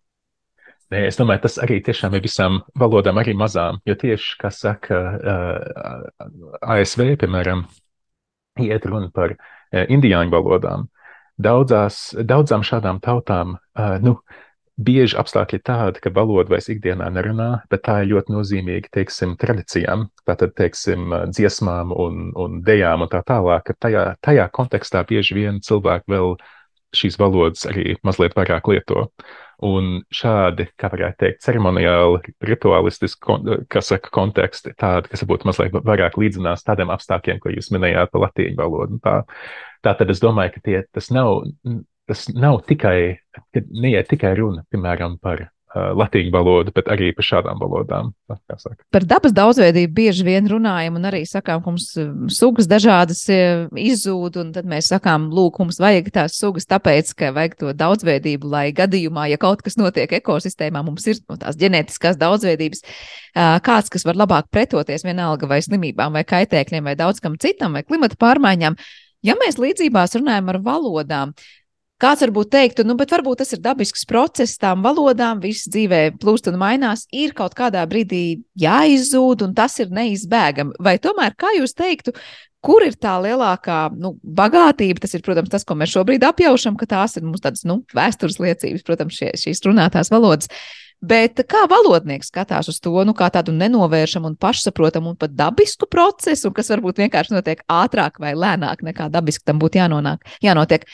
Nē, 0.93 1.07
es 1.09 1.17
domāju, 1.17 1.47
tas 1.47 1.57
arī 1.65 1.79
tiešām 1.85 2.19
ir 2.19 2.25
visām 2.25 2.59
valodām, 2.77 3.17
arī 3.21 3.33
mazām. 3.39 3.79
Jo 3.89 3.97
tieši, 3.97 4.35
kā 4.43 4.51
saka, 4.53 4.99
uh, 5.17 6.27
ASV, 6.75 7.15
piemēram, 7.23 7.65
iet 8.61 8.85
runa 8.91 9.09
par 9.15 9.33
uh, 9.33 9.87
indiāņu 9.89 10.35
valodām. 10.35 10.85
Daudzās, 11.41 12.11
daudzām 12.29 12.65
šādām 12.69 13.01
tautām, 13.01 13.57
uh, 13.57 13.97
nu, 14.05 14.19
bieži 14.81 15.17
apstākļi 15.21 15.59
ir 15.59 15.65
tādi, 15.67 16.01
ka 16.03 16.13
valoda 16.15 16.55
vairs 16.55 16.71
ikdienā 16.73 17.11
nerunā, 17.13 17.51
bet 17.71 17.85
tā 17.87 18.01
ir 18.03 18.13
ļoti 18.15 18.35
nozīmīga, 18.35 18.93
teiksim, 18.97 19.37
tradīcijām, 19.41 20.07
tātad, 20.29 20.55
teiksim, 20.59 21.13
dziesmām 21.31 21.93
un, 21.93 22.33
un 22.39 22.63
dejām 22.65 23.05
un 23.05 23.13
tā 23.13 23.23
tālāk, 23.29 23.69
ka 23.69 23.79
tajā, 23.87 24.05
tajā 24.25 24.49
kontekstā 24.55 25.05
bieži 25.09 25.37
vien 25.39 25.61
cilvēki 25.65 26.13
vēl 26.15 26.37
šīs 26.97 27.17
valodas 27.21 27.65
arī 27.69 27.97
mazliet 28.05 28.37
vairāk 28.37 28.69
lieto. 28.69 29.07
Un 29.63 30.01
šādi, 30.11 30.67
kā 30.81 30.89
varētu 30.91 31.21
teikt, 31.21 31.43
ceremoniāli, 31.45 32.33
rituālistiski, 32.43 33.37
kas 33.71 33.93
saka, 33.93 34.11
konteksti, 34.13 34.73
tādi, 34.75 35.13
kas 35.13 35.23
varbūt 35.23 35.47
mazliet 35.47 35.77
vairāk 35.87 36.19
līdzinās 36.19 36.67
tādiem 36.67 36.91
apstākļiem, 36.91 37.39
ko 37.39 37.53
jūs 37.55 37.71
minējāt 37.71 38.11
par 38.11 38.25
latīņu 38.27 38.59
valodu. 38.59 38.99
Tā, 39.05 39.21
tā 39.87 39.95
tad 40.01 40.11
es 40.11 40.21
domāju, 40.25 40.57
ka 40.57 40.65
tie, 40.67 40.83
tas 40.91 41.13
nav 41.15 41.45
tas 42.11 42.29
nav 42.35 42.63
tikai, 42.69 43.19
neiet 43.71 44.11
tikai 44.11 44.37
runa, 44.39 44.65
piemēram, 44.73 45.19
par 45.23 45.49
latīņu 45.73 46.29
valodu, 46.35 46.73
bet 46.77 46.89
arī 46.93 47.07
par 47.17 47.25
šādām 47.25 47.57
valodām. 47.57 48.11
Par 48.93 49.05
dabas 49.09 49.33
daudzveidību 49.33 49.95
bieži 49.97 50.27
vien 50.27 50.49
runājam, 50.51 50.99
un 50.99 51.09
arī 51.09 51.23
sakām, 51.29 51.63
ka 51.65 51.73
mums 51.73 51.87
sugas 52.37 52.69
dažādas 52.69 53.23
izzūd, 53.81 54.37
un 54.43 54.51
tad 54.53 54.69
mēs 54.69 54.91
sakām, 54.93 55.31
lūk, 55.33 55.63
mums 55.63 55.81
vajag 55.81 56.11
tās 56.13 56.37
sugas, 56.37 56.69
tāpēc, 56.69 57.15
ka 57.17 57.31
vajag 57.33 57.57
to 57.63 57.73
daudzveidību, 57.73 58.51
lai 58.53 58.67
gadījumā, 58.77 59.31
ja 59.33 59.41
kaut 59.41 59.65
kas 59.65 59.79
notiek 59.81 60.13
ekosistēmā, 60.21 60.85
mums 60.85 61.09
ir 61.09 61.23
no 61.25 61.39
tās 61.41 61.57
ģenētiskās 61.57 62.21
daudzveidības 62.21 62.85
kāds, 63.65 63.89
kas 63.97 64.05
var 64.05 64.21
labāk 64.21 64.53
pretoties 64.53 65.07
vienalga 65.09 65.49
vai 65.49 65.63
slimībām, 65.65 66.13
vai 66.13 66.27
kaitēkļiem, 66.29 66.93
vai 66.93 66.99
daudz 67.01 67.25
kam 67.25 67.41
citam, 67.41 67.81
vai 67.81 67.87
klimata 67.87 68.21
pārmaiņām. 68.21 68.77
Ja 69.25 69.39
mēs 69.39 69.57
līdzībās 69.63 70.19
runājam 70.19 70.49
ar 70.51 70.59
valodām, 70.67 71.33
Kāds 72.03 72.25
varbūt 72.25 72.49
teiktu, 72.51 72.83
nu, 72.83 72.97
bet 72.99 73.13
varbūt 73.15 73.45
tas 73.45 73.53
ir 73.55 73.61
dabisks 73.63 74.03
process 74.11 74.59
tām 74.59 74.81
valodām, 74.83 75.39
viss 75.43 75.69
dzīvē 75.71 76.17
plūst 76.19 76.49
un 76.51 76.57
mainās, 76.59 77.05
ir 77.15 77.31
kaut 77.39 77.55
kādā 77.55 77.85
brīdī 77.87 78.41
jāizzūd, 78.59 79.45
un 79.47 79.53
tas 79.55 79.79
ir 79.79 79.93
neizbēgami. 79.95 80.75
Vai 80.83 80.97
tomēr, 81.03 81.37
kā 81.39 81.53
jūs 81.55 81.77
teiktu, 81.79 82.17
kur 82.63 82.83
ir 82.83 82.97
tā 82.99 83.15
lielākā 83.23 83.85
nu, 83.95 84.17
bagātība? 84.23 85.05
Tas 85.05 85.15
ir, 85.15 85.23
protams, 85.23 85.53
tas, 85.53 85.67
ko 85.69 85.77
mēs 85.79 85.95
šobrīd 85.95 86.27
apjaušam, 86.27 86.75
ka 86.81 86.91
tās 86.91 87.15
ir 87.21 87.29
mūsu 87.29 87.45
tādas 87.47 87.63
nu, 87.71 87.85
vēstures 87.95 88.41
liecības, 88.43 88.83
protams, 88.89 89.23
šie, 89.23 89.31
šīs 89.45 89.63
runātās 89.69 90.11
valodas. 90.11 90.51
Bet 91.03 91.39
kā 91.51 91.65
valodnieks 91.71 92.29
skatās 92.31 92.69
uz 92.71 92.83
to, 92.83 92.97
nu, 93.07 93.15
kā 93.19 93.31
tādu 93.35 93.55
nenovēršamu 93.55 94.31
un 94.31 94.37
pašsaprotamu 94.43 95.15
un 95.15 95.17
pat 95.19 95.39
dabisku 95.39 95.87
procesu, 95.91 96.51
kas 96.55 96.75
varbūt 96.75 96.99
vienkārši 97.03 97.35
notiek 97.35 97.63
ātrāk 97.71 98.19
vai 98.23 98.37
lēnāk 98.39 98.83
nekā 98.87 99.09
dabiski 99.11 99.47
tam 99.47 99.63
būtu 99.63 99.83
jānonāk, 99.83 100.23
jānotiek 100.47 100.87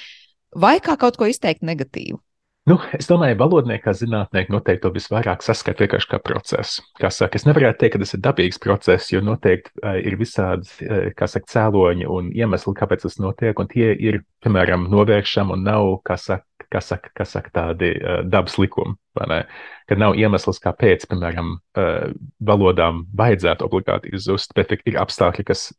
vai 0.55 0.79
kā 0.85 0.97
kaut 1.01 1.19
ko 1.21 1.29
izteikt 1.29 1.67
negatīvu? 1.67 2.21
Nu, 2.69 2.75
es 2.93 3.07
domāju, 3.09 3.33
ka 3.33 3.45
valodnieki, 3.47 3.81
kā 3.87 3.93
zinātnieki, 3.97 4.53
noteikti 4.53 4.83
to 4.83 4.91
visvairāk 4.93 5.41
saskata 5.45 5.87
vienkārši 5.87 6.09
kā 6.11 6.19
procesu. 6.21 6.83
Kā 7.01 7.09
saka, 7.15 7.39
es 7.39 7.47
nevaru 7.47 7.71
teikt, 7.73 7.95
ka 7.95 8.01
tas 8.03 8.13
ir 8.13 8.21
dabīgs 8.27 8.61
process, 8.61 9.09
jo 9.09 9.23
noteikti 9.25 9.73
uh, 9.81 9.95
ir 9.97 10.19
visādi, 10.21 10.69
uh, 10.85 11.07
saka, 11.23 11.49
cēloņi 11.49 12.09
un 12.13 12.29
iemesli, 12.37 12.75
kāpēc 12.77 13.07
tas 13.07 13.17
notiek, 13.23 13.57
un 13.57 13.71
tie 13.73 13.95
ir, 13.95 14.21
piemēram, 14.45 14.85
novēršami 14.93 15.57
un 15.57 15.65
nav, 15.65 15.95
kā 16.05 16.19
saka, 16.21 16.45
kā 16.69 16.83
saka, 16.85 17.15
kā 17.17 17.25
saka 17.31 17.55
tādi 17.55 17.95
uh, 17.97 18.21
dabas 18.29 18.59
likumi, 18.61 18.99
kad 19.17 20.03
nav 20.05 20.19
iemesls, 20.21 20.61
kāpēc, 20.67 21.09
piemēram, 21.09 21.55
uh, 21.57 22.13
valodām 22.53 23.07
vajadzētu 23.17 23.65
obligāti 23.65 24.13
izzust, 24.19 24.53
bet 24.59 24.77
ir 24.77 25.01
apstākļi, 25.01 25.49
kas, 25.49 25.71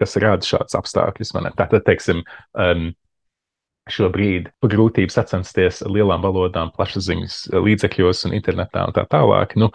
kas 0.00 0.16
rada 0.24 0.46
šādus 0.54 0.80
apstākļus. 0.80 1.36
Tātad, 1.60 1.84
teiksim, 1.84 2.24
um, 2.56 2.88
šobrīd 3.92 4.50
grūtības 4.66 5.18
sacensties 5.18 5.82
ar 5.84 5.92
lielām 5.94 6.22
valodām, 6.24 6.72
plašsaziņas 6.76 7.40
līdzekļos 7.54 8.24
un 8.28 8.36
internetā 8.38 8.86
un 8.88 8.96
tā 8.96 9.04
tālāk. 9.10 9.56
Nu, 9.60 9.70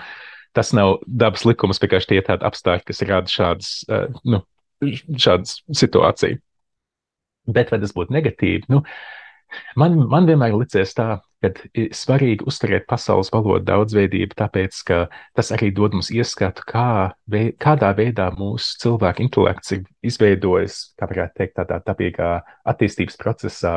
tas 0.55 0.71
nav 0.77 0.99
dabas 1.05 1.45
likums, 1.47 1.81
vienkārši 1.83 2.11
tie 2.11 2.19
ir 2.21 2.27
tādi 2.29 2.47
apstākļi, 2.47 2.87
kas 2.89 3.03
rada 3.09 3.31
šādas, 3.31 3.71
uh, 3.89 4.07
nu, 4.27 4.41
šāda 4.83 5.77
situācija. 5.83 6.39
Bet 7.45 7.69
vai 7.71 7.79
tas 7.83 7.93
būtu 7.93 8.15
negatīvi? 8.15 8.65
Nu, 8.73 8.81
man, 9.79 9.97
man 10.11 10.27
vienmēr 10.29 10.55
licies 10.57 10.93
tā, 10.97 11.19
ka 11.43 11.51
ir 11.77 11.91
svarīgi 11.95 12.45
uzturēt 12.49 12.87
pasaules 12.89 13.31
valodu 13.33 13.65
daudzveidību, 13.67 14.37
tāpēc 14.39 14.81
ka 14.87 14.99
tas 15.37 15.51
arī 15.55 15.71
dod 15.75 15.95
mums 15.97 16.11
ieskatu, 16.13 16.65
kā, 16.69 17.13
vei, 17.31 17.51
kādā 17.61 17.91
veidā 17.97 18.31
mūsu 18.37 18.79
cilvēku 18.83 19.25
intelekts 19.25 19.75
ir 19.77 19.85
izveidojis, 20.05 20.79
kā 20.99 21.09
varētu 21.11 21.41
teikt, 21.41 21.57
tādā 21.59 21.81
dabīgā 21.85 22.31
attīstības 22.71 23.19
procesā, 23.21 23.75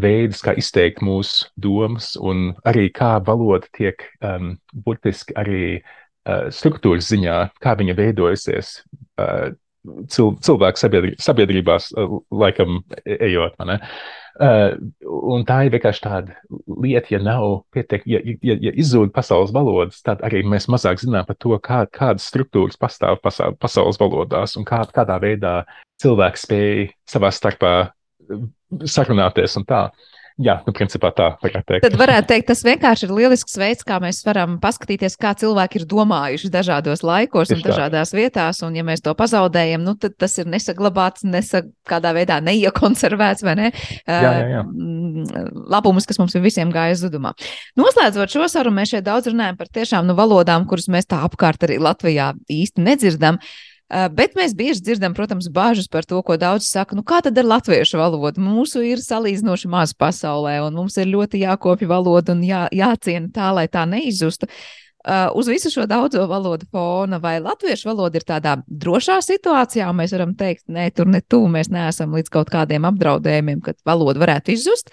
veidus, 0.00 0.42
kā 0.42 0.54
izteikt 0.58 1.04
mūsu 1.06 1.50
domas, 1.60 2.14
un 2.18 2.52
arī 2.66 2.88
kā 2.94 3.16
valoda 3.24 3.68
tiek 3.76 4.02
um, 4.18 4.56
burtiski 4.74 5.36
arī 5.38 5.66
uh, 5.78 6.48
struktūras 6.54 7.12
ziņā, 7.12 7.36
kā 7.62 7.76
viņa 7.78 7.94
veidojusies. 8.00 8.80
Uh, 9.14 9.54
cil, 10.10 10.34
cilvēku 10.44 10.80
sabiedrī, 10.80 11.14
sabiedrībās, 11.22 11.90
uh, 11.94 12.18
laikam, 12.34 12.82
e, 13.04 13.18
ejot. 13.28 13.54
Uh, 13.60 13.78
un 14.40 15.44
tā 15.46 15.60
ir 15.66 15.74
vienkārši 15.74 16.02
tāda 16.02 16.34
lieta, 16.66 17.12
ja 17.14 17.20
nav 17.22 17.64
pietiekami, 17.74 18.14
ja, 18.16 18.20
ja, 18.42 18.56
ja 18.68 18.72
izzūd 18.82 19.12
pasaules 19.14 19.52
valodas, 19.54 20.00
tad 20.02 20.24
arī 20.26 20.42
mēs 20.46 20.66
mazāk 20.72 20.98
zinām 21.02 21.28
par 21.28 21.38
to, 21.38 21.54
kā, 21.62 21.84
kādas 21.94 22.26
struktūras 22.32 22.80
pastāv 22.80 23.20
pasā, 23.22 23.52
pasaules 23.62 24.00
valodās 24.00 24.56
un 24.58 24.66
kā, 24.66 24.82
kādā 24.94 25.20
veidā 25.22 25.60
cilvēki 26.02 26.42
spēj 26.42 26.90
savā 27.10 27.30
starpā 27.34 27.74
sarunāties 28.90 29.54
un 29.60 29.68
tā. 29.68 29.86
Uh, 29.86 30.10
Jā, 30.42 30.56
nu, 30.66 30.72
principā 30.74 31.12
tā 31.14 31.28
varētu 31.38 31.68
teikt. 31.68 31.84
Tad 31.84 31.94
varētu 31.94 32.26
teikt, 32.32 32.48
tas 32.48 32.64
vienkārši 32.66 33.06
ir 33.06 33.12
lielisks 33.14 33.52
veids, 33.54 33.84
kā 33.86 34.00
mēs 34.02 34.18
varam 34.26 34.56
paskatīties, 34.62 35.14
kā 35.22 35.30
cilvēki 35.38 35.78
ir 35.78 35.84
domājuši 35.92 36.48
dažādos 36.50 37.04
laikos 37.06 37.52
Tieši 37.52 37.60
un 37.60 37.68
dažādās 37.68 38.10
tā. 38.10 38.18
vietās. 38.18 38.58
Un, 38.66 38.74
ja 38.74 38.82
mēs 38.86 39.04
to 39.04 39.14
pazaudējam, 39.14 39.84
nu, 39.86 39.94
tad 39.94 40.16
tas 40.18 40.34
ir 40.42 40.48
nesaglabāts, 40.50 41.22
nesa, 41.22 41.62
kādā 41.86 42.10
veidā 42.16 42.40
neiekonservēts, 42.42 43.46
vai 43.46 43.54
ne? 43.60 43.68
Jā, 44.10 44.18
jā, 44.24 44.48
jā. 44.56 44.64
Labumus, 45.70 46.08
kas 46.10 46.18
mums 46.18 46.34
ir 46.34 46.42
visiem 46.42 46.72
gājis 46.74 47.04
zudumā. 47.04 47.30
Noslēdzot 47.78 48.34
šo 48.34 48.48
sarunu, 48.50 48.80
mēs 48.80 48.90
šeit 48.96 49.06
daudz 49.06 49.30
runājam 49.30 49.60
par 49.60 49.70
tiešām 49.70 50.10
nu, 50.10 50.18
valodām, 50.18 50.66
kuras 50.66 50.90
mēs 50.90 51.06
tā 51.06 51.22
apkārt 51.28 51.62
arī 51.68 51.78
Latvijā 51.78 52.32
īsti 52.50 52.82
nedzirdam. 52.90 53.38
Uh, 53.38 53.44
Eh, 53.44 53.73
bet 54.14 54.34
mēs 54.38 54.54
bieži 54.58 54.82
dzirdam, 54.82 55.14
protams, 55.14 55.48
bāžas 55.54 55.86
par 55.90 56.06
to, 56.08 56.18
ko 56.26 56.36
daudz 56.40 56.66
saka. 56.66 56.96
Nu, 56.98 57.04
kā 57.06 57.20
tad 57.22 57.38
ar 57.38 57.46
latviešu 57.46 58.00
valodu? 58.00 58.42
Mūsu 58.42 58.82
ir 58.86 59.02
salīdzinoši 59.02 59.70
maz 59.70 59.94
pasaulē, 59.94 60.56
un 60.66 60.74
mums 60.80 60.98
ir 60.98 61.10
ļoti 61.12 61.44
jākopja 61.44 61.90
valoda 61.90 62.34
un 62.34 62.42
jā, 62.46 62.64
jāciena 62.74 63.30
tā, 63.34 63.52
lai 63.54 63.68
tā 63.70 63.84
neizzustu. 63.88 64.50
Uh, 65.04 65.28
uz 65.36 65.50
visu 65.52 65.68
šo 65.68 65.84
daudzo 65.84 66.22
valodu 66.30 66.64
fona, 66.72 67.18
vai 67.20 67.36
latviešu 67.44 67.90
valoda 67.90 68.16
ir 68.16 68.24
tādā 68.24 68.54
drošā 68.64 69.18
situācijā, 69.20 69.90
mēs 69.92 70.14
varam 70.16 70.32
teikt, 70.38 70.64
nē, 70.72 70.86
tur 70.96 71.10
ne 71.12 71.20
tuvu 71.20 71.50
mēs 71.52 71.68
neesam 71.68 72.16
līdz 72.16 72.32
kaut 72.32 72.48
kādiem 72.54 72.88
apdraudējumiem, 72.88 73.60
kad 73.66 73.76
valoda 73.84 74.22
varētu 74.22 74.54
izzust. 74.56 74.88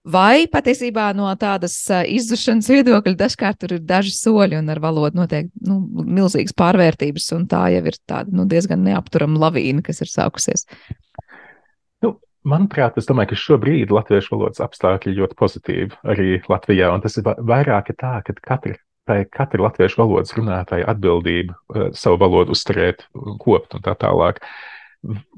Vai 0.00 0.46
patiesībā 0.48 1.10
no 1.12 1.28
tādas 1.36 1.74
izzušanas 2.08 2.70
viedokļa 2.72 3.18
dažkārt 3.20 3.58
tur 3.60 3.74
ir 3.76 3.82
daži 3.84 4.14
soļi 4.16 4.56
un 4.56 4.72
ar 4.72 4.80
valodu 4.80 5.20
notiek 5.20 5.50
nu, 5.60 5.76
milzīgas 6.08 6.56
pārvērtības, 6.56 7.26
un 7.36 7.44
tā 7.50 7.66
jau 7.74 7.82
ir 7.84 7.98
tāda 8.08 8.32
nu, 8.32 8.46
diezgan 8.48 8.80
neapturama 8.86 9.36
lavīna, 9.44 9.84
kas 9.84 10.00
ir 10.00 10.08
sākusies? 10.08 10.64
Nu, 12.00 12.14
manuprāt, 12.48 12.96
es 12.96 13.10
domāju, 13.10 13.34
ka 13.34 13.42
šobrīd 13.42 13.92
latviešu 13.92 14.38
valodas 14.38 14.64
apstākļi 14.64 15.18
ļoti 15.18 15.36
pozitīvi 15.36 16.00
arī 16.08 16.30
Latvijā, 16.48 16.88
un 16.96 17.04
tas 17.04 17.20
ir 17.20 17.28
vairāk 17.28 17.92
tā, 18.00 18.22
ka 18.24 18.36
katra 18.40 18.78
katra 19.10 19.64
latviešu 19.64 19.98
valodas 19.98 20.34
runātāja 20.36 20.86
atbildība 20.92 21.56
uh, 21.56 21.88
savu 21.96 22.20
valodu 22.20 22.54
uzturēt, 22.54 23.08
kopt 23.42 23.74
un 23.74 23.82
tā 23.82 23.96
tālāk. 23.98 24.38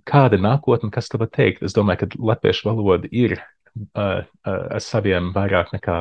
Kāda 0.08 0.36
ir 0.36 0.42
nākotne, 0.44 0.90
kas 0.92 1.08
tev 1.08 1.24
teikt? 1.32 1.62
Es 1.62 1.72
domāju, 1.72 2.04
ka 2.04 2.22
latviešu 2.32 2.68
valoda 2.68 3.08
ir 3.10 3.38
ar, 3.98 4.26
ar 4.44 4.82
saviem 4.82 5.32
vairāk 5.34 5.72
nekā, 5.74 5.98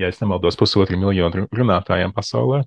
ja 0.00 0.10
es 0.10 0.20
nemaldos, 0.22 0.58
pusotru 0.58 0.98
miljonu 1.00 1.46
runātājiem 1.54 2.14
pasaulē. 2.16 2.64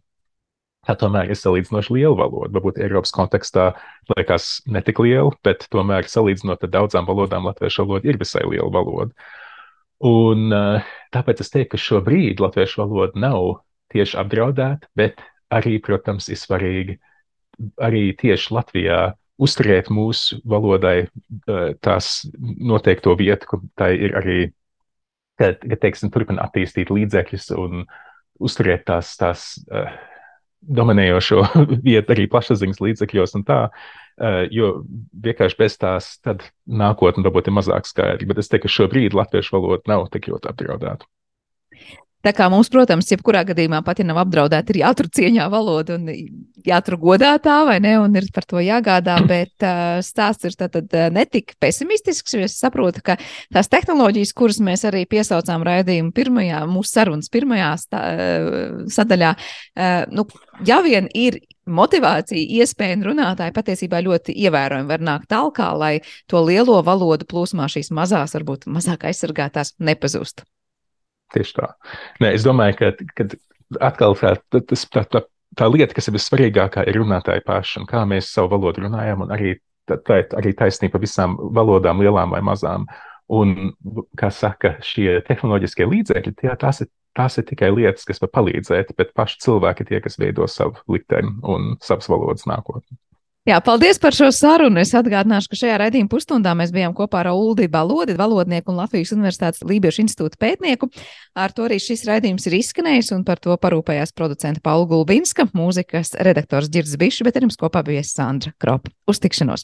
Tā 0.88 0.96
tomēr 0.98 1.30
ir 1.30 1.38
salīdzinoši 1.38 1.94
liela 1.94 2.16
valoda. 2.24 2.56
Varbūt 2.56 2.80
Eiropas 2.82 3.14
kontekstā 3.14 3.68
liekas 4.16 4.64
netik 4.66 4.98
liela, 5.04 5.30
bet 5.46 5.68
tomēr 5.74 6.10
salīdzinot 6.10 6.66
ar 6.66 6.72
daudzām 6.74 7.06
valodām, 7.06 7.46
latviešu 7.46 7.86
valoda 7.86 8.10
ir 8.10 8.18
visai 8.22 8.42
liela 8.48 8.72
valoda. 8.74 9.14
Un 10.02 10.50
tāpēc 11.14 11.44
es 11.44 11.54
teiktu, 11.54 11.76
ka 11.76 11.84
šobrīd 11.84 12.42
latviešu 12.42 12.82
valoda 12.82 13.22
nav 13.22 13.62
tieši 13.94 14.18
apdraudēta, 14.24 14.90
bet 14.98 15.22
arī, 15.54 15.78
protams, 15.84 16.32
ir 16.34 16.40
svarīgi 16.42 16.98
arī 17.78 18.10
tieši 18.18 18.56
Latvijā 18.56 19.02
uzturēt 19.42 19.90
mūsu 19.94 20.40
valodai 20.48 21.08
tās 21.82 22.22
noteikto 22.42 23.16
vietu, 23.20 23.50
kur 23.50 23.64
tā 23.80 23.92
ir 23.98 24.16
arī, 24.20 24.40
ka, 25.40 25.54
teiksim, 25.58 26.12
turpina 26.14 26.46
attīstīt 26.46 26.94
līdzekļus 26.94 27.50
un 27.58 27.86
uzturēt 28.42 28.86
tās, 28.90 29.14
tās 29.20 29.46
uh, 29.70 29.90
dominējošo 30.62 31.42
vietu 31.88 32.16
arī 32.16 32.28
plašsaziņas 32.32 32.82
līdzekļos 32.86 33.36
un 33.40 33.46
tā, 33.48 33.60
uh, 33.70 34.44
jo 34.54 34.74
vienkārši 35.26 35.60
bez 35.60 35.78
tās 35.82 36.14
tad 36.26 36.46
nākotne 36.66 37.26
varbūt 37.28 37.50
ir 37.50 37.58
mazāk 37.58 37.90
skaidra, 37.90 38.30
bet 38.30 38.42
es 38.42 38.52
teiktu, 38.52 38.68
ka 38.68 38.76
šobrīd 38.78 39.18
latviešu 39.18 39.58
valoda 39.58 39.96
nav 39.96 40.08
tik 40.14 40.32
ļoti 40.32 40.54
apdraudēta. 40.54 41.10
Tā 42.22 42.34
kā 42.38 42.48
mums, 42.54 42.70
protams, 42.70 43.10
jebkurā 43.10 43.42
gadījumā, 43.50 43.82
pat 43.86 44.02
ja 44.02 44.06
nav 44.06 44.22
apdraudēta, 44.22 44.74
ir 44.74 44.82
jātur 44.84 45.10
cieņā 45.10 45.48
valoda 45.50 45.98
un 45.98 46.10
jātur 46.66 46.98
godā 47.02 47.32
tā, 47.42 47.62
vai 47.66 47.80
ne, 47.82 47.96
un 48.02 48.18
ir 48.20 48.28
par 48.34 48.46
to 48.50 48.62
jāgādā, 48.62 49.18
bet 49.32 49.66
uh, 49.66 49.98
stāsts 50.06 50.50
ir 50.50 50.58
tātad 50.60 50.94
netik 51.16 51.56
pesimistisks, 51.62 52.38
jo 52.38 52.46
es 52.46 52.58
saprotu, 52.62 53.02
ka 53.06 53.18
tās 53.54 53.72
tehnoloģijas, 53.74 54.36
kuras 54.38 54.62
mēs 54.64 54.86
arī 54.90 55.08
piesaucām 55.10 55.66
raidījumu 55.66 56.14
pirmajā, 56.18 56.62
mūsu 56.70 56.94
sarunas 56.94 57.32
pirmajā 57.34 57.72
stā, 57.82 58.04
sadaļā, 58.94 59.34
uh, 59.36 60.04
nu, 60.14 60.28
ja 60.68 60.82
vien 60.86 61.10
ir 61.18 61.42
motivācija, 61.72 62.62
iespēja 62.62 62.98
un 63.00 63.06
runātāji 63.12 63.54
patiesībā 63.56 64.02
ļoti 64.06 64.36
ievērojami 64.46 64.90
var 64.90 65.06
nākt 65.06 65.30
tālāk, 65.32 65.62
lai 65.78 65.94
to 66.30 66.42
lielo 66.46 66.82
valodu 66.86 67.28
plūsmā 67.30 67.70
šīs 67.72 67.92
mazās, 67.96 68.36
varbūt 68.38 68.68
mazāk 68.70 69.06
aizsargātās 69.10 69.76
nepazustu. 69.80 70.46
Tieši 71.32 71.58
tā. 71.58 71.74
Nē, 72.24 72.34
es 72.36 72.46
domāju, 72.46 72.78
ka, 72.80 72.92
ka 73.16 73.28
atkal 73.88 74.18
tā, 74.20 74.34
tas, 74.52 74.86
tā, 74.92 75.04
tā, 75.08 75.24
tā 75.58 75.68
lieta, 75.72 75.96
kas 75.96 76.10
ir 76.10 76.18
vissvarīgākā, 76.18 76.84
ir 76.90 77.00
runātāji 77.00 77.46
paši 77.48 77.82
un 77.82 77.88
kā 77.90 78.04
mēs 78.10 78.32
savu 78.36 78.52
valodu 78.56 78.86
runājam, 78.86 79.24
un 79.26 79.32
arī, 79.36 79.56
tā, 79.90 80.00
tā, 80.08 80.22
arī 80.40 80.54
taisnība 80.58 81.00
visām 81.02 81.38
valodām, 81.56 82.04
lielām 82.04 82.36
vai 82.36 82.42
mazām. 82.46 82.88
Un, 83.32 83.72
kā 84.20 84.28
saka, 84.36 84.74
šie 84.84 85.22
tehnoloģiskie 85.24 85.86
līdzekļi, 85.88 86.34
tie, 86.42 86.50
tās, 86.60 86.82
ir, 86.84 86.90
tās 87.16 87.40
ir 87.40 87.46
tikai 87.48 87.70
lietas, 87.72 88.04
kas 88.10 88.20
var 88.20 88.34
palīdzēt, 88.36 88.92
bet 88.98 89.14
paši 89.16 89.40
cilvēki 89.46 89.88
tie, 89.88 90.02
kas 90.04 90.20
veido 90.20 90.48
savu 90.52 90.76
likteni 90.92 91.38
un 91.48 91.78
savas 91.86 92.12
valodas 92.12 92.44
nākotni. 92.52 92.98
Jā, 93.42 93.56
paldies 93.66 93.98
par 93.98 94.14
šo 94.14 94.28
sarunu. 94.30 94.78
Es 94.84 94.92
atgādināšu, 94.94 95.50
ka 95.50 95.58
šajā 95.58 95.80
raidījuma 95.82 96.12
pusstundā 96.12 96.52
mēs 96.54 96.70
bijām 96.76 96.94
kopā 96.94 97.24
ar 97.24 97.32
Uldi 97.32 97.66
Balodi, 97.74 98.14
valodnieku 98.14 98.70
un 98.70 98.78
Latvijas 98.78 99.16
Universitātes 99.16 99.64
Lībiešu 99.66 100.04
institūta 100.04 100.38
pētnieku. 100.38 100.92
Ar 101.34 101.50
to 101.50 101.66
arī 101.66 101.80
šis 101.82 102.06
raidījums 102.06 102.46
ir 102.46 102.60
izskanējis, 102.60 103.10
un 103.18 103.26
par 103.26 103.42
to 103.42 103.58
parūpējās 103.58 104.14
producenta 104.14 104.62
Paula 104.62 104.86
Gulbinska, 104.94 105.48
mūzikas 105.58 106.14
redaktors 106.22 106.70
Girds 106.70 106.94
Bišs, 107.02 107.26
bet 107.26 107.42
ar 107.42 107.50
jums 107.50 107.58
kopā 107.58 107.82
bija 107.90 108.06
Sandra 108.06 108.54
Kropa. 108.62 108.94
Uz 109.10 109.24
tikšanos! 109.26 109.60